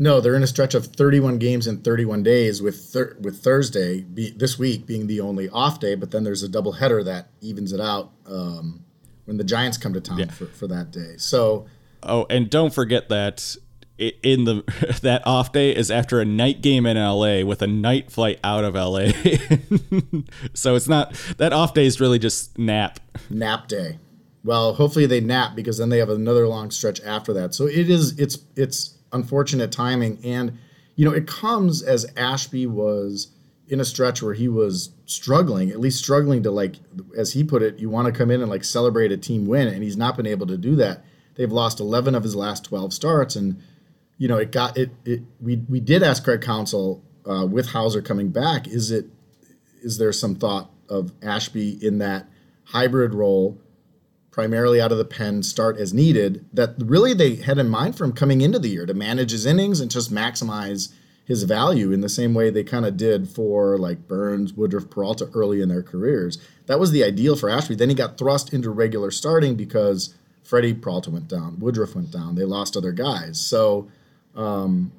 No, 0.00 0.20
they're 0.20 0.36
in 0.36 0.44
a 0.44 0.46
stretch 0.46 0.74
of 0.74 0.86
31 0.86 1.38
games 1.38 1.66
in 1.66 1.78
31 1.78 2.22
days, 2.22 2.62
with 2.62 2.84
thir- 2.84 3.16
with 3.20 3.42
Thursday 3.42 4.02
be- 4.02 4.30
this 4.30 4.56
week 4.56 4.86
being 4.86 5.08
the 5.08 5.20
only 5.20 5.48
off 5.48 5.80
day. 5.80 5.96
But 5.96 6.12
then 6.12 6.22
there's 6.22 6.44
a 6.44 6.48
double 6.48 6.72
header 6.72 7.02
that 7.02 7.30
evens 7.40 7.72
it 7.72 7.80
out 7.80 8.12
um, 8.26 8.84
when 9.24 9.38
the 9.38 9.44
Giants 9.44 9.76
come 9.76 9.94
to 9.94 10.00
town 10.00 10.28
for, 10.28 10.46
for 10.46 10.68
that 10.68 10.92
day. 10.92 11.14
So 11.16 11.66
Oh, 12.02 12.26
and 12.30 12.48
don't 12.48 12.72
forget 12.72 13.08
that 13.08 13.56
in 13.98 14.44
the 14.44 14.98
that 15.02 15.26
off 15.26 15.52
day 15.52 15.74
is 15.74 15.90
after 15.90 16.20
a 16.20 16.24
night 16.24 16.62
game 16.62 16.86
in 16.86 16.96
LA 16.96 17.44
with 17.44 17.62
a 17.62 17.66
night 17.66 18.10
flight 18.10 18.38
out 18.44 18.64
of 18.64 18.74
LA. 18.74 19.10
so 20.54 20.74
it's 20.74 20.88
not 20.88 21.14
that 21.38 21.52
off 21.52 21.74
day 21.74 21.86
is 21.86 22.00
really 22.00 22.18
just 22.18 22.56
nap. 22.58 23.00
nap 23.28 23.68
day. 23.68 23.98
Well, 24.44 24.74
hopefully 24.74 25.06
they 25.06 25.20
nap 25.20 25.56
because 25.56 25.78
then 25.78 25.88
they 25.88 25.98
have 25.98 26.10
another 26.10 26.46
long 26.46 26.70
stretch 26.70 27.00
after 27.02 27.32
that. 27.34 27.54
So 27.54 27.66
it 27.66 27.90
is 27.90 28.18
it's 28.18 28.38
it's 28.56 28.98
unfortunate 29.12 29.72
timing 29.72 30.18
and 30.24 30.58
you 30.94 31.04
know 31.04 31.14
it 31.14 31.26
comes 31.26 31.82
as 31.82 32.06
Ashby 32.16 32.66
was 32.66 33.28
in 33.68 33.80
a 33.80 33.84
stretch 33.84 34.22
where 34.22 34.34
he 34.34 34.48
was 34.48 34.90
struggling, 35.04 35.70
at 35.70 35.80
least 35.80 35.98
struggling 35.98 36.42
to 36.42 36.50
like, 36.50 36.76
as 37.16 37.32
he 37.32 37.44
put 37.44 37.62
it, 37.62 37.78
you 37.78 37.90
want 37.90 38.06
to 38.06 38.12
come 38.12 38.30
in 38.30 38.40
and 38.40 38.50
like 38.50 38.64
celebrate 38.64 39.12
a 39.12 39.16
team 39.16 39.46
win, 39.46 39.68
and 39.68 39.82
he's 39.82 39.96
not 39.96 40.16
been 40.16 40.26
able 40.26 40.46
to 40.46 40.56
do 40.56 40.74
that. 40.76 41.04
They've 41.34 41.52
lost 41.52 41.78
11 41.78 42.14
of 42.14 42.22
his 42.22 42.34
last 42.34 42.64
12 42.64 42.92
starts, 42.94 43.36
and 43.36 43.62
you 44.18 44.28
know 44.28 44.36
it 44.36 44.52
got 44.52 44.76
it. 44.76 44.90
it 45.04 45.22
we 45.40 45.56
we 45.68 45.80
did 45.80 46.02
ask 46.02 46.22
Craig 46.22 46.42
Counsell 46.42 47.02
uh, 47.28 47.46
with 47.46 47.70
Houser 47.70 48.02
coming 48.02 48.28
back, 48.28 48.66
is 48.66 48.90
it 48.90 49.06
is 49.82 49.98
there 49.98 50.12
some 50.12 50.34
thought 50.34 50.70
of 50.88 51.12
Ashby 51.22 51.78
in 51.84 51.98
that 51.98 52.26
hybrid 52.64 53.14
role, 53.14 53.60
primarily 54.30 54.80
out 54.80 54.92
of 54.92 54.98
the 54.98 55.04
pen, 55.04 55.42
start 55.42 55.78
as 55.78 55.94
needed? 55.94 56.44
That 56.52 56.74
really 56.78 57.14
they 57.14 57.36
had 57.36 57.58
in 57.58 57.68
mind 57.68 57.96
for 57.96 58.04
him 58.04 58.12
coming 58.12 58.40
into 58.40 58.58
the 58.58 58.68
year 58.68 58.86
to 58.86 58.94
manage 58.94 59.30
his 59.30 59.46
innings 59.46 59.80
and 59.80 59.90
just 59.90 60.12
maximize 60.12 60.92
his 61.24 61.42
value 61.42 61.92
in 61.92 62.00
the 62.00 62.08
same 62.08 62.32
way 62.32 62.48
they 62.48 62.64
kind 62.64 62.86
of 62.86 62.96
did 62.96 63.28
for 63.28 63.76
like 63.76 64.08
Burnes, 64.08 64.54
Woodruff, 64.54 64.88
Peralta 64.88 65.28
early 65.34 65.60
in 65.60 65.68
their 65.68 65.82
careers. 65.82 66.38
That 66.66 66.80
was 66.80 66.90
the 66.90 67.04
ideal 67.04 67.36
for 67.36 67.50
Ashby. 67.50 67.74
Then 67.74 67.90
he 67.90 67.94
got 67.94 68.16
thrust 68.16 68.54
into 68.54 68.70
regular 68.70 69.10
starting 69.10 69.54
because 69.54 70.14
Freddie 70.42 70.72
Peralta 70.72 71.10
went 71.10 71.28
down, 71.28 71.60
Woodruff 71.60 71.94
went 71.94 72.10
down. 72.10 72.34
They 72.34 72.44
lost 72.44 72.78
other 72.78 72.92
guys. 72.92 73.38
So 73.38 73.90
um, 74.34 74.92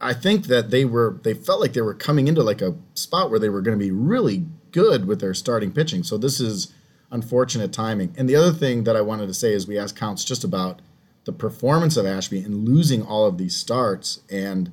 I 0.00 0.12
think 0.12 0.46
that 0.46 0.70
they 0.70 0.84
were 0.84 1.18
they 1.22 1.34
felt 1.34 1.60
like 1.60 1.72
they 1.72 1.80
were 1.80 1.94
coming 1.94 2.28
into 2.28 2.42
like 2.42 2.62
a 2.62 2.76
spot 2.94 3.30
where 3.30 3.38
they 3.38 3.48
were 3.48 3.62
going 3.62 3.78
to 3.78 3.84
be 3.84 3.90
really 3.90 4.46
good 4.72 5.06
with 5.06 5.20
their 5.20 5.34
starting 5.34 5.72
pitching. 5.72 6.02
So 6.02 6.18
this 6.18 6.40
is 6.40 6.72
unfortunate 7.10 7.72
timing. 7.72 8.14
And 8.16 8.28
the 8.28 8.36
other 8.36 8.52
thing 8.52 8.84
that 8.84 8.96
I 8.96 9.00
wanted 9.00 9.28
to 9.28 9.34
say 9.34 9.52
is 9.52 9.66
we 9.66 9.78
asked 9.78 9.96
Counsell 9.96 10.26
just 10.26 10.44
about 10.44 10.82
the 11.24 11.32
performance 11.32 11.96
of 11.96 12.04
Ashby 12.04 12.40
and 12.40 12.68
losing 12.68 13.02
all 13.02 13.26
of 13.26 13.38
these 13.38 13.56
starts 13.56 14.20
and 14.30 14.72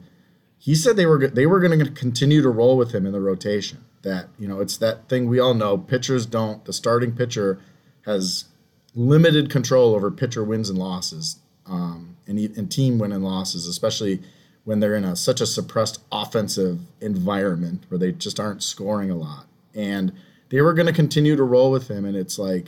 he 0.61 0.75
said 0.75 0.95
they 0.95 1.07
were 1.07 1.27
they 1.27 1.47
were 1.47 1.59
going 1.59 1.79
to 1.79 1.89
continue 1.89 2.43
to 2.43 2.49
roll 2.49 2.77
with 2.77 2.93
him 2.93 3.07
in 3.07 3.11
the 3.11 3.19
rotation. 3.19 3.83
That 4.03 4.27
you 4.37 4.47
know, 4.47 4.59
it's 4.59 4.77
that 4.77 5.09
thing 5.09 5.27
we 5.27 5.39
all 5.39 5.55
know. 5.55 5.75
Pitchers 5.75 6.27
don't. 6.27 6.63
The 6.65 6.73
starting 6.73 7.15
pitcher 7.15 7.59
has 8.05 8.45
limited 8.93 9.49
control 9.49 9.95
over 9.95 10.11
pitcher 10.11 10.43
wins 10.43 10.69
and 10.69 10.77
losses, 10.77 11.39
um, 11.65 12.10
and, 12.31 12.57
and 12.57 12.71
team 12.71 12.97
win 12.97 13.11
and 13.11 13.23
losses, 13.23 13.67
especially 13.67 14.21
when 14.63 14.79
they're 14.79 14.95
in 14.95 15.05
a 15.05 15.15
such 15.15 15.41
a 15.41 15.45
suppressed 15.45 16.01
offensive 16.11 16.79
environment 16.99 17.83
where 17.89 17.97
they 17.97 18.11
just 18.11 18.39
aren't 18.39 18.63
scoring 18.63 19.11
a 19.11 19.15
lot. 19.15 19.45
And 19.75 20.13
they 20.49 20.61
were 20.61 20.73
going 20.73 20.87
to 20.87 20.93
continue 20.93 21.35
to 21.35 21.43
roll 21.43 21.71
with 21.71 21.89
him, 21.89 22.05
and 22.05 22.15
it's 22.15 22.39
like 22.39 22.67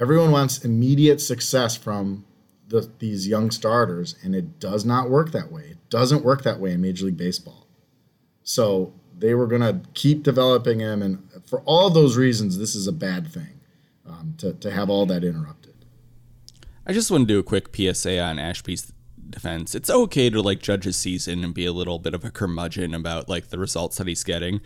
everyone 0.00 0.30
wants 0.30 0.64
immediate 0.64 1.20
success 1.20 1.76
from 1.76 2.24
the, 2.68 2.88
these 2.98 3.26
young 3.26 3.50
starters, 3.50 4.16
and 4.22 4.34
it 4.34 4.60
does 4.60 4.84
not 4.84 5.10
work 5.10 5.32
that 5.32 5.50
way. 5.50 5.62
It 5.62 5.90
doesn't 5.90 6.24
work 6.24 6.42
that 6.44 6.60
way 6.60 6.72
in 6.72 6.80
Major 6.80 7.06
League 7.06 7.16
Baseball. 7.16 7.66
So 8.42 8.92
they 9.18 9.34
were 9.34 9.46
going 9.46 9.60
to 9.60 9.80
keep 9.94 10.22
developing 10.22 10.80
him, 10.80 11.02
and 11.02 11.28
for 11.46 11.60
all 11.60 11.90
those 11.90 12.16
reasons, 12.16 12.58
this 12.58 12.74
is 12.74 12.86
a 12.86 12.92
bad 12.92 13.30
thing 13.30 13.60
um, 14.06 14.34
to, 14.38 14.54
to 14.54 14.70
have 14.70 14.88
all 14.88 15.04
that 15.06 15.24
interrupted. 15.24 15.69
I 16.90 16.92
just 16.92 17.08
want 17.08 17.28
to 17.28 17.34
do 17.34 17.38
a 17.38 17.44
quick 17.44 17.68
PSA 17.72 18.18
on 18.18 18.40
Ashby's 18.40 18.92
defense. 19.28 19.76
It's 19.76 19.88
okay 19.88 20.28
to 20.28 20.42
like 20.42 20.58
judge 20.58 20.82
his 20.82 20.96
season 20.96 21.44
and 21.44 21.54
be 21.54 21.64
a 21.64 21.72
little 21.72 22.00
bit 22.00 22.14
of 22.14 22.24
a 22.24 22.32
curmudgeon 22.32 22.96
about 22.96 23.28
like 23.28 23.50
the 23.50 23.60
results 23.60 23.98
that 23.98 24.08
he's 24.08 24.24
getting. 24.24 24.60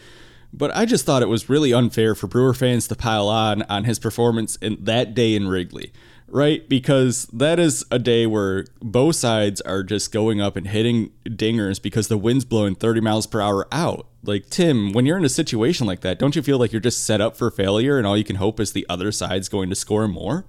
But 0.51 0.75
I 0.75 0.87
just 0.87 1.05
thought 1.05 1.21
it 1.21 1.29
was 1.29 1.51
really 1.51 1.75
unfair 1.75 2.15
for 2.15 2.27
Brewer 2.27 2.55
fans 2.55 2.89
to 2.89 2.95
pile 2.95 3.29
on 3.29 3.61
on 3.65 3.85
his 3.85 3.99
performance 3.99 4.57
in 4.57 4.79
that 4.85 5.13
day 5.13 5.35
in 5.35 5.49
Wrigley 5.49 5.93
right? 6.29 6.69
Because 6.69 7.27
that 7.27 7.61
is 7.61 7.85
a 7.91 7.99
day 7.99 8.27
where 8.27 8.65
both 8.81 9.15
sides 9.15 9.61
are 9.61 9.83
just 9.83 10.11
going 10.11 10.41
up 10.41 10.57
and 10.57 10.67
hitting 10.67 11.13
dingers 11.27 11.81
because 11.81 12.09
the 12.09 12.19
wind's 12.19 12.45
blowing 12.45 12.75
30 12.75 13.01
miles 13.03 13.27
per 13.27 13.41
hour 13.41 13.69
out. 13.71 14.09
Like, 14.25 14.49
Tim, 14.51 14.93
when 14.93 15.07
you're 15.07 15.19
in 15.19 15.25
a 15.25 15.29
situation 15.29 15.87
like 15.87 16.01
that, 16.01 16.19
don't 16.19 16.35
you 16.35 16.43
feel 16.43 16.59
like 16.59 16.73
you're 16.73 16.81
just 16.81 17.05
set 17.05 17.21
up 17.21 17.37
for 17.37 17.51
failure 17.53 17.99
and 17.99 18.07
all 18.07 18.17
you 18.17 18.25
can 18.25 18.37
hope 18.37 18.59
is 18.59 18.73
the 18.73 18.87
other 18.89 19.13
side's 19.13 19.49
going 19.49 19.69
to 19.69 19.77
score 19.77 20.09
more? 20.09 20.45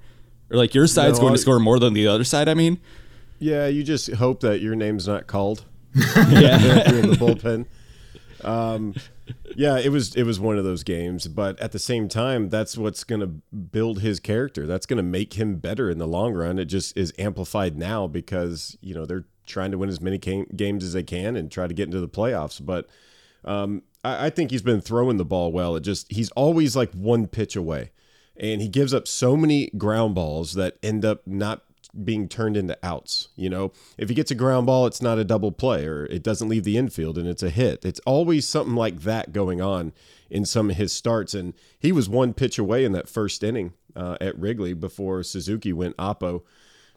Or 0.51 0.57
like 0.57 0.73
your 0.75 0.87
side's 0.87 1.17
no, 1.17 1.23
going 1.23 1.33
to 1.33 1.39
score 1.39 1.59
more 1.59 1.79
than 1.79 1.93
the 1.93 2.07
other 2.07 2.23
side, 2.23 2.47
I 2.47 2.53
mean? 2.53 2.79
Yeah, 3.39 3.67
you 3.67 3.83
just 3.83 4.11
hope 4.13 4.41
that 4.41 4.61
your 4.61 4.75
name's 4.75 5.07
not 5.07 5.27
called. 5.27 5.65
yeah. 5.95 6.89
in 6.93 7.09
the 7.09 7.17
bullpen. 7.17 7.65
Um, 8.43 8.93
yeah, 9.55 9.79
it 9.79 9.89
was 9.89 10.15
it 10.15 10.23
was 10.23 10.39
one 10.39 10.57
of 10.57 10.63
those 10.63 10.83
games, 10.83 11.27
but 11.27 11.59
at 11.59 11.71
the 11.71 11.79
same 11.79 12.07
time, 12.07 12.49
that's 12.49 12.77
what's 12.77 13.03
going 13.03 13.21
to 13.21 13.27
build 13.27 14.01
his 14.01 14.19
character. 14.19 14.67
That's 14.67 14.85
going 14.85 14.97
to 14.97 15.03
make 15.03 15.33
him 15.33 15.55
better 15.55 15.89
in 15.89 15.97
the 15.97 16.07
long 16.07 16.33
run. 16.33 16.59
It 16.59 16.65
just 16.65 16.95
is 16.95 17.11
amplified 17.17 17.77
now 17.77 18.07
because 18.07 18.77
you 18.81 18.93
know 18.93 19.05
they're 19.05 19.25
trying 19.45 19.71
to 19.71 19.77
win 19.77 19.89
as 19.89 20.01
many 20.01 20.17
games 20.17 20.83
as 20.83 20.93
they 20.93 21.03
can 21.03 21.35
and 21.35 21.51
try 21.51 21.67
to 21.67 21.73
get 21.73 21.85
into 21.85 21.99
the 21.99 22.09
playoffs. 22.09 22.63
But 22.63 22.87
um, 23.45 23.83
I, 24.03 24.27
I 24.27 24.29
think 24.29 24.51
he's 24.51 24.61
been 24.61 24.81
throwing 24.81 25.17
the 25.17 25.25
ball 25.25 25.51
well. 25.51 25.75
It 25.75 25.81
just 25.81 26.11
he's 26.11 26.29
always 26.31 26.75
like 26.75 26.91
one 26.91 27.27
pitch 27.27 27.55
away, 27.55 27.91
and 28.37 28.61
he 28.61 28.67
gives 28.67 28.93
up 28.93 29.07
so 29.07 29.37
many 29.37 29.69
ground 29.77 30.15
balls 30.15 30.53
that 30.53 30.77
end 30.83 31.05
up 31.05 31.25
not 31.25 31.63
being 32.03 32.27
turned 32.27 32.57
into 32.57 32.77
outs. 32.83 33.29
You 33.35 33.49
know, 33.49 33.71
if 33.97 34.09
he 34.09 34.15
gets 34.15 34.31
a 34.31 34.35
ground 34.35 34.65
ball, 34.65 34.85
it's 34.85 35.01
not 35.01 35.17
a 35.17 35.23
double 35.23 35.51
play 35.51 35.85
or 35.85 36.05
it 36.05 36.23
doesn't 36.23 36.49
leave 36.49 36.63
the 36.63 36.77
infield 36.77 37.17
and 37.17 37.27
it's 37.27 37.43
a 37.43 37.49
hit. 37.49 37.85
It's 37.85 38.01
always 38.05 38.47
something 38.47 38.75
like 38.75 39.01
that 39.01 39.31
going 39.31 39.61
on 39.61 39.93
in 40.29 40.45
some 40.45 40.69
of 40.69 40.75
his 40.75 40.91
starts. 40.91 41.33
And 41.33 41.53
he 41.79 41.91
was 41.91 42.09
one 42.09 42.33
pitch 42.33 42.57
away 42.57 42.83
in 42.83 42.91
that 42.91 43.07
first 43.07 43.43
inning 43.43 43.73
uh, 43.95 44.17
at 44.19 44.37
Wrigley 44.37 44.73
before 44.73 45.23
Suzuki 45.23 45.71
went 45.71 45.95
oppo 45.97 46.41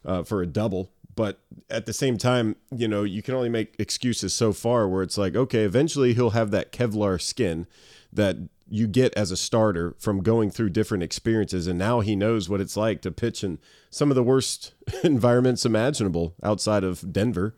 uh, 0.03 0.23
for 0.23 0.41
a 0.41 0.47
double. 0.47 0.91
But 1.15 1.39
at 1.69 1.85
the 1.85 1.93
same 1.93 2.17
time, 2.17 2.55
you 2.73 2.87
know, 2.87 3.03
you 3.03 3.21
can 3.21 3.35
only 3.35 3.49
make 3.49 3.75
excuses 3.77 4.33
so 4.33 4.53
far 4.53 4.87
where 4.87 5.03
it's 5.03 5.17
like, 5.17 5.35
okay, 5.35 5.63
eventually 5.63 6.13
he'll 6.13 6.29
have 6.31 6.51
that 6.51 6.71
Kevlar 6.71 7.21
skin 7.21 7.67
that 8.11 8.37
you 8.69 8.87
get 8.87 9.13
as 9.15 9.31
a 9.31 9.37
starter 9.37 9.95
from 9.99 10.21
going 10.21 10.49
through 10.49 10.69
different 10.69 11.03
experiences 11.03 11.67
and 11.67 11.77
now 11.77 11.99
he 11.99 12.15
knows 12.15 12.49
what 12.49 12.61
it's 12.61 12.77
like 12.77 13.01
to 13.01 13.11
pitch 13.11 13.43
in 13.43 13.59
some 13.89 14.11
of 14.11 14.15
the 14.15 14.23
worst 14.23 14.73
environments 15.03 15.65
imaginable 15.65 16.35
outside 16.43 16.83
of 16.83 17.11
Denver. 17.11 17.55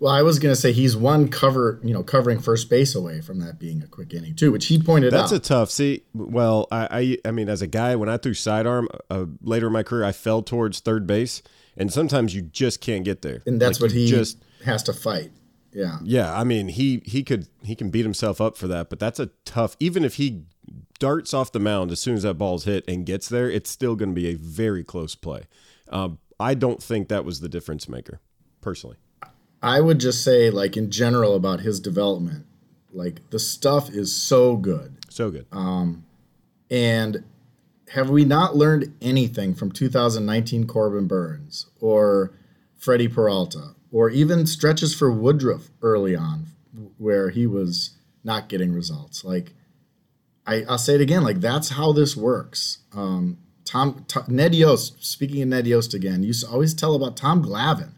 Well, 0.00 0.12
I 0.12 0.22
was 0.22 0.38
going 0.38 0.54
to 0.54 0.60
say 0.60 0.72
he's 0.72 0.96
one 0.96 1.28
cover, 1.28 1.80
you 1.84 1.92
know, 1.92 2.02
covering 2.02 2.38
first 2.38 2.70
base 2.70 2.94
away 2.94 3.20
from 3.20 3.40
that 3.40 3.58
being 3.58 3.82
a 3.82 3.86
quick 3.86 4.14
inning 4.14 4.34
too, 4.34 4.50
which 4.50 4.66
he 4.66 4.80
pointed 4.80 5.12
That's 5.12 5.24
out. 5.24 5.34
That's 5.34 5.46
a 5.46 5.48
tough. 5.48 5.70
See, 5.70 6.02
well, 6.14 6.66
I, 6.70 6.88
I, 6.90 7.28
I 7.28 7.30
mean, 7.30 7.48
as 7.48 7.60
a 7.60 7.66
guy, 7.66 7.94
when 7.94 8.08
I 8.08 8.16
threw 8.16 8.32
sidearm 8.32 8.88
uh, 9.10 9.26
later 9.42 9.66
in 9.66 9.74
my 9.74 9.82
career, 9.82 10.04
I 10.04 10.12
fell 10.12 10.42
towards 10.42 10.80
third 10.80 11.06
base, 11.06 11.42
and 11.76 11.92
sometimes 11.92 12.34
you 12.34 12.42
just 12.42 12.80
can't 12.80 13.04
get 13.04 13.20
there. 13.20 13.42
And 13.46 13.60
that's 13.60 13.80
like 13.80 13.90
what 13.90 13.92
he 13.92 14.06
just 14.06 14.42
has 14.64 14.82
to 14.84 14.94
fight. 14.94 15.30
Yeah. 15.76 15.98
Yeah, 16.02 16.34
I 16.34 16.42
mean, 16.42 16.68
he 16.68 17.02
he 17.04 17.22
could 17.22 17.48
he 17.62 17.74
can 17.74 17.90
beat 17.90 18.04
himself 18.04 18.40
up 18.40 18.56
for 18.56 18.66
that, 18.66 18.88
but 18.88 18.98
that's 18.98 19.20
a 19.20 19.26
tough 19.44 19.76
even 19.78 20.06
if 20.06 20.14
he 20.14 20.44
darts 20.98 21.34
off 21.34 21.52
the 21.52 21.60
mound 21.60 21.92
as 21.92 22.00
soon 22.00 22.14
as 22.14 22.22
that 22.22 22.34
ball's 22.38 22.64
hit 22.64 22.82
and 22.88 23.04
gets 23.04 23.28
there, 23.28 23.50
it's 23.50 23.68
still 23.68 23.94
going 23.94 24.08
to 24.08 24.14
be 24.14 24.28
a 24.28 24.36
very 24.36 24.82
close 24.82 25.14
play. 25.14 25.42
Um, 25.90 26.18
I 26.40 26.54
don't 26.54 26.82
think 26.82 27.08
that 27.08 27.26
was 27.26 27.40
the 27.40 27.48
difference 27.50 27.90
maker, 27.90 28.20
personally. 28.62 28.96
I 29.62 29.82
would 29.82 30.00
just 30.00 30.24
say, 30.24 30.48
like 30.48 30.78
in 30.78 30.90
general, 30.90 31.34
about 31.34 31.60
his 31.60 31.78
development, 31.78 32.46
like 32.90 33.28
the 33.28 33.38
stuff 33.38 33.90
is 33.90 34.14
so 34.14 34.56
good, 34.56 34.96
so 35.10 35.30
good. 35.30 35.44
Um, 35.52 36.06
and 36.70 37.22
have 37.90 38.08
we 38.08 38.24
not 38.24 38.56
learned 38.56 38.94
anything 39.02 39.54
from 39.54 39.70
2019 39.70 40.66
Corbin 40.66 41.06
Burnes 41.06 41.66
or 41.80 42.32
Freddie 42.78 43.08
Peralta 43.08 43.75
or 43.90 44.10
even 44.10 44.46
stretches 44.46 44.94
for 44.94 45.10
Woodruff 45.10 45.70
early 45.82 46.16
on 46.16 46.46
where 46.98 47.30
he 47.30 47.46
was 47.46 47.90
not 48.24 48.48
getting 48.48 48.72
results? 48.72 49.24
Like 49.24 49.52
I, 50.46 50.64
will 50.68 50.78
say 50.78 50.94
it 50.94 51.00
again. 51.00 51.22
Like 51.22 51.40
that's 51.40 51.70
how 51.70 51.92
this 51.92 52.16
works. 52.16 52.78
Um, 52.94 53.38
Tom, 53.64 54.04
Tom, 54.08 54.24
Ned 54.28 54.54
Yost. 54.54 55.04
Speaking 55.04 55.42
of 55.42 55.48
Ned 55.48 55.66
Yost 55.66 55.92
again, 55.92 56.22
used 56.22 56.44
to 56.44 56.50
always 56.50 56.72
tell 56.72 56.94
about 56.94 57.16
Tom 57.16 57.44
Glavine. 57.44 57.92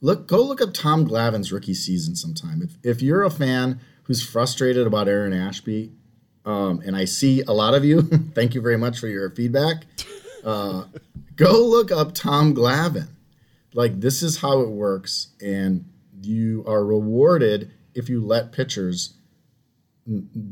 Look, 0.00 0.26
go 0.26 0.42
look 0.42 0.60
up 0.60 0.74
Tom 0.74 1.06
Glavine's 1.06 1.52
rookie 1.52 1.74
season 1.74 2.16
sometime. 2.16 2.62
If 2.62 2.76
if 2.82 3.02
you're 3.02 3.22
a 3.22 3.30
fan 3.30 3.78
who's 4.04 4.26
frustrated 4.26 4.86
about 4.86 5.08
Aaron 5.08 5.32
Ashby, 5.32 5.92
um, 6.44 6.82
and 6.84 6.96
I 6.96 7.04
see 7.04 7.42
a 7.42 7.52
lot 7.52 7.74
of 7.74 7.84
you, 7.84 8.02
thank 8.34 8.54
you 8.54 8.60
very 8.60 8.78
much 8.78 8.98
for 8.98 9.06
your 9.06 9.30
feedback. 9.30 9.84
Uh, 10.42 10.84
go 11.36 11.64
look 11.64 11.92
up 11.92 12.14
Tom 12.14 12.54
Glavine. 12.54 13.08
Like 13.74 14.00
this 14.00 14.22
is 14.22 14.38
how 14.40 14.60
it 14.60 14.68
works, 14.68 15.28
and 15.40 15.84
you 16.20 16.64
are 16.66 16.84
rewarded 16.84 17.72
if 17.94 18.08
you 18.08 18.24
let 18.24 18.52
pitchers 18.52 19.14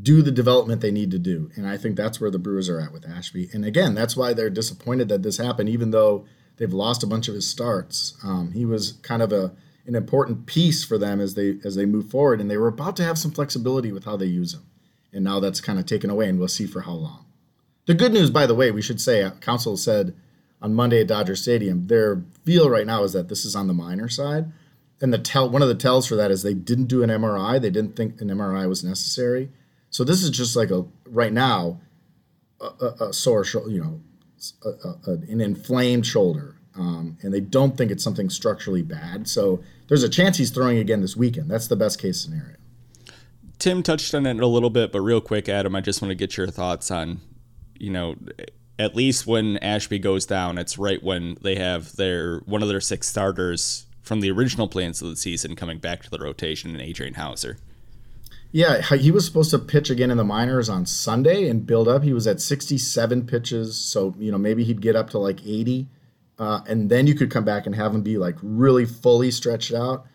do 0.02 0.22
the 0.22 0.30
development 0.30 0.80
they 0.80 0.90
need 0.90 1.10
to 1.10 1.18
do. 1.18 1.50
And 1.56 1.66
I 1.66 1.76
think 1.76 1.96
that's 1.96 2.20
where 2.20 2.30
the 2.30 2.38
Brewers 2.38 2.68
are 2.68 2.80
at 2.80 2.92
with 2.92 3.08
Ashby. 3.08 3.50
And 3.52 3.64
again, 3.64 3.94
that's 3.94 4.16
why 4.16 4.32
they're 4.32 4.50
disappointed 4.50 5.08
that 5.08 5.22
this 5.22 5.38
happened, 5.38 5.68
even 5.68 5.90
though 5.90 6.24
they've 6.56 6.72
lost 6.72 7.02
a 7.02 7.06
bunch 7.06 7.26
of 7.26 7.34
his 7.34 7.48
starts. 7.48 8.16
Um, 8.22 8.52
he 8.52 8.64
was 8.64 8.92
kind 9.02 9.22
of 9.22 9.32
a 9.32 9.52
an 9.86 9.96
important 9.96 10.46
piece 10.46 10.84
for 10.84 10.98
them 10.98 11.20
as 11.20 11.34
they 11.34 11.58
as 11.64 11.74
they 11.74 11.86
move 11.86 12.10
forward, 12.10 12.40
and 12.40 12.50
they 12.50 12.56
were 12.56 12.68
about 12.68 12.96
to 12.96 13.04
have 13.04 13.18
some 13.18 13.32
flexibility 13.32 13.90
with 13.92 14.04
how 14.04 14.16
they 14.16 14.26
use 14.26 14.54
him. 14.54 14.66
And 15.12 15.24
now 15.24 15.40
that's 15.40 15.60
kind 15.60 15.78
of 15.78 15.86
taken 15.86 16.10
away, 16.10 16.28
and 16.28 16.38
we'll 16.38 16.48
see 16.48 16.66
for 16.66 16.82
how 16.82 16.92
long. 16.92 17.26
The 17.86 17.94
good 17.94 18.12
news, 18.12 18.30
by 18.30 18.46
the 18.46 18.54
way, 18.54 18.70
we 18.70 18.82
should 18.82 19.00
say, 19.00 19.28
Counsell 19.40 19.76
said 19.76 20.14
on 20.62 20.74
Monday 20.74 21.00
at 21.00 21.08
Dodger 21.08 21.36
Stadium, 21.36 21.86
their 21.86 22.22
feel 22.44 22.68
right 22.68 22.86
now 22.86 23.02
is 23.04 23.12
that 23.12 23.28
this 23.28 23.44
is 23.44 23.56
on 23.56 23.66
the 23.66 23.74
minor 23.74 24.08
side 24.08 24.52
and 25.00 25.12
the 25.12 25.18
tell 25.18 25.48
one 25.48 25.62
of 25.62 25.68
the 25.68 25.74
tells 25.74 26.06
for 26.06 26.16
that 26.16 26.30
is 26.30 26.42
they 26.42 26.54
didn't 26.54 26.86
do 26.86 27.02
an 27.02 27.10
MRI. 27.10 27.60
They 27.60 27.70
didn't 27.70 27.96
think 27.96 28.20
an 28.20 28.28
MRI 28.28 28.68
was 28.68 28.84
necessary. 28.84 29.50
So 29.88 30.04
this 30.04 30.22
is 30.22 30.30
just 30.30 30.56
like 30.56 30.70
a 30.70 30.84
right 31.06 31.32
now 31.32 31.80
a, 32.60 32.66
a, 32.66 33.08
a 33.08 33.12
sore 33.12 33.44
shoulder, 33.44 33.70
you 33.70 33.82
know, 33.82 34.00
a, 35.06 35.12
an 35.12 35.40
inflamed 35.40 36.06
shoulder, 36.06 36.56
um, 36.74 37.16
and 37.22 37.32
they 37.32 37.40
don't 37.40 37.76
think 37.76 37.90
it's 37.90 38.04
something 38.04 38.28
structurally 38.30 38.82
bad. 38.82 39.26
So 39.26 39.62
there's 39.88 40.02
a 40.02 40.08
chance 40.08 40.36
he's 40.36 40.50
throwing 40.50 40.78
again 40.78 41.00
this 41.00 41.16
weekend. 41.16 41.50
That's 41.50 41.66
the 41.66 41.76
best 41.76 42.00
case 42.00 42.20
scenario. 42.20 42.56
Tim 43.58 43.82
touched 43.82 44.14
on 44.14 44.26
it 44.26 44.40
a 44.40 44.46
little 44.46 44.70
bit, 44.70 44.92
but 44.92 45.00
real 45.00 45.20
quick, 45.20 45.48
Adam, 45.48 45.74
I 45.74 45.80
just 45.80 46.00
want 46.00 46.10
to 46.10 46.14
get 46.14 46.36
your 46.36 46.46
thoughts 46.46 46.90
on, 46.90 47.20
you 47.78 47.90
know, 47.90 48.16
at 48.80 48.96
least 48.96 49.26
when 49.26 49.58
Ashby 49.58 49.98
goes 49.98 50.24
down, 50.24 50.56
it's 50.56 50.78
right 50.78 51.02
when 51.02 51.36
they 51.42 51.56
have 51.56 51.96
their 51.96 52.38
one 52.40 52.62
of 52.62 52.68
their 52.68 52.80
six 52.80 53.06
starters 53.06 53.86
from 54.00 54.20
the 54.20 54.30
original 54.30 54.68
plans 54.68 55.02
of 55.02 55.10
the 55.10 55.16
season 55.16 55.54
coming 55.54 55.78
back 55.78 56.02
to 56.02 56.10
the 56.10 56.18
rotation 56.18 56.74
in 56.74 56.80
Adrian 56.80 57.14
Houser. 57.14 57.58
Yeah, 58.52 58.80
he 58.80 59.10
was 59.10 59.26
supposed 59.26 59.50
to 59.50 59.58
pitch 59.58 59.90
again 59.90 60.10
in 60.10 60.16
the 60.16 60.24
minors 60.24 60.68
on 60.68 60.86
Sunday 60.86 61.48
and 61.48 61.64
build 61.64 61.86
up. 61.86 62.02
He 62.02 62.14
was 62.14 62.26
at 62.26 62.40
67 62.40 63.26
pitches, 63.26 63.78
so 63.78 64.14
you 64.18 64.32
know 64.32 64.38
maybe 64.38 64.64
he'd 64.64 64.80
get 64.80 64.96
up 64.96 65.10
to 65.10 65.18
like 65.18 65.46
80, 65.46 65.86
uh, 66.38 66.62
and 66.66 66.90
then 66.90 67.06
you 67.06 67.14
could 67.14 67.30
come 67.30 67.44
back 67.44 67.66
and 67.66 67.74
have 67.74 67.94
him 67.94 68.02
be 68.02 68.16
like 68.16 68.36
really 68.42 68.86
fully 68.86 69.30
stretched 69.30 69.74
out. 69.74 70.06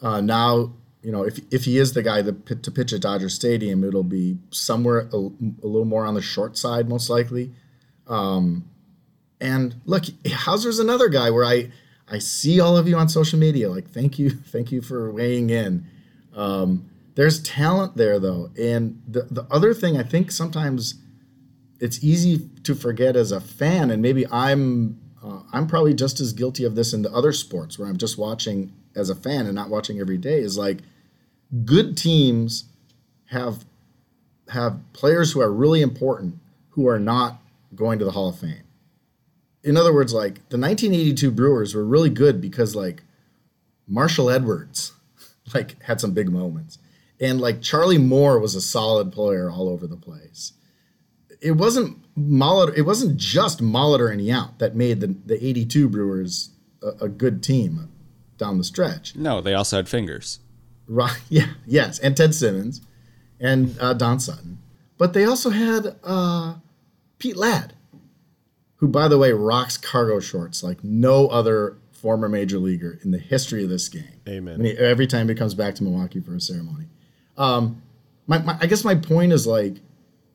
Uh, 0.00 0.22
now, 0.22 0.72
you 1.02 1.12
know, 1.12 1.22
if 1.22 1.38
if 1.52 1.66
he 1.66 1.76
is 1.76 1.92
the 1.92 2.02
guy 2.02 2.22
that, 2.22 2.62
to 2.62 2.70
pitch 2.70 2.94
at 2.94 3.02
Dodger 3.02 3.28
Stadium, 3.28 3.84
it'll 3.84 4.02
be 4.02 4.38
somewhere 4.50 5.10
a, 5.12 5.16
a 5.16 5.66
little 5.68 5.84
more 5.84 6.06
on 6.06 6.14
the 6.14 6.22
short 6.22 6.56
side, 6.56 6.88
most 6.88 7.10
likely. 7.10 7.52
Um, 8.06 8.68
and 9.40 9.76
look, 9.84 10.04
Houser's 10.26 10.78
another 10.78 11.08
guy 11.08 11.30
where 11.30 11.44
I 11.44 11.70
I 12.08 12.18
see 12.18 12.60
all 12.60 12.76
of 12.76 12.86
you 12.86 12.96
on 12.96 13.08
social 13.08 13.38
media. 13.38 13.68
Like, 13.68 13.90
thank 13.90 14.18
you, 14.18 14.30
thank 14.46 14.72
you 14.72 14.80
for 14.80 15.10
weighing 15.10 15.50
in. 15.50 15.86
Um, 16.34 16.88
there's 17.14 17.42
talent 17.42 17.96
there 17.96 18.18
though, 18.18 18.50
and 18.58 19.02
the 19.08 19.22
the 19.30 19.46
other 19.50 19.74
thing 19.74 19.96
I 19.96 20.02
think 20.02 20.30
sometimes 20.30 20.94
it's 21.80 22.02
easy 22.02 22.48
to 22.62 22.74
forget 22.74 23.16
as 23.16 23.32
a 23.32 23.40
fan, 23.40 23.90
and 23.90 24.02
maybe 24.02 24.26
I'm 24.30 25.00
uh, 25.22 25.40
I'm 25.52 25.66
probably 25.66 25.94
just 25.94 26.20
as 26.20 26.32
guilty 26.32 26.64
of 26.64 26.74
this 26.74 26.92
in 26.92 27.02
the 27.02 27.12
other 27.12 27.32
sports 27.32 27.78
where 27.78 27.88
I'm 27.88 27.96
just 27.96 28.18
watching 28.18 28.72
as 28.94 29.10
a 29.10 29.14
fan 29.14 29.46
and 29.46 29.54
not 29.54 29.70
watching 29.70 29.98
every 29.98 30.18
day. 30.18 30.38
Is 30.38 30.58
like 30.58 30.78
good 31.64 31.96
teams 31.96 32.64
have 33.26 33.64
have 34.48 34.78
players 34.92 35.32
who 35.32 35.40
are 35.40 35.52
really 35.52 35.82
important 35.82 36.38
who 36.70 36.86
are 36.86 37.00
not 37.00 37.40
going 37.76 37.98
to 37.98 38.04
the 38.04 38.12
Hall 38.12 38.28
of 38.28 38.38
Fame. 38.38 38.64
In 39.62 39.76
other 39.76 39.92
words, 39.92 40.12
like 40.12 40.34
the 40.48 40.58
1982 40.58 41.30
Brewers 41.30 41.74
were 41.74 41.84
really 41.84 42.10
good 42.10 42.40
because 42.40 42.74
like 42.74 43.02
Marshall 43.86 44.30
Edwards 44.30 44.92
like 45.54 45.80
had 45.82 46.00
some 46.00 46.12
big 46.12 46.30
moments 46.30 46.78
and 47.20 47.40
like 47.40 47.62
Charlie 47.62 47.98
Moore 47.98 48.38
was 48.38 48.54
a 48.54 48.60
solid 48.60 49.12
player 49.12 49.50
all 49.50 49.68
over 49.68 49.86
the 49.86 49.96
place. 49.96 50.52
It 51.40 51.52
wasn't 51.52 51.98
Molitor, 52.16 52.76
it 52.76 52.82
wasn't 52.82 53.16
just 53.16 53.60
Molitor 53.60 54.10
and 54.10 54.20
Yount 54.20 54.58
that 54.58 54.74
made 54.74 55.00
the, 55.00 55.16
the 55.24 55.44
82 55.44 55.88
Brewers 55.88 56.50
a, 56.82 57.04
a, 57.04 57.08
good 57.08 57.42
team 57.42 57.90
down 58.38 58.58
the 58.58 58.64
stretch. 58.64 59.14
No, 59.16 59.40
they 59.40 59.54
also 59.54 59.76
had 59.76 59.88
Fingers. 59.88 60.40
Right. 60.86 61.20
Yeah. 61.28 61.48
Yes. 61.66 61.98
And 61.98 62.16
Ted 62.16 62.34
Simmons 62.34 62.80
and 63.40 63.76
uh, 63.80 63.92
Don 63.94 64.18
Sutton. 64.20 64.58
But 64.98 65.12
they 65.12 65.24
also 65.24 65.50
had 65.50 65.96
uh, 66.02 66.54
Pete 67.18 67.36
Ladd, 67.36 67.74
who, 68.76 68.88
by 68.88 69.08
the 69.08 69.18
way, 69.18 69.32
rocks 69.32 69.76
cargo 69.76 70.20
shorts 70.20 70.62
like 70.62 70.84
no 70.84 71.28
other 71.28 71.78
former 71.90 72.28
major 72.28 72.58
leaguer 72.58 72.98
in 73.02 73.10
the 73.10 73.18
history 73.18 73.64
of 73.64 73.70
this 73.70 73.88
game. 73.88 74.20
Amen. 74.28 74.64
He, 74.64 74.72
every 74.76 75.06
time 75.06 75.28
he 75.28 75.34
comes 75.34 75.54
back 75.54 75.74
to 75.76 75.82
Milwaukee 75.82 76.20
for 76.20 76.34
a 76.34 76.40
ceremony. 76.40 76.86
Um, 77.36 77.82
my, 78.26 78.38
my, 78.38 78.56
I 78.60 78.66
guess 78.66 78.84
my 78.84 78.94
point 78.94 79.32
is 79.32 79.46
like 79.46 79.76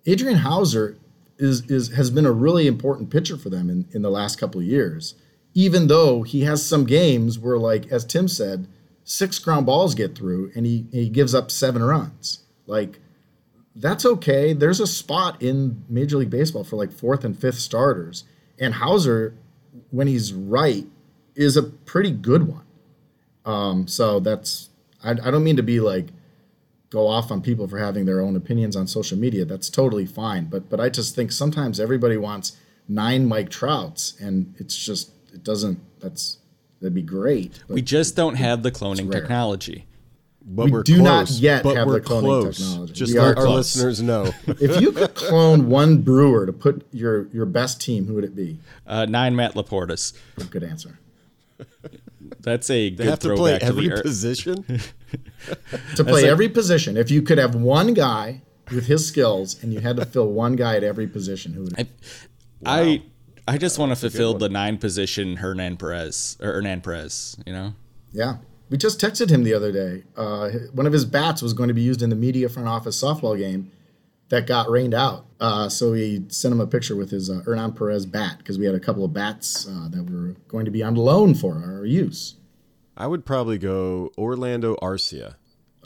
Adrian 0.06 0.38
Houser 0.38 0.98
is 1.38 1.70
is 1.70 1.90
has 1.90 2.12
been 2.12 2.26
a 2.26 2.32
really 2.32 2.68
important 2.68 3.10
pitcher 3.10 3.38
for 3.38 3.50
them 3.50 3.70
in, 3.70 3.88
in 3.92 4.02
the 4.02 4.12
last 4.12 4.40
couple 4.40 4.60
of 4.62 4.68
years. 4.68 5.16
Even 5.54 5.88
though 5.88 6.24
he 6.24 6.42
has 6.42 6.66
some 6.66 6.86
games 6.86 7.38
where, 7.38 7.58
like 7.58 7.92
as 7.92 8.06
Tim 8.06 8.28
said, 8.28 8.68
six 9.04 9.38
ground 9.40 9.66
balls 9.66 9.96
get 9.96 10.16
through 10.16 10.52
and 10.56 10.66
he 10.66 10.86
he 10.92 11.10
gives 11.10 11.36
up 11.36 11.52
seven 11.52 11.84
runs. 11.84 12.40
Like 12.68 13.00
that's 13.76 14.06
okay. 14.06 14.54
There's 14.54 14.80
a 14.80 14.88
spot 14.88 15.42
in 15.42 15.84
Major 15.88 16.18
League 16.18 16.30
Baseball 16.30 16.64
for 16.64 16.76
like 16.76 16.92
fourth 16.92 17.24
and 17.24 17.38
fifth 17.38 17.60
starters, 17.60 18.26
and 18.60 18.76
Houser, 18.76 19.36
when 19.92 20.08
he's 20.08 20.34
right, 20.34 20.86
is 21.36 21.56
a 21.56 21.64
pretty 21.64 22.12
good 22.12 22.48
one. 22.48 22.66
Um, 23.46 23.88
so 23.88 24.20
that's 24.20 24.70
I, 25.04 25.12
I 25.12 25.32
don't 25.32 25.44
mean 25.44 25.56
to 25.56 25.64
be 25.64 25.80
like 25.80 26.08
go 26.90 27.08
off 27.08 27.32
on 27.32 27.42
people 27.42 27.68
for 27.68 27.80
having 27.80 28.06
their 28.06 28.22
own 28.22 28.36
opinions 28.36 28.76
on 28.76 28.86
social 28.86 29.18
media. 29.18 29.46
That's 29.46 29.70
totally 29.70 30.06
fine. 30.06 30.46
But 30.46 30.70
but 30.70 30.80
I 30.80 30.90
just 30.90 31.16
think 31.16 31.32
sometimes 31.32 31.80
everybody 31.80 32.18
wants 32.18 32.58
nine 32.88 33.26
Mike 33.26 33.50
Trouts, 33.50 34.20
and 34.20 34.54
it's 34.58 34.78
just 34.78 35.12
it 35.34 35.44
doesn't. 35.44 35.80
That's 36.00 36.38
that'd 36.80 36.94
be 36.94 37.02
great. 37.02 37.64
We 37.68 37.82
just 37.82 38.16
don't 38.16 38.36
have 38.36 38.64
the 38.64 38.72
cloning 38.72 39.12
technology. 39.12 39.86
But 40.44 40.66
we 40.66 40.72
we're 40.72 40.84
do 40.84 40.96
close, 40.98 41.06
not 41.06 41.30
yet 41.40 41.64
but 41.64 41.76
have 41.78 41.88
we're 41.88 42.00
the 42.00 42.02
cloning 42.02 42.22
close. 42.22 42.58
technology. 42.58 42.94
Just 42.94 43.14
We 43.14 43.20
let 43.20 43.38
our 43.38 43.46
close. 43.46 43.76
listeners 43.76 44.02
know. 44.02 44.32
if 44.48 44.82
you 44.82 44.92
could 44.92 45.14
clone 45.14 45.70
one 45.70 46.02
brewer 46.02 46.46
to 46.46 46.52
put 46.54 46.86
your 46.92 47.28
your 47.28 47.46
best 47.46 47.80
team, 47.80 48.06
who 48.08 48.16
would 48.16 48.24
it 48.24 48.36
be? 48.36 48.58
Uh, 48.88 49.06
nine 49.06 49.36
Matt 49.36 49.54
LaPortas. 49.54 50.14
Good 50.50 50.64
answer. 50.64 50.98
That's 52.40 52.70
a 52.70 52.90
They 52.90 52.96
good 52.96 53.06
have 53.08 53.20
to 53.20 53.36
play 53.36 53.52
throwback 53.60 53.62
to 53.62 53.66
every 53.68 53.88
the 53.90 54.02
position. 54.02 54.66
To 55.96 56.04
play 56.04 56.22
like- 56.22 56.26
every 56.32 56.50
position, 56.50 56.96
if 56.98 57.12
you 57.12 57.22
could 57.22 57.38
have 57.38 57.56
one 57.56 57.94
guy 57.94 58.42
with 58.72 58.86
his 58.86 59.06
skills 59.06 59.62
and 59.64 59.74
you 59.74 59.80
had 59.82 59.98
to 59.98 60.06
fill 60.06 60.28
one 60.32 60.56
guy 60.56 60.76
at 60.78 60.84
every 60.84 61.08
position, 61.08 61.54
who 61.54 61.64
would 61.64 61.78
it 61.80 61.88
be? 62.00 62.08
I 62.66 63.04
I 63.48 63.58
just 63.58 63.78
want 63.80 63.92
to 63.92 63.96
fulfill 63.96 64.36
the 64.38 64.50
nine 64.50 64.78
position 64.78 65.38
Hernan 65.38 65.78
Perez 65.78 66.38
or 66.42 66.54
Hernan 66.54 66.82
Perez. 66.82 67.36
You 67.46 67.54
know. 67.54 67.74
Yeah. 68.14 68.38
We 68.72 68.78
just 68.78 69.00
texted 69.00 69.30
him 69.30 69.44
the 69.44 69.54
other 69.54 69.72
day. 69.72 70.04
Uh, 70.16 70.50
one 70.74 70.88
of 70.88 70.94
his 70.94 71.06
bats 71.06 71.42
was 71.44 71.54
going 71.54 71.68
to 71.68 71.74
be 71.74 71.82
used 71.82 72.02
in 72.02 72.10
the 72.10 72.16
media 72.16 72.48
front 72.50 72.68
office 72.70 73.00
softball 73.02 73.38
game 73.38 73.70
that 74.30 74.48
got 74.48 74.70
rained 74.70 74.94
out. 74.94 75.26
Uh, 75.42 75.68
so 75.68 75.92
we 75.92 76.24
sent 76.30 76.54
him 76.54 76.62
a 76.62 76.66
picture 76.68 76.96
with 76.96 77.12
his 77.12 77.30
uh, 77.30 77.42
Hernan 77.46 77.74
Perez 77.74 78.06
bat 78.06 78.38
because 78.38 78.58
we 78.58 78.66
had 78.66 78.74
a 78.74 78.80
couple 78.80 79.04
of 79.04 79.12
bats 79.14 79.68
uh, 79.68 79.90
that 79.90 80.10
were 80.10 80.36
going 80.48 80.64
to 80.66 80.72
be 80.72 80.82
on 80.82 80.96
loan 80.96 81.36
for 81.36 81.56
our 81.64 81.84
use. 81.86 82.36
I 82.96 83.08
would 83.08 83.26
probably 83.26 83.58
go 83.58 84.12
Orlando 84.18 84.76
Arcia. 84.78 85.36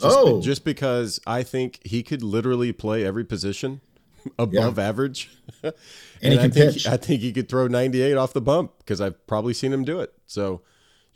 Just, 0.00 0.16
Oh. 0.18 0.40
just 0.40 0.64
because 0.64 1.18
I 1.26 1.42
think 1.42 1.80
he 1.84 2.02
could 2.04 2.22
literally 2.22 2.72
play 2.72 3.04
every 3.04 3.24
position 3.24 3.80
above 4.38 4.78
average. 4.78 5.30
and 5.64 5.72
And 6.22 6.32
he 6.34 6.38
I 6.38 6.42
think, 6.48 6.74
pitch. 6.74 6.86
I 6.86 6.96
think 6.98 7.20
he 7.22 7.32
could 7.32 7.48
throw 7.48 7.66
98 7.66 8.14
off 8.16 8.32
the 8.32 8.40
bump 8.40 8.72
because 8.78 9.00
I've 9.00 9.26
probably 9.26 9.54
seen 9.54 9.72
him 9.72 9.84
do 9.84 9.98
it. 9.98 10.12
So 10.26 10.60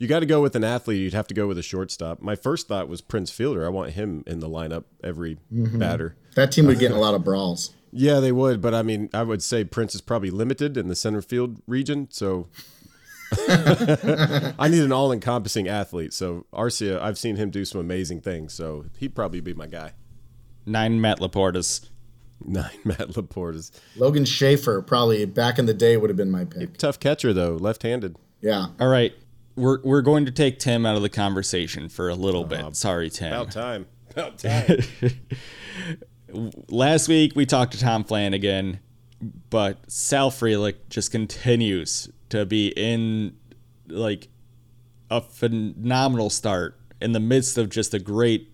you 0.01 0.07
got 0.07 0.21
to 0.21 0.25
go 0.25 0.41
with 0.41 0.55
an 0.55 0.63
athlete. 0.63 0.99
You'd 0.99 1.13
have 1.13 1.27
to 1.27 1.33
go 1.35 1.45
with 1.47 1.59
a 1.59 1.61
shortstop. 1.61 2.21
My 2.21 2.35
first 2.35 2.67
thought 2.67 2.89
was 2.89 3.01
Prince 3.01 3.29
Fielder. 3.29 3.63
I 3.65 3.69
want 3.69 3.91
him 3.91 4.23
in 4.25 4.39
the 4.39 4.49
lineup 4.49 4.85
every 5.03 5.37
Mm-hmm. 5.53 5.77
batter. 5.77 6.15
That 6.35 6.51
team 6.51 6.65
would 6.65 6.79
get 6.83 6.89
in 6.91 6.97
a 6.97 6.99
lot 6.99 7.13
of 7.13 7.23
brawls. 7.23 7.73
Yeah, 7.91 8.19
they 8.19 8.31
would, 8.31 8.61
but 8.61 8.73
I 8.73 8.81
mean, 8.81 9.09
I 9.13 9.21
would 9.21 9.43
say 9.43 9.63
Prince 9.63 9.93
is 9.93 10.01
probably 10.01 10.31
limited 10.31 10.75
in 10.77 10.87
the 10.87 10.95
center 10.95 11.21
field 11.21 11.61
region, 11.67 12.07
so 12.09 12.47
I 13.47 14.67
need 14.69 14.81
an 14.81 14.91
all-encompassing 14.91 15.67
athlete. 15.67 16.13
So 16.13 16.45
Arcia, 16.53 16.99
I've 17.01 17.17
seen 17.17 17.35
him 17.35 17.49
do 17.49 17.65
some 17.65 17.79
amazing 17.81 18.21
things, 18.21 18.53
so 18.53 18.85
he'd 18.97 19.13
probably 19.15 19.39
be 19.41 19.53
my 19.53 19.67
guy. 19.67 19.93
Nine 20.65 20.99
Matt 21.01 21.19
LaPortas. 21.19 21.89
Nine 22.45 22.71
Matt 22.83 23.09
LaPortas. 23.09 23.71
Logan 23.97 24.23
Schafer 24.23 24.85
probably 24.85 25.23
back 25.25 25.59
in 25.59 25.65
the 25.67 25.73
day 25.73 25.95
would 25.97 26.09
have 26.09 26.17
been 26.17 26.31
my 26.31 26.45
pick. 26.45 26.77
tough 26.77 26.99
catcher 26.99 27.33
though, 27.33 27.55
left-handed. 27.55 28.15
Yeah. 28.41 28.67
All 28.79 28.87
right. 28.87 29.13
We're, 29.55 29.81
we're 29.83 30.01
going 30.01 30.25
to 30.25 30.31
take 30.31 30.59
Tim 30.59 30.85
out 30.85 30.95
of 30.95 31.01
the 31.01 31.09
conversation 31.09 31.89
for 31.89 32.09
a 32.09 32.15
little 32.15 32.43
bit. 32.43 32.61
Oh, 32.63 32.71
Sorry, 32.71 33.09
Tim. 33.09 33.33
About 33.33 33.51
time. 33.51 33.87
About 34.11 34.37
time. 34.37 34.79
Last 36.69 37.07
week 37.07 37.33
we 37.35 37.45
talked 37.45 37.73
to 37.73 37.79
Tom 37.79 38.03
Flanagan, 38.03 38.79
but 39.49 39.79
Sal 39.91 40.31
Frelick 40.31 40.75
just 40.89 41.11
continues 41.11 42.09
to 42.29 42.45
be 42.45 42.69
in 42.75 43.35
like 43.87 44.29
a 45.09 45.21
phenomenal 45.21 46.29
start 46.29 46.79
in 47.01 47.11
the 47.11 47.19
midst 47.19 47.57
of 47.57 47.69
just 47.69 47.93
a 47.93 47.99
great 47.99 48.51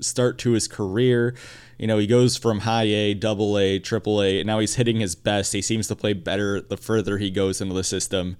start 0.00 0.38
to 0.38 0.52
his 0.52 0.66
career. 0.66 1.34
You 1.78 1.86
know, 1.86 1.98
he 1.98 2.06
goes 2.06 2.36
from 2.36 2.60
high 2.60 2.84
A, 2.84 3.14
double 3.14 3.56
A, 3.56 3.78
triple 3.78 4.20
A, 4.22 4.40
and 4.40 4.46
now 4.46 4.58
he's 4.58 4.74
hitting 4.74 5.00
his 5.00 5.14
best. 5.14 5.52
He 5.52 5.62
seems 5.62 5.86
to 5.88 5.96
play 5.96 6.12
better 6.12 6.60
the 6.60 6.76
further 6.76 7.18
he 7.18 7.30
goes 7.30 7.60
into 7.60 7.74
the 7.74 7.84
system. 7.84 8.36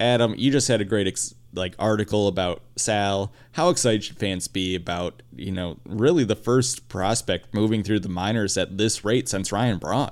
Adam, 0.00 0.34
you 0.36 0.50
just 0.50 0.66
had 0.66 0.80
a 0.80 0.84
great 0.84 1.06
ex- 1.06 1.34
like 1.52 1.74
article 1.78 2.26
about 2.26 2.62
Sal. 2.76 3.32
How 3.52 3.68
excited 3.68 4.02
should 4.02 4.18
fans 4.18 4.48
be 4.48 4.74
about 4.74 5.22
you 5.36 5.52
know 5.52 5.78
really 5.84 6.24
the 6.24 6.36
first 6.36 6.88
prospect 6.88 7.54
moving 7.54 7.82
through 7.82 8.00
the 8.00 8.08
minors 8.08 8.56
at 8.56 8.78
this 8.78 9.04
rate 9.04 9.28
since 9.28 9.52
Ryan 9.52 9.78
Braun? 9.78 10.10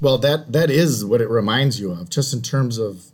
Well, 0.00 0.18
that 0.18 0.52
that 0.52 0.70
is 0.70 1.04
what 1.04 1.20
it 1.20 1.28
reminds 1.28 1.78
you 1.78 1.92
of, 1.92 2.08
just 2.08 2.32
in 2.32 2.40
terms 2.42 2.78
of 2.78 3.12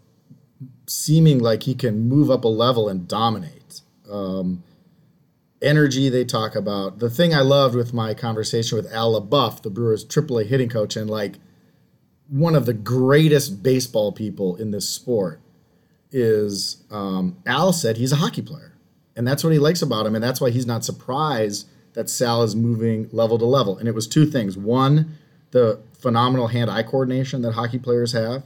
seeming 0.87 1.41
like 1.41 1.65
he 1.65 1.75
can 1.75 2.09
move 2.09 2.31
up 2.31 2.45
a 2.45 2.49
level 2.49 2.89
and 2.89 3.09
dominate. 3.09 3.81
Um, 4.11 4.63
energy 5.63 6.09
they 6.09 6.25
talk 6.25 6.55
about. 6.55 6.99
The 6.99 7.11
thing 7.11 7.35
I 7.35 7.41
loved 7.41 7.75
with 7.75 7.93
my 7.93 8.15
conversation 8.15 8.77
with 8.77 8.93
Al 8.93 9.21
LeBoeuf, 9.21 9.63
the 9.63 9.71
Brewers 9.71 10.05
AAA 10.05 10.47
hitting 10.47 10.69
coach, 10.69 10.97
and 10.97 11.11
like 11.11 11.37
one 12.29 12.55
of 12.55 12.67
the 12.67 12.75
greatest 12.75 13.63
baseball 13.63 14.13
people 14.13 14.57
in 14.57 14.71
this 14.71 14.89
sport, 14.89 15.41
is 16.17 16.83
um, 16.91 17.37
Al 17.45 17.75
said 17.75 17.99
he's 17.99 18.13
a 18.13 18.17
hockey 18.17 18.41
player. 18.41 18.73
And 19.15 19.29
that's 19.29 19.45
what 19.45 19.53
he 19.53 19.59
likes 19.59 19.83
about 19.83 20.07
him. 20.07 20.15
And 20.15 20.25
that's 20.25 20.41
why 20.41 20.51
he's 20.51 20.67
not 20.67 20.85
surprised 20.85 21.69
that 21.93 22.09
Sal 22.09 22.43
is 22.43 22.57
moving 22.57 23.09
level 23.13 23.39
to 23.39 23.45
level. 23.45 23.77
And 23.77 23.87
it 23.87 23.95
was 23.95 24.07
two 24.07 24.25
things. 24.25 24.57
One, 24.57 25.17
the 25.51 25.81
phenomenal 25.99 26.49
hand 26.49 26.71
eye 26.71 26.83
coordination 26.83 27.43
that 27.43 27.53
hockey 27.53 27.79
players 27.79 28.13
have. 28.13 28.45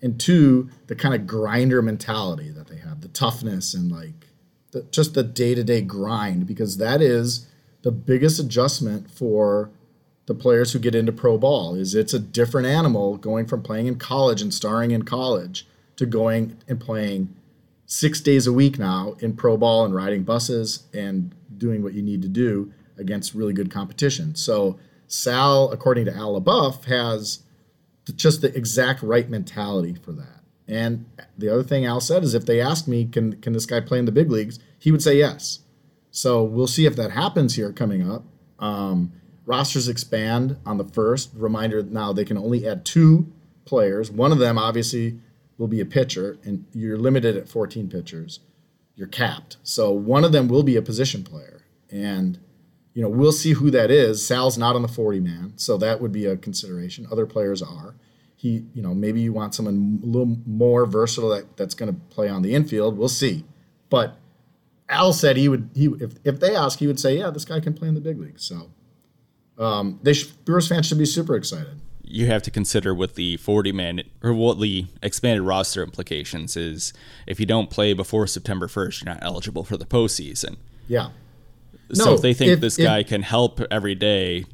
And 0.00 0.18
two, 0.20 0.70
the 0.86 0.94
kind 0.94 1.14
of 1.14 1.26
grinder 1.26 1.82
mentality 1.82 2.50
that 2.50 2.68
they 2.68 2.76
have, 2.78 3.00
the 3.00 3.08
toughness 3.08 3.74
and 3.74 3.90
like 3.90 4.28
the, 4.70 4.82
just 4.90 5.14
the 5.14 5.24
day 5.24 5.56
to 5.56 5.64
day 5.64 5.80
grind, 5.80 6.46
because 6.46 6.76
that 6.78 7.02
is 7.02 7.48
the 7.82 7.90
biggest 7.90 8.38
adjustment 8.38 9.10
for 9.10 9.70
the 10.26 10.34
players 10.34 10.72
who 10.72 10.78
get 10.78 10.94
into 10.94 11.10
pro 11.10 11.38
ball 11.38 11.74
is 11.74 11.94
it's 11.94 12.14
a 12.14 12.18
different 12.18 12.68
animal 12.68 13.16
going 13.16 13.46
from 13.46 13.62
playing 13.62 13.86
in 13.86 13.96
college 13.96 14.42
and 14.42 14.52
starring 14.54 14.90
in 14.90 15.02
college 15.02 15.66
to 15.98 16.06
going 16.06 16.56
and 16.66 16.80
playing 16.80 17.34
six 17.86 18.20
days 18.20 18.46
a 18.46 18.52
week 18.52 18.78
now 18.78 19.14
in 19.20 19.34
pro 19.34 19.56
ball 19.56 19.84
and 19.84 19.94
riding 19.94 20.22
buses 20.22 20.84
and 20.92 21.34
doing 21.56 21.82
what 21.82 21.94
you 21.94 22.02
need 22.02 22.22
to 22.22 22.28
do 22.28 22.72
against 22.96 23.34
really 23.34 23.52
good 23.52 23.70
competition. 23.70 24.34
So 24.34 24.78
Sal, 25.06 25.70
according 25.72 26.04
to 26.06 26.14
Al 26.14 26.40
LeBoeuf, 26.40 26.84
has 26.84 27.42
just 28.14 28.42
the 28.42 28.56
exact 28.56 29.02
right 29.02 29.28
mentality 29.28 29.94
for 29.94 30.12
that. 30.12 30.42
And 30.66 31.06
the 31.36 31.48
other 31.48 31.62
thing 31.62 31.86
Al 31.86 32.00
said 32.00 32.22
is 32.22 32.34
if 32.34 32.46
they 32.46 32.60
asked 32.60 32.88
me, 32.88 33.06
can 33.06 33.40
can 33.40 33.52
this 33.52 33.66
guy 33.66 33.80
play 33.80 33.98
in 33.98 34.04
the 34.04 34.12
big 34.12 34.30
leagues? 34.30 34.58
He 34.78 34.92
would 34.92 35.02
say 35.02 35.16
yes. 35.16 35.60
So 36.10 36.42
we'll 36.42 36.66
see 36.66 36.86
if 36.86 36.96
that 36.96 37.10
happens 37.10 37.56
here 37.56 37.72
coming 37.72 38.08
up. 38.08 38.24
Um, 38.58 39.12
rosters 39.46 39.88
expand 39.88 40.58
on 40.66 40.76
the 40.76 40.84
first. 40.84 41.30
Reminder 41.34 41.82
now 41.82 42.12
they 42.12 42.24
can 42.24 42.36
only 42.36 42.68
add 42.68 42.84
two 42.84 43.32
players. 43.64 44.10
One 44.10 44.32
of 44.32 44.38
them 44.38 44.58
obviously 44.58 45.20
will 45.58 45.66
be 45.66 45.80
a 45.80 45.84
pitcher, 45.84 46.38
and 46.44 46.64
you're 46.72 46.96
limited 46.96 47.36
at 47.36 47.48
14 47.48 47.90
pitchers. 47.90 48.40
You're 48.94 49.08
capped. 49.08 49.58
So 49.62 49.92
one 49.92 50.24
of 50.24 50.32
them 50.32 50.48
will 50.48 50.62
be 50.62 50.76
a 50.76 50.82
position 50.82 51.24
player. 51.24 51.64
And, 51.90 52.38
you 52.94 53.02
know, 53.02 53.08
we'll 53.08 53.32
see 53.32 53.52
who 53.52 53.70
that 53.72 53.90
is. 53.90 54.24
Sal's 54.24 54.56
not 54.56 54.76
on 54.76 54.82
the 54.82 54.88
40 54.88 55.20
man, 55.20 55.52
so 55.56 55.76
that 55.76 56.00
would 56.00 56.12
be 56.12 56.26
a 56.26 56.36
consideration. 56.36 57.06
Other 57.10 57.26
players 57.26 57.60
are. 57.60 57.96
He, 58.36 58.66
you 58.72 58.82
know, 58.82 58.94
maybe 58.94 59.20
you 59.20 59.32
want 59.32 59.54
someone 59.54 60.00
a 60.02 60.06
little 60.06 60.36
more 60.46 60.86
versatile 60.86 61.30
that, 61.30 61.56
that's 61.56 61.74
going 61.74 61.92
to 61.92 62.00
play 62.08 62.28
on 62.28 62.42
the 62.42 62.54
infield. 62.54 62.96
We'll 62.96 63.08
see. 63.08 63.44
But 63.90 64.16
Al 64.88 65.12
said 65.12 65.36
he 65.36 65.48
would, 65.48 65.70
he 65.74 65.86
if, 66.00 66.12
if 66.24 66.38
they 66.38 66.54
ask, 66.54 66.78
he 66.78 66.86
would 66.86 67.00
say, 67.00 67.18
yeah, 67.18 67.30
this 67.30 67.44
guy 67.44 67.58
can 67.58 67.74
play 67.74 67.88
in 67.88 67.94
the 67.94 68.00
big 68.00 68.20
league. 68.20 68.38
So 68.38 68.70
um, 69.58 69.98
they 70.04 70.12
sh- 70.12 70.26
Brewers 70.26 70.68
fans 70.68 70.86
should 70.86 70.98
be 70.98 71.04
super 71.04 71.34
excited 71.34 71.80
you 72.10 72.26
have 72.26 72.42
to 72.42 72.50
consider 72.50 72.94
with 72.94 73.14
the 73.14 73.36
40 73.36 73.72
man 73.72 74.02
or 74.22 74.32
what 74.32 74.58
the 74.60 74.86
expanded 75.02 75.42
roster 75.42 75.82
implications 75.82 76.56
is 76.56 76.92
if 77.26 77.38
you 77.38 77.46
don't 77.46 77.70
play 77.70 77.92
before 77.92 78.26
September 78.26 78.66
1st, 78.66 79.04
you're 79.04 79.14
not 79.14 79.22
eligible 79.22 79.64
for 79.64 79.76
the 79.76 79.84
postseason. 79.84 80.56
Yeah. 80.88 81.10
So 81.92 82.06
no, 82.06 82.14
if 82.14 82.22
they 82.22 82.34
think 82.34 82.52
if, 82.52 82.60
this 82.60 82.76
guy 82.76 83.00
if, 83.00 83.08
can 83.08 83.22
help 83.22 83.60
every 83.70 83.94
day, 83.94 84.44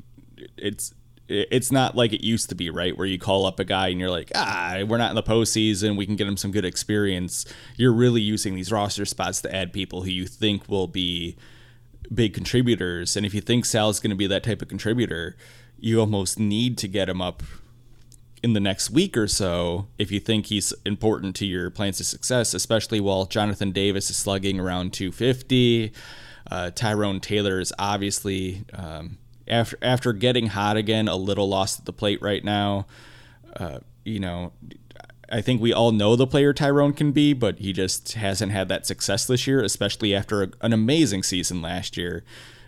it's 0.57 0.95
it's 1.27 1.73
not 1.73 1.97
like 1.97 2.13
it 2.13 2.23
used 2.23 2.51
to 2.51 2.55
be, 2.55 2.69
right? 2.69 2.97
Where 2.97 3.07
you 3.07 3.19
call 3.19 3.47
up 3.47 3.59
a 3.59 3.65
guy 3.65 3.89
and 3.89 3.99
you're 3.99 4.11
like, 4.11 4.31
ah, 4.35 4.81
we're 4.87 4.99
not 4.99 5.11
in 5.11 5.17
the 5.17 5.23
postseason, 5.23 5.97
we 5.97 6.05
can 6.05 6.17
get 6.17 6.27
him 6.27 6.37
some 6.37 6.51
good 6.51 6.67
experience. 6.67 7.47
You're 7.77 7.95
really 7.95 8.21
using 8.21 8.55
these 8.55 8.71
roster 8.71 9.07
spots 9.07 9.41
to 9.43 9.55
add 9.55 9.73
people 9.73 10.03
who 10.03 10.11
you 10.11 10.27
think 10.27 10.69
will 10.69 10.87
be 10.87 11.37
big 12.13 12.35
contributors. 12.35 13.17
And 13.17 13.25
if 13.25 13.33
you 13.33 13.41
think 13.41 13.65
Sal's 13.65 14.01
going 14.01 14.11
to 14.11 14.17
be 14.17 14.27
that 14.27 14.43
type 14.43 14.61
of 14.61 14.69
contributor, 14.69 15.37
you 15.79 16.01
almost 16.01 16.39
need 16.39 16.79
to 16.79 16.89
get 16.89 17.09
him 17.09 17.21
up 17.21 17.43
in 18.43 18.53
the 18.53 18.61
next 18.61 18.91
week 18.91 19.17
or 19.17 19.27
so 19.27 19.87
if 19.99 20.13
you 20.13 20.21
think 20.21 20.47
he's 20.47 20.75
important 20.85 21.35
to 21.35 21.47
your 21.47 21.71
plans 21.71 21.99
of 21.99 22.05
success, 22.05 22.53
especially 22.53 23.01
while 23.01 23.25
Jonathan 23.25 23.71
Davis 23.71 24.11
is 24.11 24.19
slugging 24.19 24.61
around 24.61 24.93
250. 24.93 25.93
Uh, 26.51 26.71
Tyrone 26.71 27.21
Taylor 27.21 27.59
is 27.59 27.73
obviously 27.79 28.65
um, 28.75 29.17
after 29.49 29.79
after 29.81 30.13
getting 30.13 30.49
hot 30.49 30.77
again, 30.77 31.09
a 31.09 31.17
little 31.17 31.49
lost 31.49 31.79
at 31.79 31.85
the 31.87 31.93
plate 31.93 32.21
right 32.21 32.45
now. 32.45 32.87
Uh, 33.57 33.79
you 34.05 34.21
know, 34.21 34.53
I 35.33 35.41
think 35.41 35.63
we 35.63 35.73
all 35.73 35.91
know 35.91 36.15
the 36.15 36.27
player 36.27 36.53
Tyrone 36.53 36.93
can 36.93 37.13
be, 37.13 37.33
but 37.33 37.61
he 37.61 37.73
just 37.73 38.13
hasn't 38.13 38.53
had 38.53 38.69
that 38.69 38.87
success 38.87 39.27
this 39.27 39.47
year, 39.47 39.63
especially 39.63 40.15
after 40.15 40.43
a, 40.43 40.49
an 40.61 40.75
amazing 40.75 41.23
season 41.23 41.63
last 41.63 41.97
year 41.97 42.25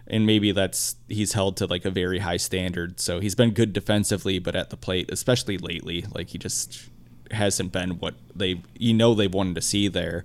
and 0.07 0.27
maybe 0.27 0.53
that's 0.53 0.97
he's 1.09 1.33
held 1.33 1.57
to 1.59 1.67
like 1.67 1.85
a 1.85 1.91
very 1.91 2.21
high 2.21 2.37
standard. 2.37 3.01
So 3.01 3.21
he's 3.21 3.35
been 3.35 3.51
good 3.51 3.73
defensively, 3.73 4.39
but 4.39 4.55
at 4.55 4.71
the 4.71 4.77
plate, 4.77 5.11
especially 5.11 5.59
lately, 5.59 6.05
like 6.15 6.31
he 6.31 6.39
just 6.39 6.89
hasn't 7.31 7.73
been 7.73 7.99
what 7.99 8.15
they 8.35 8.63
you 8.79 8.95
know 8.95 9.15
they 9.15 9.27
wanted 9.27 9.55
to 9.57 9.63
see 9.63 9.89
there. 9.89 10.25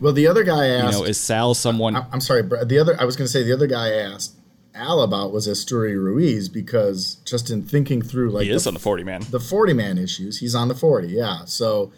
Well, 0.00 0.12
the 0.12 0.26
other 0.28 0.44
guy 0.44 0.68
asked, 0.68 0.94
you 0.94 1.02
know, 1.02 1.08
is 1.08 1.18
Sal 1.18 1.54
someone? 1.54 1.96
I, 1.96 2.06
am 2.12 2.20
sorry, 2.20 2.42
the 2.42 2.78
other 2.78 2.96
I 3.00 3.04
was 3.04 3.16
going 3.16 3.26
to 3.26 3.32
say 3.32 3.42
the 3.42 3.52
other 3.52 3.66
guy 3.66 3.92
asked 3.92 4.36
Al 4.74 5.02
about 5.02 5.32
was 5.32 5.48
Esteury 5.48 5.96
Ruiz 5.96 6.48
because 6.48 7.16
just 7.24 7.50
in 7.50 7.62
thinking 7.62 8.00
through 8.00 8.30
like 8.30 8.44
he 8.44 8.50
is 8.50 8.64
the, 8.64 8.70
on 8.70 8.74
the 8.74 8.80
40 8.80 9.04
man, 9.04 9.22
the 9.30 9.40
40 9.40 9.72
man 9.74 9.98
issues, 9.98 10.38
he's 10.38 10.54
on 10.54 10.68
the 10.68 10.74
40, 10.74 11.08
yeah. 11.08 11.44
So 11.44 11.92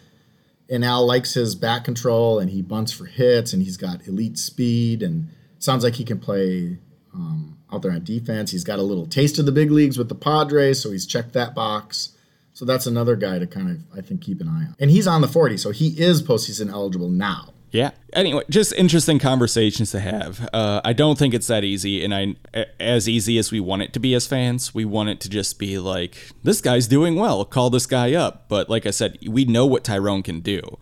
and 0.69 0.83
Al 0.83 1.05
likes 1.05 1.33
his 1.33 1.53
back 1.53 1.83
control 1.83 2.39
and 2.39 2.49
he 2.49 2.61
bunts 2.61 2.91
for 2.91 3.05
hits 3.05 3.53
and 3.53 3.61
he's 3.61 3.77
got 3.77 4.07
elite 4.07 4.37
speed 4.37 5.03
and 5.03 5.29
sounds 5.59 5.83
like 5.83 5.95
he 5.95 6.05
can 6.05 6.19
play 6.19 6.77
um, 7.13 7.57
out 7.71 7.81
there 7.81 7.91
on 7.91 8.03
defense. 8.03 8.51
He's 8.51 8.63
got 8.63 8.79
a 8.79 8.83
little 8.83 9.05
taste 9.05 9.39
of 9.39 9.45
the 9.45 9.51
big 9.51 9.71
leagues 9.71 9.97
with 9.97 10.09
the 10.09 10.15
Padres, 10.15 10.81
so 10.81 10.91
he's 10.91 11.05
checked 11.05 11.33
that 11.33 11.55
box. 11.55 12.15
So 12.53 12.65
that's 12.65 12.85
another 12.85 13.15
guy 13.15 13.39
to 13.39 13.47
kind 13.47 13.69
of, 13.69 13.97
I 13.97 14.01
think, 14.01 14.21
keep 14.21 14.41
an 14.41 14.47
eye 14.47 14.65
on. 14.67 14.75
And 14.79 14.91
he's 14.91 15.07
on 15.07 15.21
the 15.21 15.27
40, 15.27 15.57
so 15.57 15.71
he 15.71 15.89
is 15.99 16.21
postseason 16.21 16.71
eligible 16.71 17.09
now. 17.09 17.53
Yeah. 17.71 17.91
Anyway, 18.11 18.43
just 18.49 18.73
interesting 18.73 19.17
conversations 19.17 19.91
to 19.91 20.01
have. 20.01 20.49
Uh, 20.51 20.81
I 20.83 20.91
don't 20.91 21.17
think 21.17 21.33
it's 21.33 21.47
that 21.47 21.63
easy, 21.63 22.03
and 22.03 22.13
I, 22.13 22.35
as 22.81 23.07
easy 23.07 23.37
as 23.37 23.49
we 23.49 23.61
want 23.61 23.83
it 23.83 23.93
to 23.93 23.99
be 23.99 24.13
as 24.13 24.27
fans, 24.27 24.75
we 24.75 24.83
want 24.83 25.07
it 25.07 25.21
to 25.21 25.29
just 25.29 25.57
be 25.57 25.79
like, 25.79 26.17
this 26.43 26.59
guy's 26.59 26.87
doing 26.87 27.15
well. 27.15 27.45
Call 27.45 27.69
this 27.69 27.85
guy 27.85 28.13
up. 28.13 28.49
But 28.49 28.69
like 28.69 28.85
I 28.85 28.91
said, 28.91 29.17
we 29.25 29.45
know 29.45 29.65
what 29.65 29.85
Tyrone 29.85 30.21
can 30.21 30.41
do 30.41 30.77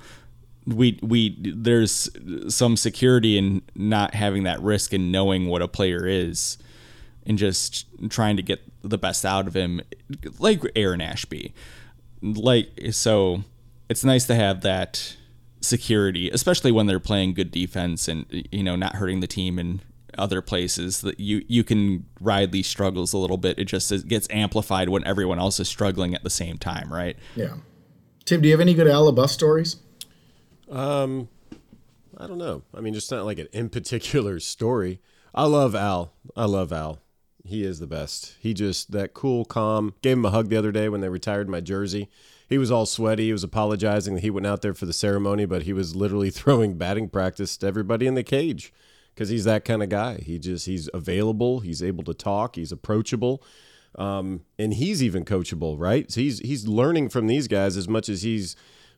we 0.73 0.99
we 1.01 1.35
there's 1.39 2.09
some 2.53 2.77
security 2.77 3.37
in 3.37 3.61
not 3.75 4.13
having 4.13 4.43
that 4.43 4.61
risk 4.61 4.93
and 4.93 5.11
knowing 5.11 5.47
what 5.47 5.61
a 5.61 5.67
player 5.67 6.05
is 6.05 6.57
and 7.25 7.37
just 7.37 7.85
trying 8.09 8.37
to 8.37 8.43
get 8.43 8.61
the 8.81 8.97
best 8.97 9.25
out 9.25 9.47
of 9.47 9.55
him 9.55 9.81
like 10.39 10.61
Aaron 10.75 11.01
Ashby. 11.01 11.53
Like 12.21 12.69
so 12.91 13.43
it's 13.89 14.03
nice 14.03 14.25
to 14.27 14.35
have 14.35 14.61
that 14.61 15.15
security 15.61 16.29
especially 16.29 16.71
when 16.71 16.87
they're 16.87 17.01
playing 17.01 17.33
good 17.33 17.51
defense 17.51 18.07
and 18.07 18.25
you 18.51 18.63
know 18.63 18.77
not 18.77 18.95
hurting 18.95 19.19
the 19.19 19.27
team 19.27 19.59
in 19.59 19.81
other 20.17 20.41
places 20.41 21.01
that 21.01 21.19
you 21.19 21.43
you 21.47 21.63
can 21.63 22.05
ride 22.19 22.51
these 22.51 22.67
struggles 22.67 23.13
a 23.13 23.17
little 23.17 23.37
bit. 23.37 23.57
It 23.59 23.65
just 23.65 24.07
gets 24.07 24.27
amplified 24.29 24.89
when 24.89 25.05
everyone 25.05 25.39
else 25.39 25.59
is 25.59 25.69
struggling 25.69 26.13
at 26.13 26.23
the 26.23 26.29
same 26.29 26.57
time 26.57 26.91
right? 26.91 27.17
Yeah. 27.35 27.55
Tim 28.25 28.41
do 28.41 28.47
you 28.47 28.53
have 28.53 28.61
any 28.61 28.73
good 28.73 28.87
Al 28.87 29.27
stories 29.27 29.77
um, 30.69 31.29
I 32.17 32.27
don't 32.27 32.37
know. 32.37 32.63
I 32.73 32.81
mean, 32.81 32.93
just 32.93 33.11
not 33.11 33.25
like 33.25 33.39
an 33.39 33.47
in 33.51 33.69
particular 33.69 34.39
story. 34.39 34.99
I 35.33 35.45
love 35.45 35.75
Al. 35.75 36.13
I 36.35 36.45
love 36.45 36.73
Al. 36.73 36.99
He 37.45 37.63
is 37.63 37.79
the 37.79 37.87
best. 37.87 38.35
He 38.39 38.53
just 38.53 38.91
that 38.91 39.13
cool, 39.13 39.45
calm. 39.45 39.93
Gave 40.01 40.17
him 40.17 40.25
a 40.25 40.31
hug 40.31 40.49
the 40.49 40.57
other 40.57 40.71
day 40.71 40.89
when 40.89 41.01
they 41.01 41.09
retired 41.09 41.49
my 41.49 41.61
jersey. 41.61 42.09
He 42.47 42.57
was 42.57 42.71
all 42.71 42.85
sweaty. 42.85 43.25
He 43.27 43.31
was 43.31 43.43
apologizing 43.43 44.15
that 44.15 44.21
he 44.21 44.29
went 44.31 44.47
out 44.47 44.61
there 44.61 44.73
for 44.73 44.85
the 44.85 44.93
ceremony, 44.93 45.45
but 45.45 45.63
he 45.63 45.73
was 45.73 45.95
literally 45.95 46.29
throwing 46.31 46.77
batting 46.77 47.09
practice 47.09 47.55
to 47.57 47.67
everybody 47.67 48.07
in 48.07 48.15
the 48.15 48.23
cage 48.23 48.73
because 49.13 49.29
he's 49.29 49.45
that 49.45 49.65
kind 49.65 49.83
of 49.83 49.89
guy. 49.89 50.17
He 50.17 50.39
just 50.39 50.65
he's 50.65 50.89
available. 50.93 51.59
He's 51.59 51.83
able 51.83 52.03
to 52.05 52.13
talk. 52.13 52.55
He's 52.55 52.71
approachable. 52.71 53.43
Um, 53.95 54.41
and 54.57 54.73
he's 54.73 55.01
even 55.01 55.25
coachable, 55.25 55.75
right? 55.79 56.11
So 56.11 56.21
he's 56.21 56.39
he's 56.39 56.67
learning 56.67 57.09
from 57.09 57.27
these 57.27 57.47
guys 57.47 57.77
as 57.77 57.87
much 57.87 58.09
as 58.09 58.21
he's 58.23 58.55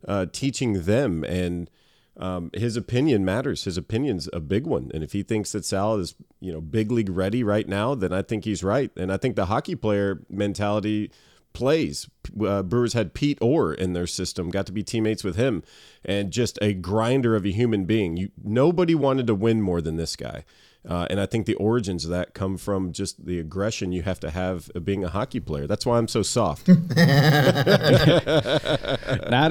uh, 0.07 0.25
teaching 0.31 0.83
them. 0.83 1.23
And 1.23 1.69
um, 2.17 2.51
his 2.53 2.77
opinion 2.77 3.23
matters. 3.25 3.63
His 3.63 3.77
opinion's 3.77 4.29
a 4.33 4.39
big 4.39 4.67
one. 4.67 4.91
And 4.93 5.03
if 5.03 5.13
he 5.13 5.23
thinks 5.23 5.51
that 5.53 5.65
Sal 5.65 5.95
is, 5.95 6.15
you 6.39 6.51
know, 6.51 6.61
big 6.61 6.91
league 6.91 7.09
ready 7.09 7.43
right 7.43 7.67
now, 7.67 7.95
then 7.95 8.11
I 8.11 8.21
think 8.21 8.45
he's 8.45 8.63
right. 8.63 8.91
And 8.97 9.11
I 9.11 9.17
think 9.17 9.35
the 9.35 9.45
hockey 9.45 9.75
player 9.75 10.21
mentality 10.29 11.11
plays. 11.53 12.09
Uh, 12.45 12.63
Brewers 12.63 12.93
had 12.93 13.13
Pete 13.13 13.37
Orr 13.41 13.73
in 13.73 13.93
their 13.93 14.07
system, 14.07 14.49
got 14.49 14.65
to 14.67 14.71
be 14.71 14.83
teammates 14.83 15.23
with 15.23 15.35
him, 15.35 15.63
and 16.03 16.31
just 16.31 16.57
a 16.61 16.73
grinder 16.73 17.35
of 17.35 17.45
a 17.45 17.51
human 17.51 17.85
being. 17.85 18.17
You 18.17 18.29
nobody 18.41 18.95
wanted 18.95 19.27
to 19.27 19.35
win 19.35 19.61
more 19.61 19.81
than 19.81 19.97
this 19.97 20.15
guy. 20.15 20.45
Uh, 20.87 21.05
and 21.09 21.19
I 21.19 21.27
think 21.27 21.45
the 21.45 21.53
origins 21.55 22.05
of 22.05 22.11
that 22.11 22.33
come 22.33 22.57
from 22.57 22.91
just 22.91 23.25
the 23.25 23.37
aggression 23.39 23.91
you 23.91 24.01
have 24.01 24.19
to 24.21 24.31
have 24.31 24.71
of 24.73 24.83
being 24.83 25.03
a 25.03 25.09
hockey 25.09 25.39
player. 25.39 25.67
That's 25.67 25.85
why 25.85 25.99
I'm 25.99 26.07
so 26.07 26.23
soft. 26.23 26.67
Not 26.67 26.77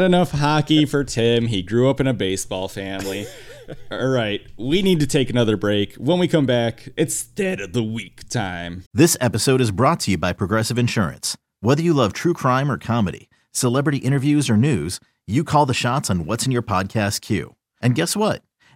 enough 0.01 0.33
hockey 0.33 0.87
for 0.87 1.05
Tim. 1.05 1.47
He 1.47 1.62
grew 1.62 1.89
up 1.89 2.01
in 2.01 2.09
a 2.09 2.14
baseball 2.14 2.66
family. 2.68 3.26
All 3.93 4.09
right, 4.09 4.41
we 4.59 4.83
need 4.83 4.99
to 4.99 5.07
take 5.07 5.31
another 5.31 5.57
break. 5.57 5.95
When 5.95 6.18
we 6.18 6.26
come 6.26 6.47
back, 6.47 6.89
it's 6.97 7.14
Stat 7.14 7.61
of 7.61 7.72
the 7.72 7.85
Week 7.85 8.28
time. 8.28 8.83
This 8.93 9.16
episode 9.20 9.61
is 9.61 9.70
brought 9.70 10.01
to 10.01 10.11
you 10.11 10.18
by 10.18 10.33
Progressive 10.33 10.78
Insurance. 10.78 11.37
Whether 11.61 11.83
you 11.83 11.95
love 11.95 12.12
true 12.12 12.35
crime 12.35 12.68
or 12.70 12.78
comedy, 12.78 13.28
celebrity 13.53 13.99
interviews 13.99 14.51
or 14.51 14.57
news, 14.57 14.99
you 15.28 15.45
call 15.45 15.66
the 15.66 15.74
shots 15.74 16.11
on 16.11 16.26
what's 16.26 16.47
in 16.47 16.51
your 16.51 16.62
podcast 16.62 17.20
queue. 17.20 17.55
And 17.81 17.95
guess 17.95 18.16
what? 18.16 18.43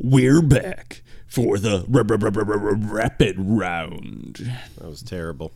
We're 0.00 0.42
back 0.42 1.02
for 1.26 1.58
the 1.58 1.84
rapid 1.88 3.36
round. 3.38 4.52
That 4.78 4.88
was 4.88 5.02
terrible. 5.02 5.52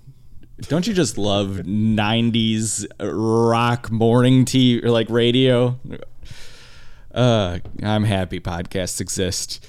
Don't 0.62 0.86
you 0.86 0.94
just 0.94 1.16
love 1.16 1.60
90s 1.64 2.86
rock 3.00 3.90
morning 3.92 4.44
tea 4.44 4.80
or 4.82 4.90
like 4.90 5.08
radio? 5.10 5.78
Uh, 7.14 7.60
I'm 7.84 8.02
happy 8.02 8.40
podcasts 8.40 9.00
exist. 9.00 9.64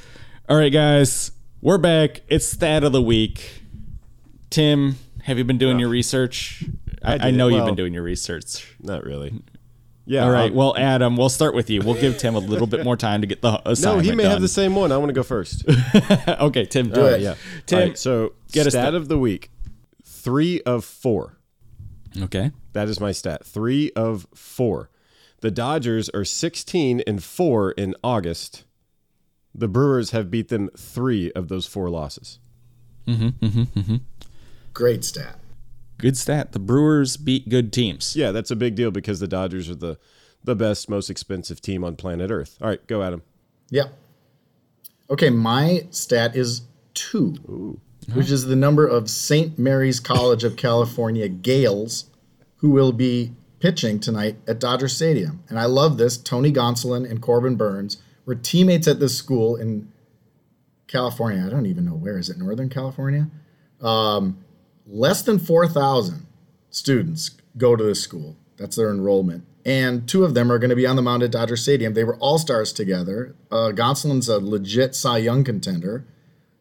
All 0.50 0.58
right, 0.58 0.74
guys, 0.74 1.32
we're 1.62 1.78
back. 1.78 2.22
It's 2.28 2.48
Stat 2.48 2.84
of 2.84 2.94
the 2.94 3.02
Week. 3.02 3.62
Tim, 4.50 4.98
have 5.24 5.38
you 5.38 5.44
been 5.44 5.60
doing 5.60 5.80
your 5.80 5.90
research? 5.90 6.64
I, 7.04 7.14
I, 7.14 7.18
did. 7.18 7.36
know 7.36 7.48
you've 7.48 7.66
been 7.66 7.76
doing 7.76 7.94
your 7.94 8.04
research. 8.04 8.76
Not 8.82 9.04
really. 9.04 9.34
Yeah. 10.06 10.26
All 10.26 10.32
right, 10.32 10.52
I'll- 10.52 10.58
well, 10.58 10.78
Adam, 10.78 11.16
we'll 11.18 11.30
start 11.30 11.56
with 11.56 11.70
you. 11.70 11.82
We'll 11.82 12.00
give 12.00 12.18
Tim 12.18 12.36
a 12.36 12.40
little 12.40 12.68
bit 12.68 12.84
more 12.84 12.98
time 12.98 13.22
to 13.22 13.28
get 13.28 13.42
the 13.42 13.62
no, 13.84 14.00
he 14.00 14.12
may 14.14 14.24
done. 14.24 14.32
have 14.34 14.42
the 14.42 14.48
same 14.50 14.76
one. 14.76 14.92
I 14.92 14.98
want 14.98 15.10
to 15.10 15.14
go 15.14 15.24
first. 15.24 15.64
okay, 16.28 16.66
Tim, 16.66 16.90
do 16.90 17.02
All 17.02 17.08
it. 17.08 17.12
right, 17.14 17.22
yeah. 17.22 17.36
Tim, 17.66 17.80
All 17.80 17.86
right, 17.88 17.98
so 17.98 18.34
get 18.52 18.68
us 18.68 18.74
stat 18.74 18.92
the- 18.92 18.98
of 18.98 19.08
the 19.08 19.18
week: 19.18 19.50
three 20.04 20.62
of 20.62 20.84
four. 20.84 21.38
Okay. 22.22 22.52
That 22.74 22.90
is 22.90 23.00
my 23.00 23.12
stat. 23.12 23.46
Three 23.46 23.92
of 23.96 24.28
four. 24.36 24.90
The 25.42 25.52
Dodgers 25.52 26.10
are 26.10 26.24
16 26.26 27.02
and 27.08 27.24
four 27.24 27.72
in 27.72 27.96
August. 28.04 28.64
The 29.56 29.68
Brewers 29.68 30.12
have 30.12 30.30
beat 30.32 30.50
them 30.50 30.70
three 30.78 31.32
of 31.34 31.48
those 31.48 31.66
four 31.68 31.90
losses. 31.90 32.40
Mm-hmm. 33.08 33.96
Great 34.74 35.04
stat. 35.04 35.36
Good 35.98 36.18
stat. 36.18 36.52
The 36.52 36.60
Brewers 36.60 37.18
beat 37.18 37.50
good 37.50 37.72
teams. 37.72 38.16
Yeah, 38.16 38.32
that's 38.32 38.52
a 38.52 38.56
big 38.56 38.76
deal 38.76 38.92
because 38.92 39.20
the 39.20 39.28
Dodgers 39.28 39.70
are 39.70 39.76
the 39.76 39.98
the 40.44 40.56
best, 40.56 40.90
most 40.90 41.10
expensive 41.10 41.62
team 41.62 41.84
on 41.86 41.96
planet 41.96 42.30
Earth. 42.30 42.58
All 42.62 42.68
right, 42.68 42.86
go 42.88 43.02
Adam. 43.02 43.22
Yeah. 43.70 43.86
Okay, 45.10 45.30
my 45.30 45.88
stat 45.90 46.36
is 46.36 46.64
two, 46.94 47.80
which 48.14 48.30
is 48.30 48.46
the 48.46 48.56
number 48.56 48.86
of 48.86 49.10
St. 49.10 49.58
Mary's 49.58 50.00
College 50.02 50.44
of 50.44 50.58
California 50.58 51.30
Gales 51.30 52.10
who 52.64 52.70
will 52.70 52.94
be 52.94 53.34
pitching 53.60 54.00
tonight 54.00 54.38
at 54.48 54.58
Dodger 54.58 54.88
Stadium. 54.88 55.44
And 55.50 55.60
I 55.60 55.66
love 55.66 55.98
this. 55.98 56.18
Tony 56.18 56.50
Gonsolin 56.50 57.10
and 57.10 57.22
Corbin 57.22 57.58
Burnes 57.58 58.02
were 58.26 58.36
teammates 58.36 58.88
at 58.88 59.02
this 59.02 59.18
school 59.18 59.58
in 59.58 59.92
California. 60.88 61.46
I 61.46 61.50
don't 61.50 61.66
even 61.66 61.84
know 61.84 61.92
where 61.92 62.18
is 62.18 62.30
it, 62.30 62.38
Northern 62.38 62.70
California? 62.70 63.30
Um, 63.82 64.46
less 64.86 65.22
than 65.22 65.40
4,000 65.40 66.26
students 66.70 67.32
go 67.58 67.76
to 67.76 67.84
this 67.84 68.02
school. 68.02 68.38
That's 68.58 68.76
their 68.76 68.90
enrollment. 68.90 69.46
And 69.66 70.08
two 70.08 70.26
of 70.26 70.34
them 70.34 70.52
are 70.52 70.60
going 70.60 70.70
to 70.70 70.76
be 70.76 70.86
on 70.86 70.96
the 70.96 71.02
mound 71.02 71.24
at 71.24 71.32
Dodger 71.32 71.56
Stadium. 71.56 71.94
They 71.94 72.04
were 72.04 72.18
all 72.18 72.38
stars 72.38 72.74
together. 72.74 73.36
Uh, 73.50 73.72
Gonsolin's 73.74 74.28
a 74.28 74.40
legit 74.40 74.94
Cy 74.94 75.20
Young 75.20 75.44
contender. 75.44 76.06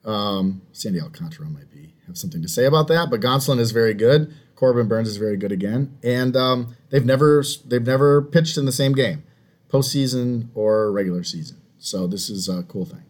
Um, 0.05 0.62
Sandy 0.73 1.01
Alcantara 1.01 1.49
might 1.49 1.70
be 1.70 1.95
have 2.07 2.18
something 2.18 2.43
to 2.43 2.49
say 2.49 2.64
about 2.64 2.89
that, 2.89 3.11
but 3.11 3.20
Gonsolin 3.20 3.59
is 3.59 3.70
very 3.70 3.95
good. 3.95 4.35
Corbin 4.55 4.87
Burnes 4.87 5.09
is 5.09 5.16
very 5.16 5.37
good 5.37 5.51
again, 5.51 5.99
and 6.05 6.37
um, 6.37 6.77
they've 6.91 7.05
never 7.05 7.43
they've 7.66 7.85
never 7.85 8.23
pitched 8.23 8.57
in 8.57 8.64
the 8.64 8.73
same 8.73 8.93
game, 8.93 9.25
postseason 9.68 10.49
or 10.55 10.93
regular 10.93 11.25
season. 11.25 11.61
So 11.79 12.07
this 12.07 12.31
is 12.31 12.49
a 12.49 12.62
cool 12.64 12.85
thing. 12.85 13.03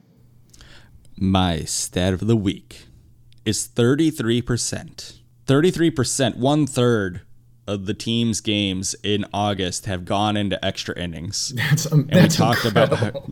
My 1.17 1.65
stat 1.65 2.15
of 2.15 2.27
the 2.27 2.37
week 2.37 2.87
is 3.45 3.68
33%. 3.68 5.18
33%, 5.47 6.36
one 6.36 6.66
third 6.66 7.22
of 7.66 7.86
the 7.86 7.95
team's 7.95 8.40
games 8.40 8.95
in 9.03 9.24
August 9.32 9.86
have 9.86 10.05
gone 10.05 10.36
into 10.36 10.62
extra 10.64 10.99
innings. 10.99 11.53
That's, 11.57 11.90
um, 11.90 12.01
and 12.01 12.09
we 12.09 12.20
that's 12.20 12.36
talked 12.36 12.64
about 12.64 12.93
how, 12.93 13.24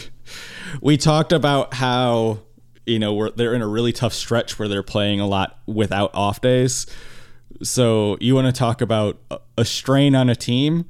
we 0.80 0.96
talked 0.96 1.32
about 1.32 1.74
how 1.74 2.40
you 2.86 2.98
know 2.98 3.12
we're, 3.14 3.30
they're 3.30 3.54
in 3.54 3.62
a 3.62 3.66
really 3.66 3.92
tough 3.92 4.12
stretch 4.12 4.58
where 4.58 4.68
they're 4.68 4.82
playing 4.82 5.20
a 5.20 5.26
lot 5.26 5.58
without 5.66 6.14
off 6.14 6.40
days. 6.40 6.86
So 7.62 8.16
you 8.20 8.34
want 8.34 8.46
to 8.46 8.52
talk 8.52 8.80
about 8.80 9.18
a- 9.30 9.40
a 9.58 9.64
strain 9.64 10.14
on 10.14 10.28
a 10.28 10.36
team? 10.36 10.86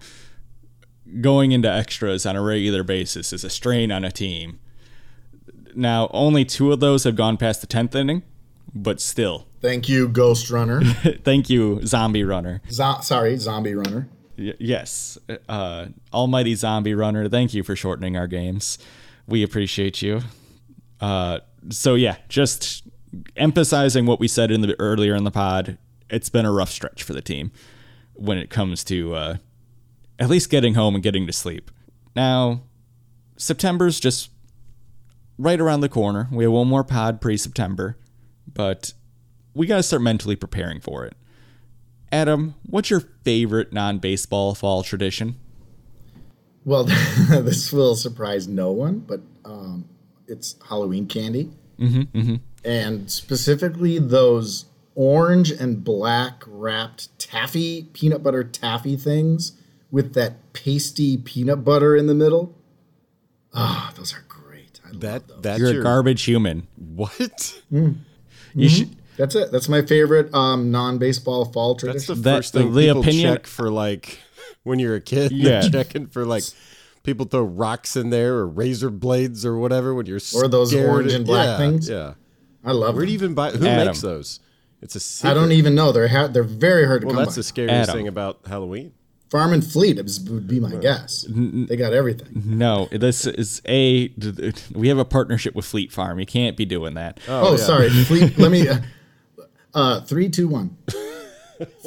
Going 1.20 1.52
into 1.52 1.70
extras 1.70 2.24
on 2.24 2.36
a 2.36 2.42
regular 2.42 2.82
basis 2.82 3.32
is 3.34 3.44
a 3.44 3.50
strain 3.50 3.92
on 3.92 4.02
a 4.04 4.10
team. 4.10 4.58
Now, 5.74 6.08
only 6.12 6.44
two 6.44 6.72
of 6.72 6.80
those 6.80 7.04
have 7.04 7.16
gone 7.16 7.36
past 7.36 7.60
the 7.60 7.66
tenth 7.66 7.94
inning, 7.94 8.22
but 8.74 9.00
still, 9.00 9.46
Thank 9.60 9.88
you, 9.88 10.08
Ghost 10.08 10.50
Runner. 10.50 10.82
thank 11.24 11.48
you, 11.48 11.80
Zombie 11.86 12.24
Runner. 12.24 12.60
Zo- 12.70 12.98
sorry, 13.02 13.36
Zombie 13.36 13.74
Runner. 13.74 14.08
Y- 14.36 14.54
yes, 14.58 15.18
uh, 15.48 15.86
Almighty 16.12 16.54
Zombie 16.54 16.94
Runner. 16.94 17.28
Thank 17.28 17.54
you 17.54 17.62
for 17.62 17.76
shortening 17.76 18.16
our 18.16 18.26
games. 18.26 18.78
We 19.28 19.42
appreciate 19.42 20.02
you. 20.02 20.22
Uh, 21.00 21.40
so 21.70 21.94
yeah, 21.94 22.16
just 22.28 22.86
emphasizing 23.36 24.06
what 24.06 24.18
we 24.18 24.26
said 24.26 24.50
in 24.50 24.62
the 24.62 24.74
earlier 24.80 25.14
in 25.14 25.24
the 25.24 25.30
pod. 25.30 25.78
It's 26.10 26.28
been 26.28 26.44
a 26.44 26.52
rough 26.52 26.70
stretch 26.70 27.02
for 27.02 27.12
the 27.12 27.22
team 27.22 27.52
when 28.14 28.36
it 28.38 28.50
comes 28.50 28.84
to 28.84 29.14
uh, 29.14 29.36
at 30.18 30.28
least 30.28 30.50
getting 30.50 30.74
home 30.74 30.94
and 30.94 31.02
getting 31.02 31.26
to 31.26 31.32
sleep. 31.32 31.70
Now, 32.16 32.62
September's 33.36 33.98
just 34.00 34.30
right 35.38 35.60
around 35.60 35.80
the 35.80 35.88
corner. 35.88 36.28
We 36.30 36.44
have 36.44 36.52
one 36.52 36.68
more 36.68 36.84
pod 36.84 37.20
pre-September, 37.20 37.96
but 38.46 38.92
we 39.54 39.66
got 39.66 39.76
to 39.76 39.82
start 39.82 40.02
mentally 40.02 40.36
preparing 40.36 40.80
for 40.80 41.04
it. 41.04 41.14
Adam, 42.10 42.54
what's 42.66 42.90
your 42.90 43.00
favorite 43.24 43.72
non-baseball 43.72 44.54
fall 44.54 44.82
tradition? 44.82 45.36
Well, 46.64 46.84
this 47.28 47.72
will 47.72 47.96
surprise 47.96 48.46
no 48.46 48.70
one, 48.70 49.00
but 49.00 49.20
um, 49.44 49.88
it's 50.28 50.56
Halloween 50.68 51.06
candy. 51.06 51.50
Mm-hmm, 51.78 52.36
And 52.64 53.10
specifically 53.10 53.98
those 53.98 54.66
orange 54.94 55.50
and 55.50 55.82
black 55.82 56.44
wrapped 56.46 57.18
taffy, 57.18 57.84
peanut 57.94 58.22
butter 58.22 58.44
taffy 58.44 58.94
things 58.96 59.52
with 59.90 60.14
that 60.14 60.52
pasty 60.52 61.16
peanut 61.16 61.64
butter 61.64 61.96
in 61.96 62.06
the 62.06 62.14
middle. 62.14 62.54
Ah, 63.54 63.92
those 63.96 64.14
are 64.14 64.24
great. 64.28 64.80
I 64.84 64.90
love 64.90 65.00
That 65.00 65.28
those. 65.28 65.42
that's 65.42 65.58
You're 65.58 65.72
your 65.72 65.80
a 65.80 65.84
garbage 65.84 66.22
human. 66.22 66.68
what? 66.76 67.60
You 68.54 68.68
should. 68.68 68.96
That's 69.16 69.34
it. 69.34 69.52
That's 69.52 69.68
my 69.68 69.82
favorite 69.82 70.32
um, 70.34 70.70
non 70.70 70.98
baseball 70.98 71.44
fall 71.46 71.74
That's 71.74 71.82
the 71.82 71.86
tradition. 72.14 72.22
That- 72.22 72.36
first 72.38 72.52
thing 72.54 72.72
the 72.72 72.86
people 72.88 73.00
opinion- 73.02 73.34
check 73.34 73.46
for 73.46 73.70
like 73.70 74.18
when 74.62 74.78
you're 74.78 74.94
a 74.96 75.00
kid. 75.00 75.32
Yeah. 75.34 75.60
Checking 75.68 76.06
for 76.06 76.24
like 76.24 76.44
people 77.02 77.26
throw 77.26 77.42
rocks 77.42 77.96
in 77.96 78.10
there 78.10 78.34
or 78.36 78.46
razor 78.48 78.90
blades 78.90 79.44
or 79.44 79.58
whatever 79.58 79.94
when 79.94 80.06
you're 80.06 80.20
Or 80.34 80.48
those 80.48 80.74
orange 80.74 81.12
and 81.12 81.26
black 81.26 81.46
Yeah, 81.46 81.56
things. 81.58 81.88
Yeah. 81.88 82.14
I 82.64 82.72
love 82.72 82.94
Where 82.94 83.04
do 83.04 83.10
you 83.10 83.16
even 83.16 83.34
buy? 83.34 83.50
Who 83.50 83.66
Adam. 83.66 83.86
makes 83.88 84.00
those? 84.00 84.40
It's 84.80 84.94
a 84.96 85.00
secret. 85.00 85.30
I 85.30 85.34
don't 85.34 85.52
even 85.52 85.74
know. 85.74 85.92
They're 85.92 86.08
ha- 86.08 86.26
they're 86.28 86.42
very 86.42 86.86
hard 86.86 87.02
to 87.02 87.06
Well, 87.08 87.16
come 87.16 87.24
that's 87.24 87.36
by. 87.36 87.40
the 87.40 87.42
scariest 87.44 87.74
Adam. 87.90 87.96
thing 87.96 88.08
about 88.08 88.40
Halloween. 88.46 88.92
Farm 89.32 89.54
and 89.54 89.64
Fleet 89.66 89.98
is, 89.98 90.20
would 90.28 90.46
be 90.46 90.60
my 90.60 90.74
guess. 90.74 91.24
They 91.26 91.74
got 91.74 91.94
everything. 91.94 92.42
No, 92.44 92.86
this 92.92 93.24
is 93.24 93.62
a. 93.66 94.12
We 94.74 94.88
have 94.88 94.98
a 94.98 95.06
partnership 95.06 95.54
with 95.54 95.64
Fleet 95.64 95.90
Farm. 95.90 96.18
You 96.18 96.26
can't 96.26 96.54
be 96.54 96.66
doing 96.66 96.92
that. 96.94 97.18
Oh, 97.26 97.56
sorry. 97.56 97.88
Fleet. 98.04 98.36
let 98.36 98.52
me. 98.52 98.68
Uh, 98.68 98.80
uh, 99.72 100.02
three, 100.02 100.28
two, 100.28 100.48
one. 100.48 100.76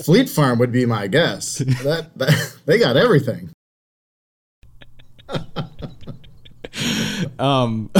Fleet 0.04 0.28
Farm 0.28 0.58
would 0.58 0.72
be 0.72 0.88
my 0.88 1.06
guess. 1.06 1.60
That, 1.60 2.10
that 2.16 2.56
they 2.66 2.80
got 2.80 2.98
everything. 2.98 3.52
Um. 7.38 7.91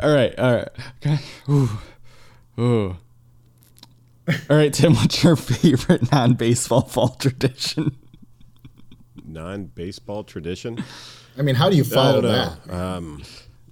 all 0.00 0.14
right. 0.14 0.38
All 0.38 0.54
right. 0.54 0.68
Okay. 1.04 1.18
Ooh. 1.50 1.68
Ooh. 2.58 2.96
All 4.50 4.56
right, 4.56 4.72
Tim. 4.72 4.94
What's 4.94 5.22
your 5.22 5.36
favorite 5.36 6.10
non-baseball 6.10 6.82
fall 6.82 7.10
tradition? 7.10 7.96
non-baseball 9.24 10.24
tradition. 10.24 10.82
I 11.36 11.42
mean, 11.42 11.54
how 11.54 11.68
do 11.68 11.76
you 11.76 11.82
I 11.82 11.86
follow 11.86 12.20
don't 12.22 12.32
that? 12.66 12.74
Um, 12.74 13.22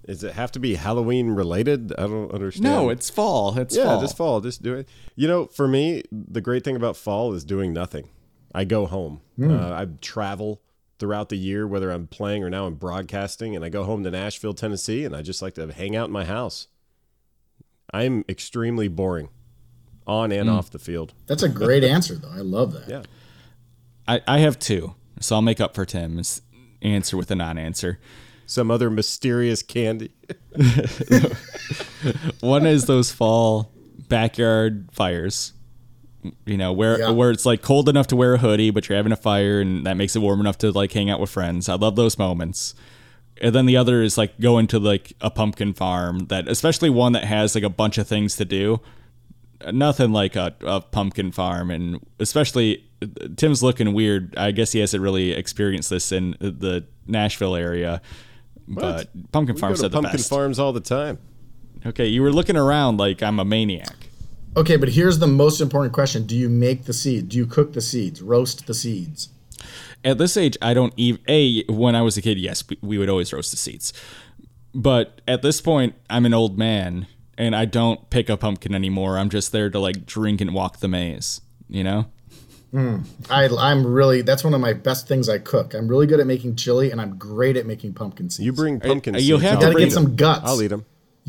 does 0.06 0.22
it 0.22 0.34
have 0.34 0.52
to 0.52 0.58
be 0.58 0.74
Halloween 0.74 1.30
related? 1.30 1.92
I 1.96 2.02
don't 2.02 2.30
understand. 2.32 2.64
No, 2.64 2.90
it's 2.90 3.08
fall. 3.08 3.58
It's 3.58 3.76
yeah, 3.76 3.84
fall. 3.84 4.00
just 4.00 4.16
fall. 4.16 4.40
Just 4.40 4.62
do 4.62 4.74
it. 4.74 4.88
You 5.16 5.26
know, 5.26 5.46
for 5.46 5.66
me, 5.66 6.02
the 6.12 6.40
great 6.40 6.64
thing 6.64 6.76
about 6.76 6.96
fall 6.96 7.32
is 7.32 7.44
doing 7.44 7.72
nothing. 7.72 8.08
I 8.54 8.64
go 8.64 8.86
home. 8.86 9.22
Hmm. 9.36 9.50
Uh, 9.50 9.70
I 9.70 9.86
travel 10.00 10.60
throughout 10.98 11.28
the 11.28 11.36
year, 11.36 11.66
whether 11.66 11.90
I'm 11.90 12.06
playing 12.06 12.44
or 12.44 12.50
now 12.50 12.66
I'm 12.66 12.74
broadcasting, 12.74 13.56
and 13.56 13.64
I 13.64 13.68
go 13.68 13.84
home 13.84 14.04
to 14.04 14.10
Nashville, 14.10 14.54
Tennessee, 14.54 15.04
and 15.04 15.16
I 15.16 15.22
just 15.22 15.42
like 15.42 15.54
to 15.54 15.72
hang 15.72 15.96
out 15.96 16.06
in 16.06 16.12
my 16.12 16.24
house. 16.24 16.68
I'm 17.92 18.24
extremely 18.28 18.88
boring, 18.88 19.28
on 20.06 20.32
and 20.32 20.48
Hmm. 20.48 20.54
off 20.56 20.70
the 20.70 20.78
field. 20.78 21.12
That's 21.26 21.42
a 21.42 21.48
great 21.48 21.84
answer, 21.84 22.14
though. 22.16 22.30
I 22.30 22.40
love 22.40 22.72
that. 22.72 22.88
Yeah. 22.88 23.02
I, 24.06 24.20
I 24.26 24.38
have 24.40 24.58
two, 24.58 24.94
so 25.20 25.36
I'll 25.36 25.42
make 25.42 25.60
up 25.60 25.74
for 25.74 25.84
Tim's 25.86 26.42
answer 26.82 27.16
with 27.16 27.30
a 27.30 27.34
non-answer. 27.34 27.98
Some 28.46 28.70
other 28.70 28.90
mysterious 28.90 29.62
candy. 29.62 30.12
One 32.40 32.66
is 32.66 32.86
those 32.86 33.10
fall 33.10 33.72
backyard 34.08 34.88
fires. 34.92 35.52
You 36.46 36.56
know, 36.56 36.72
where 36.72 36.98
Yeah. 36.98 37.10
where 37.10 37.30
it's 37.30 37.44
like 37.44 37.60
cold 37.62 37.88
enough 37.88 38.06
to 38.08 38.16
wear 38.16 38.34
a 38.34 38.38
hoodie, 38.38 38.70
but 38.70 38.88
you're 38.88 38.96
having 38.96 39.12
a 39.12 39.16
fire 39.16 39.60
and 39.60 39.84
that 39.86 39.94
makes 39.98 40.16
it 40.16 40.20
warm 40.20 40.40
enough 40.40 40.56
to 40.58 40.70
like 40.72 40.92
hang 40.92 41.10
out 41.10 41.20
with 41.20 41.28
friends. 41.30 41.68
I 41.68 41.74
love 41.74 41.96
those 41.96 42.18
moments. 42.18 42.74
And 43.42 43.54
then 43.54 43.66
the 43.66 43.76
other 43.76 44.02
is 44.02 44.16
like 44.16 44.38
going 44.40 44.66
to 44.68 44.78
like 44.78 45.12
a 45.20 45.30
pumpkin 45.30 45.74
farm 45.74 46.26
that 46.26 46.48
especially 46.48 46.88
one 46.88 47.12
that 47.12 47.24
has 47.24 47.54
like 47.54 47.64
a 47.64 47.68
bunch 47.68 47.98
of 47.98 48.06
things 48.06 48.36
to 48.36 48.44
do. 48.46 48.80
Nothing 49.72 50.12
like 50.12 50.36
a, 50.36 50.54
a 50.62 50.80
pumpkin 50.80 51.32
farm 51.32 51.70
and 51.70 52.00
especially 52.18 52.84
Tim's 53.36 53.62
looking 53.62 53.92
weird. 53.92 54.34
I 54.36 54.50
guess 54.50 54.72
he 54.72 54.80
hasn't 54.80 55.02
really 55.02 55.32
experienced 55.32 55.90
this 55.90 56.10
in 56.12 56.36
the 56.40 56.86
Nashville 57.06 57.54
area. 57.56 58.00
But 58.66 59.10
pumpkin 59.32 59.54
We 59.56 59.60
farms 59.60 59.80
go 59.80 59.86
are 59.86 59.88
to 59.88 59.90
the 59.90 59.96
pumpkin 59.96 60.16
best. 60.18 60.30
farms 60.30 60.58
all 60.58 60.72
the 60.72 60.80
time. 60.80 61.18
Okay, 61.86 62.06
you 62.06 62.22
were 62.22 62.32
looking 62.32 62.56
around 62.56 62.96
like 62.98 63.22
I'm 63.22 63.38
a 63.38 63.44
maniac. 63.44 63.94
Okay, 64.56 64.76
but 64.76 64.88
here's 64.90 65.18
the 65.18 65.26
most 65.26 65.60
important 65.60 65.92
question: 65.92 66.26
Do 66.26 66.34
you 66.36 66.48
make 66.48 66.84
the 66.84 66.92
seed? 66.94 67.28
Do 67.28 67.36
you 67.36 67.44
cook 67.46 67.72
the 67.74 67.80
seeds? 67.82 68.22
Roast 68.22 68.66
the 68.66 68.72
seeds? 68.74 69.28
At 70.02 70.16
this 70.18 70.36
age, 70.36 70.56
I 70.62 70.72
don't 70.74 70.94
even. 70.96 71.20
A, 71.28 71.64
when 71.64 71.94
I 71.94 72.02
was 72.02 72.16
a 72.16 72.22
kid, 72.22 72.38
yes, 72.38 72.64
we- 72.68 72.78
we 72.80 72.98
would 72.98 73.08
always 73.10 73.32
roast 73.32 73.50
the 73.50 73.56
seeds. 73.58 73.92
But 74.74 75.20
at 75.28 75.42
this 75.42 75.60
point, 75.60 75.94
I'm 76.08 76.24
an 76.26 76.32
old 76.34 76.56
man 76.58 77.06
and 77.38 77.54
I 77.54 77.64
don't 77.64 78.08
pick 78.10 78.28
a 78.28 78.36
pumpkin 78.36 78.74
anymore. 78.74 79.18
I'm 79.18 79.30
just 79.30 79.52
there 79.52 79.70
to 79.70 79.78
like 79.78 80.06
drink 80.06 80.40
and 80.40 80.54
walk 80.54 80.78
the 80.78 80.88
maze, 80.88 81.40
you 81.68 81.84
know? 81.84 82.06
Mm. 82.72 83.04
I, 83.30 83.48
I'm 83.56 83.86
really 83.86 84.22
that's 84.22 84.42
one 84.42 84.52
of 84.52 84.60
my 84.60 84.72
best 84.72 85.06
things 85.06 85.28
I 85.28 85.38
cook. 85.38 85.74
I'm 85.74 85.86
really 85.86 86.06
good 86.08 86.18
at 86.18 86.26
making 86.26 86.56
chili, 86.56 86.90
and 86.90 87.00
I'm 87.00 87.16
great 87.16 87.56
at 87.56 87.66
making 87.66 87.94
pumpkin 87.94 88.30
seeds. 88.30 88.44
You 88.44 88.52
bring 88.52 88.80
pumpkin 88.80 89.14
seeds. 89.14 89.28
you'll 89.28 89.38
have 89.38 89.54
I'll 89.54 89.60
to 89.60 89.66
gotta 89.66 89.78
eat 89.78 89.84
get 89.84 89.92
some 89.92 90.16
guts. 90.16 90.42
I'll 90.44 90.60
eat 90.60 90.68
them. 90.68 90.84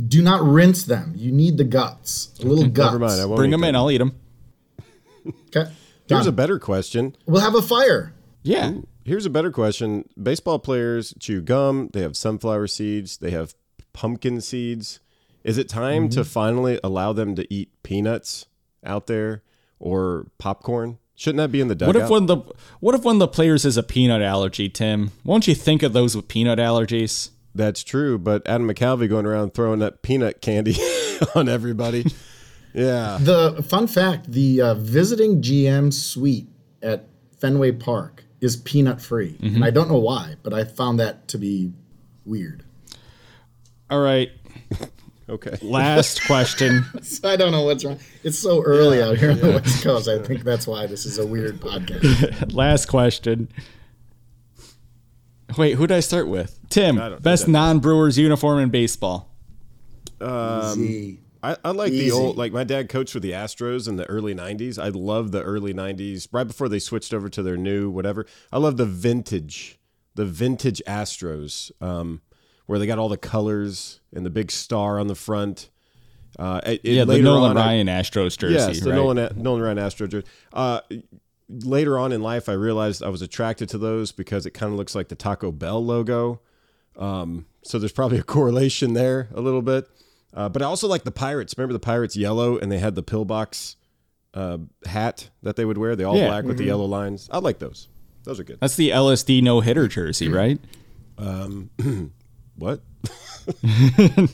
Do 0.08 0.24
not 0.24 0.42
rinse 0.42 0.84
them. 0.86 1.14
You 1.16 1.32
need 1.32 1.58
the 1.58 1.64
guts, 1.64 2.34
a 2.42 2.46
little 2.46 2.68
guts. 2.68 2.94
Never 2.94 3.00
mind. 3.00 3.22
I 3.22 3.26
won't 3.26 3.38
Bring 3.38 3.52
eat 3.52 3.52
them 3.52 3.64
in, 3.64 3.76
I'll 3.76 3.92
eat 3.92 4.00
them. 4.00 4.16
Okay, 5.56 5.72
Here's 6.08 6.28
a 6.28 6.32
better 6.32 6.60
question. 6.60 7.16
we'll 7.28 7.42
have 7.42 7.56
a 7.56 7.62
fire. 7.62 8.14
Yeah. 8.44 8.74
Here's 9.06 9.26
a 9.28 9.30
better 9.30 9.52
question. 9.52 10.10
Baseball 10.22 10.58
players 10.58 11.14
chew 11.20 11.42
gum. 11.42 11.90
They 11.94 12.02
have 12.02 12.18
sunflower 12.18 12.68
seeds. 12.68 13.18
They 13.18 13.30
have 13.32 13.54
pumpkin 13.94 14.42
seeds. 14.42 15.00
Is 15.46 15.58
it 15.58 15.70
time 15.70 16.04
Mm-hmm. 16.10 16.20
to 16.20 16.26
finally 16.26 16.80
allow 16.84 17.14
them 17.14 17.36
to 17.36 17.54
eat 17.54 17.70
peanuts 17.84 18.48
out 18.84 19.08
there 19.08 19.44
or 19.80 20.28
popcorn? 20.40 20.98
Shouldn't 21.16 21.38
that 21.38 21.52
be 21.52 21.62
in 21.62 21.70
the 21.70 21.76
dugout? 21.76 21.96
What 21.96 22.04
if 22.04 22.10
one 22.10 22.24
of 22.24 22.28
the 22.28 22.54
what 22.82 22.96
if 22.96 23.04
one 23.04 23.16
of 23.16 23.20
the 23.20 23.28
players 23.30 23.64
has 23.64 23.78
a 23.78 23.84
peanut 23.84 24.22
allergy, 24.22 24.68
Tim? 24.68 25.12
Won't 25.24 25.48
you 25.48 25.56
think 25.56 25.82
of 25.84 25.94
those 25.94 26.16
with 26.16 26.28
peanut 26.28 26.60
allergies? 26.60 27.30
That's 27.54 27.84
true, 27.86 28.18
but 28.18 28.46
Adam 28.46 28.68
McCalvy 28.68 29.08
going 29.08 29.26
around 29.26 29.54
throwing 29.54 29.80
that 29.80 30.02
peanut 30.02 30.42
candy 30.42 30.76
on 31.36 31.48
everybody. 31.48 32.06
Yeah. 32.74 33.18
The 33.22 33.64
fun 33.66 33.88
fact: 33.88 34.30
the 34.32 34.60
uh, 34.60 34.74
visiting 34.76 35.42
GM 35.42 35.94
suite 35.94 36.50
at 36.84 37.08
Fenway 37.40 37.72
Park 37.72 38.26
is 38.42 38.58
peanut 38.58 39.00
free, 39.02 39.34
Mm-hmm. 39.40 39.56
and 39.56 39.64
I 39.64 39.70
don't 39.70 39.88
know 39.90 39.98
why, 40.00 40.36
but 40.44 40.54
I 40.54 40.66
found 40.66 41.00
that 41.00 41.30
to 41.30 41.38
be 41.38 41.72
weird. 42.26 42.66
All 43.90 44.02
right. 44.02 44.32
Okay. 45.28 45.58
Last 45.62 46.24
question. 46.26 46.86
I 47.24 47.36
don't 47.36 47.52
know 47.52 47.64
what's 47.64 47.84
wrong. 47.84 48.00
It's 48.24 48.38
so 48.38 48.64
early 48.64 49.02
out 49.02 49.18
here 49.18 49.32
on 49.32 49.40
the 49.40 49.52
West 49.52 49.84
Coast. 49.84 50.08
I 50.08 50.20
think 50.20 50.44
that's 50.44 50.68
why 50.68 50.86
this 50.86 51.06
is 51.06 51.18
a 51.18 51.26
weird 51.26 51.60
podcast. 51.60 52.54
Last 52.54 52.86
question. 52.86 53.50
Wait, 55.58 55.74
who 55.76 55.88
did 55.88 55.96
I 55.96 56.00
start 56.02 56.28
with? 56.28 56.60
Tim, 56.70 57.20
best 57.22 57.48
non-Brewers 57.48 58.18
uniform 58.18 58.60
in 58.60 58.70
baseball. 58.70 59.30
Easy. 60.22 61.20
I, 61.46 61.58
I 61.64 61.72
like 61.72 61.92
Easy. 61.92 62.10
the 62.10 62.16
old, 62.16 62.38
like 62.38 62.52
my 62.52 62.64
dad 62.64 62.90
coached 62.90 63.14
for 63.14 63.20
the 63.20 63.32
Astros 63.32 63.88
in 63.88 63.98
the 63.98 64.06
early 64.06 64.34
90s. 64.34 64.82
I 64.82 64.88
love 64.88 65.32
the 65.32 65.44
early 65.44 65.76
90s, 65.76 66.28
right 66.32 66.46
before 66.48 66.68
they 66.68 66.80
switched 66.80 67.14
over 67.14 67.30
to 67.30 67.44
their 67.44 67.56
new 67.56 67.92
whatever. 67.92 68.26
I 68.52 68.58
love 68.58 68.78
the 68.78 68.86
vintage, 68.88 69.78
the 70.16 70.26
vintage 70.26 70.82
Astros, 70.88 71.72
um, 71.82 72.22
where 72.66 72.80
they 72.80 72.88
got 72.88 72.98
all 73.00 73.10
the 73.10 73.18
colors 73.18 74.00
and 74.14 74.26
the 74.26 74.30
big 74.30 74.52
star 74.52 75.00
on 75.00 75.08
the 75.08 75.16
front. 75.16 75.70
Uh, 76.40 76.62
it- 76.66 76.82
Yeah, 76.84 77.04
the 77.06 77.14
later 77.14 77.24
Nolan 77.24 77.52
on, 77.52 77.56
Ryan 77.58 77.88
Astros 77.88 78.38
jersey, 78.38 78.56
Yes, 78.56 78.80
the 78.82 78.90
right? 78.90 78.96
Nolan 78.96 79.30
Nolan 79.42 79.62
Ryan 79.62 79.80
Astro 79.80 80.08
jersey. 80.08 80.26
Uh, 80.52 80.82
later 81.50 81.98
on 82.00 82.12
in 82.12 82.22
life, 82.22 82.50
I 82.50 82.54
realized 82.54 83.04
I 83.04 83.10
was 83.10 83.22
attracted 83.22 83.70
to 83.70 83.78
those 83.78 84.12
because 84.12 84.46
it 84.46 84.52
kind 84.52 84.72
of 84.72 84.78
looks 84.78 84.96
like 84.96 85.10
the 85.10 85.16
Taco 85.16 85.52
Bell 85.52 85.84
logo. 85.84 86.42
Um, 86.98 87.46
so 87.64 87.78
there's 87.80 87.92
probably 87.92 88.18
a 88.18 88.24
correlation 88.24 88.94
there 88.94 89.30
a 89.34 89.42
little 89.42 89.62
bit. 89.62 89.88
Uh, 90.34 90.50
but 90.50 90.62
I 90.62 90.66
also 90.66 90.88
like 90.88 91.04
the 91.04 91.12
Pirates. 91.12 91.56
Remember 91.58 91.74
the 91.74 91.80
Pirates 91.80 92.16
yellow 92.18 92.58
and 92.58 92.70
they 92.72 92.80
had 92.80 92.96
the 92.96 93.04
pillbox 93.04 93.76
uh, 94.34 94.58
hat 94.86 95.30
that 95.44 95.56
they 95.56 95.64
would 95.64 95.78
wear, 95.78 95.96
the 95.96 96.04
all 96.04 96.18
Yeah. 96.18 96.28
black 96.28 96.44
with 96.44 96.58
the 96.58 96.66
yellow 96.66 96.84
lines. 96.86 97.30
I 97.32 97.38
like 97.38 97.60
those. 97.60 97.88
Those 98.24 98.40
are 98.40 98.44
good. 98.44 98.58
That's 98.60 98.76
the 98.76 98.90
LSD 98.90 99.42
no 99.42 99.62
hitter 99.62 99.88
jersey, 99.88 100.28
right? 100.42 100.60
What? 102.58 102.82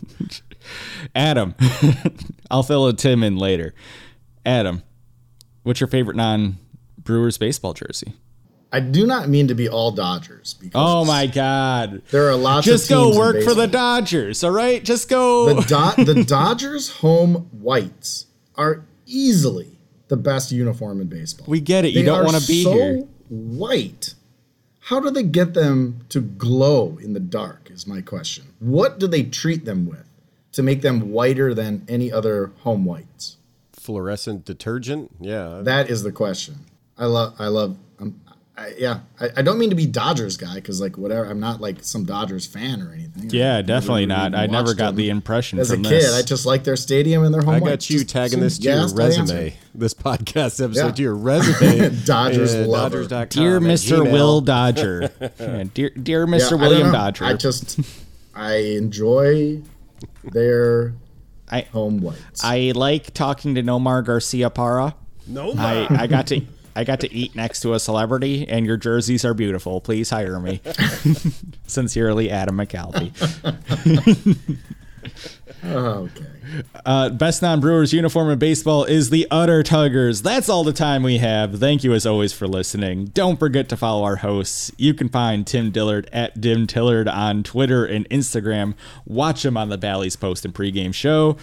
Adam, 1.15 1.55
I'll 2.51 2.63
fill 2.63 2.87
a 2.87 2.93
Tim 2.93 3.23
in 3.23 3.37
later. 3.37 3.73
Adam, 4.45 4.83
what's 5.63 5.79
your 5.79 5.87
favorite 5.87 6.15
non-Brewers 6.17 7.37
baseball 7.37 7.73
jersey? 7.73 8.13
I 8.73 8.79
do 8.79 9.05
not 9.05 9.27
mean 9.27 9.49
to 9.49 9.55
be 9.55 9.67
all 9.67 9.91
Dodgers 9.91 10.53
because 10.53 10.71
Oh 10.75 11.03
my 11.03 11.27
God! 11.27 12.03
there 12.11 12.29
are 12.29 12.35
lots 12.35 12.65
Just 12.65 12.85
of 12.85 12.89
go 12.89 13.03
teams 13.05 13.15
in 13.15 13.19
work 13.21 13.43
for 13.43 13.53
the. 13.53 13.67
Dodgers, 13.67 14.43
all 14.45 14.51
right? 14.51 14.81
Just 14.83 15.09
go. 15.09 15.53
the, 15.53 15.93
Do- 15.97 16.05
the 16.13 16.23
Dodgers 16.23 16.89
home 16.89 17.49
whites 17.51 18.27
are 18.55 18.85
easily 19.05 19.77
the 20.07 20.15
best 20.15 20.53
uniform 20.53 21.01
in 21.01 21.07
baseball. 21.07 21.47
We 21.49 21.59
get 21.59 21.83
it. 21.83 21.89
You 21.89 22.03
don't 22.03 22.23
wanna 22.23 22.39
be 22.47 22.63
so 22.63 22.71
here. 22.71 22.97
White. 23.27 24.13
How 24.85 24.99
do 24.99 25.11
they 25.11 25.23
get 25.23 25.53
them 25.53 26.01
to 26.09 26.19
glow 26.19 26.97
in 27.01 27.13
the 27.13 27.19
dark? 27.19 27.69
Is 27.71 27.85
my 27.85 28.01
question. 28.01 28.53
What 28.59 28.99
do 28.99 29.07
they 29.07 29.23
treat 29.23 29.63
them 29.65 29.85
with 29.85 30.05
to 30.53 30.63
make 30.63 30.81
them 30.81 31.11
whiter 31.11 31.53
than 31.53 31.85
any 31.87 32.11
other 32.11 32.51
home 32.61 32.83
whites? 32.83 33.37
Fluorescent 33.73 34.43
detergent? 34.43 35.11
Yeah. 35.19 35.61
That 35.63 35.89
is 35.89 36.03
the 36.03 36.11
question. 36.11 36.65
I 36.97 37.05
love. 37.05 37.35
I 37.39 37.47
love. 37.47 37.77
I, 38.57 38.73
yeah, 38.77 38.99
I, 39.19 39.29
I 39.37 39.41
don't 39.41 39.57
mean 39.57 39.69
to 39.69 39.75
be 39.75 39.85
Dodgers 39.87 40.35
guy 40.37 40.55
because 40.55 40.81
like 40.81 40.97
whatever. 40.97 41.25
I'm 41.29 41.39
not 41.39 41.61
like 41.61 41.77
some 41.83 42.03
Dodgers 42.03 42.45
fan 42.45 42.81
or 42.81 42.91
anything. 42.93 43.29
yeah, 43.29 43.57
I've 43.59 43.65
definitely 43.65 44.05
never 44.05 44.29
not. 44.29 44.35
I 44.39 44.45
never 44.47 44.73
got 44.73 44.95
the 44.95 45.09
impression 45.09 45.57
As 45.57 45.71
a 45.71 45.77
kid, 45.77 45.85
this. 45.85 46.13
I 46.13 46.21
just 46.21 46.45
like 46.45 46.63
their 46.65 46.75
stadium 46.75 47.23
and 47.23 47.33
their 47.33 47.41
home. 47.41 47.55
I 47.55 47.59
whites. 47.59 47.87
got 47.87 47.89
you 47.89 47.99
Just 47.99 48.09
tagging 48.09 48.39
this 48.41 48.57
to 48.59 48.63
your 48.65 48.75
gas, 48.75 48.99
I 48.99 49.03
answered. 49.05 49.21
resume, 49.35 49.53
this 49.73 49.93
podcast 49.93 50.63
episode 50.63 50.73
Yeah. 50.87 50.91
to 50.91 51.01
your 51.01 51.15
resume. 51.15 51.95
Dodgers 52.05 52.53
Yeah, 52.53 52.65
lover. 52.65 53.07
Dodgers.com 53.07 53.27
Dear 53.43 53.59
Mr. 53.61 54.11
Will 54.11 54.41
Dodger. 54.41 55.09
Yeah, 55.39 55.63
dear, 55.73 55.89
dear 55.91 56.27
Mr. 56.27 56.45
I 56.45 56.49
don't 56.49 56.59
William 56.59 56.87
know. 56.87 56.93
Dodger. 56.93 57.25
I 57.25 57.33
just 57.33 57.79
I 58.35 58.55
enjoy 58.55 59.61
their 60.25 60.93
I- 61.49 61.61
home 61.61 62.01
whites. 62.01 62.43
I 62.43 62.73
like 62.75 63.13
talking 63.13 63.55
to 63.55 63.63
Nomar 63.63 64.05
Garciaparra. 64.05 64.93
No, 65.27 65.53
I, 65.57 65.87
I 65.89 66.07
got 66.07 66.27
to 66.27 66.41
I 66.75 66.83
got 66.83 66.99
to 67.01 67.13
eat 67.13 67.35
next 67.35 67.61
to 67.61 67.73
a 67.73 67.79
celebrity, 67.79 68.47
and 68.47 68.65
your 68.65 68.77
jerseys 68.77 69.25
are 69.25 69.33
beautiful. 69.33 69.81
Please 69.81 70.09
hire 70.09 70.39
me. 70.39 70.61
Sincerely, 71.67 72.29
Adam 72.29 72.57
McCalvy. 72.57 73.11
okay. 75.65 76.25
Uh, 76.85 77.09
best 77.09 77.41
non-Brewers 77.41 77.93
uniform 77.93 78.29
in 78.29 78.39
baseball 78.39 78.83
is 78.83 79.09
the 79.09 79.27
Udder 79.31 79.63
Tuggers. 79.63 80.23
That's 80.23 80.49
all 80.49 80.63
the 80.63 80.73
time 80.73 81.03
we 81.03 81.17
have. 81.19 81.59
Thank 81.59 81.83
you 81.83 81.93
as 81.93 82.05
always 82.05 82.33
for 82.33 82.47
listening. 82.47 83.05
Don't 83.05 83.37
forget 83.37 83.69
to 83.69 83.77
follow 83.77 84.03
our 84.03 84.17
hosts. 84.17 84.71
You 84.77 84.93
can 84.93 85.09
find 85.09 85.45
Tim 85.45 85.71
Dillard 85.71 86.09
at 86.11 86.41
Dim 86.41 86.67
Tillard 86.67 87.07
on 87.07 87.43
Twitter 87.43 87.85
and 87.85 88.09
Instagram. 88.09 88.73
Watch 89.05 89.45
him 89.45 89.57
on 89.57 89.69
the 89.69 89.77
Bally's 89.77 90.15
post 90.15 90.45
and 90.45 90.53
pregame 90.53 90.93
show. 90.93 91.37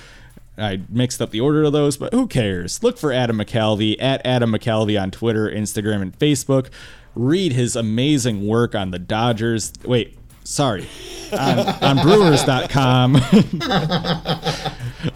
I 0.58 0.80
mixed 0.88 1.20
up 1.22 1.30
the 1.30 1.40
order 1.40 1.62
of 1.64 1.72
those, 1.72 1.96
but 1.96 2.12
who 2.12 2.26
cares? 2.26 2.82
Look 2.82 2.98
for 2.98 3.12
Adam 3.12 3.38
McCalvy 3.38 3.96
at 4.00 4.24
Adam 4.24 4.52
McCalvy 4.52 5.00
on 5.00 5.10
Twitter, 5.10 5.48
Instagram, 5.50 6.02
and 6.02 6.18
Facebook. 6.18 6.68
Read 7.14 7.52
his 7.52 7.76
amazing 7.76 8.46
work 8.46 8.74
on 8.74 8.90
the 8.90 8.98
Dodgers. 8.98 9.72
Wait, 9.84 10.16
sorry, 10.44 10.86
on, 11.32 11.58
on 11.82 11.96
Brewers.com. 12.02 13.16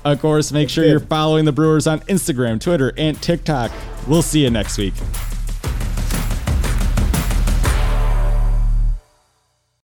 of 0.04 0.20
course, 0.20 0.52
make 0.52 0.68
sure 0.68 0.84
you're 0.84 1.00
following 1.00 1.44
the 1.44 1.52
Brewers 1.52 1.86
on 1.86 2.00
Instagram, 2.00 2.60
Twitter, 2.60 2.92
and 2.96 3.20
TikTok. 3.20 3.70
We'll 4.06 4.22
see 4.22 4.42
you 4.42 4.50
next 4.50 4.78
week. 4.78 4.94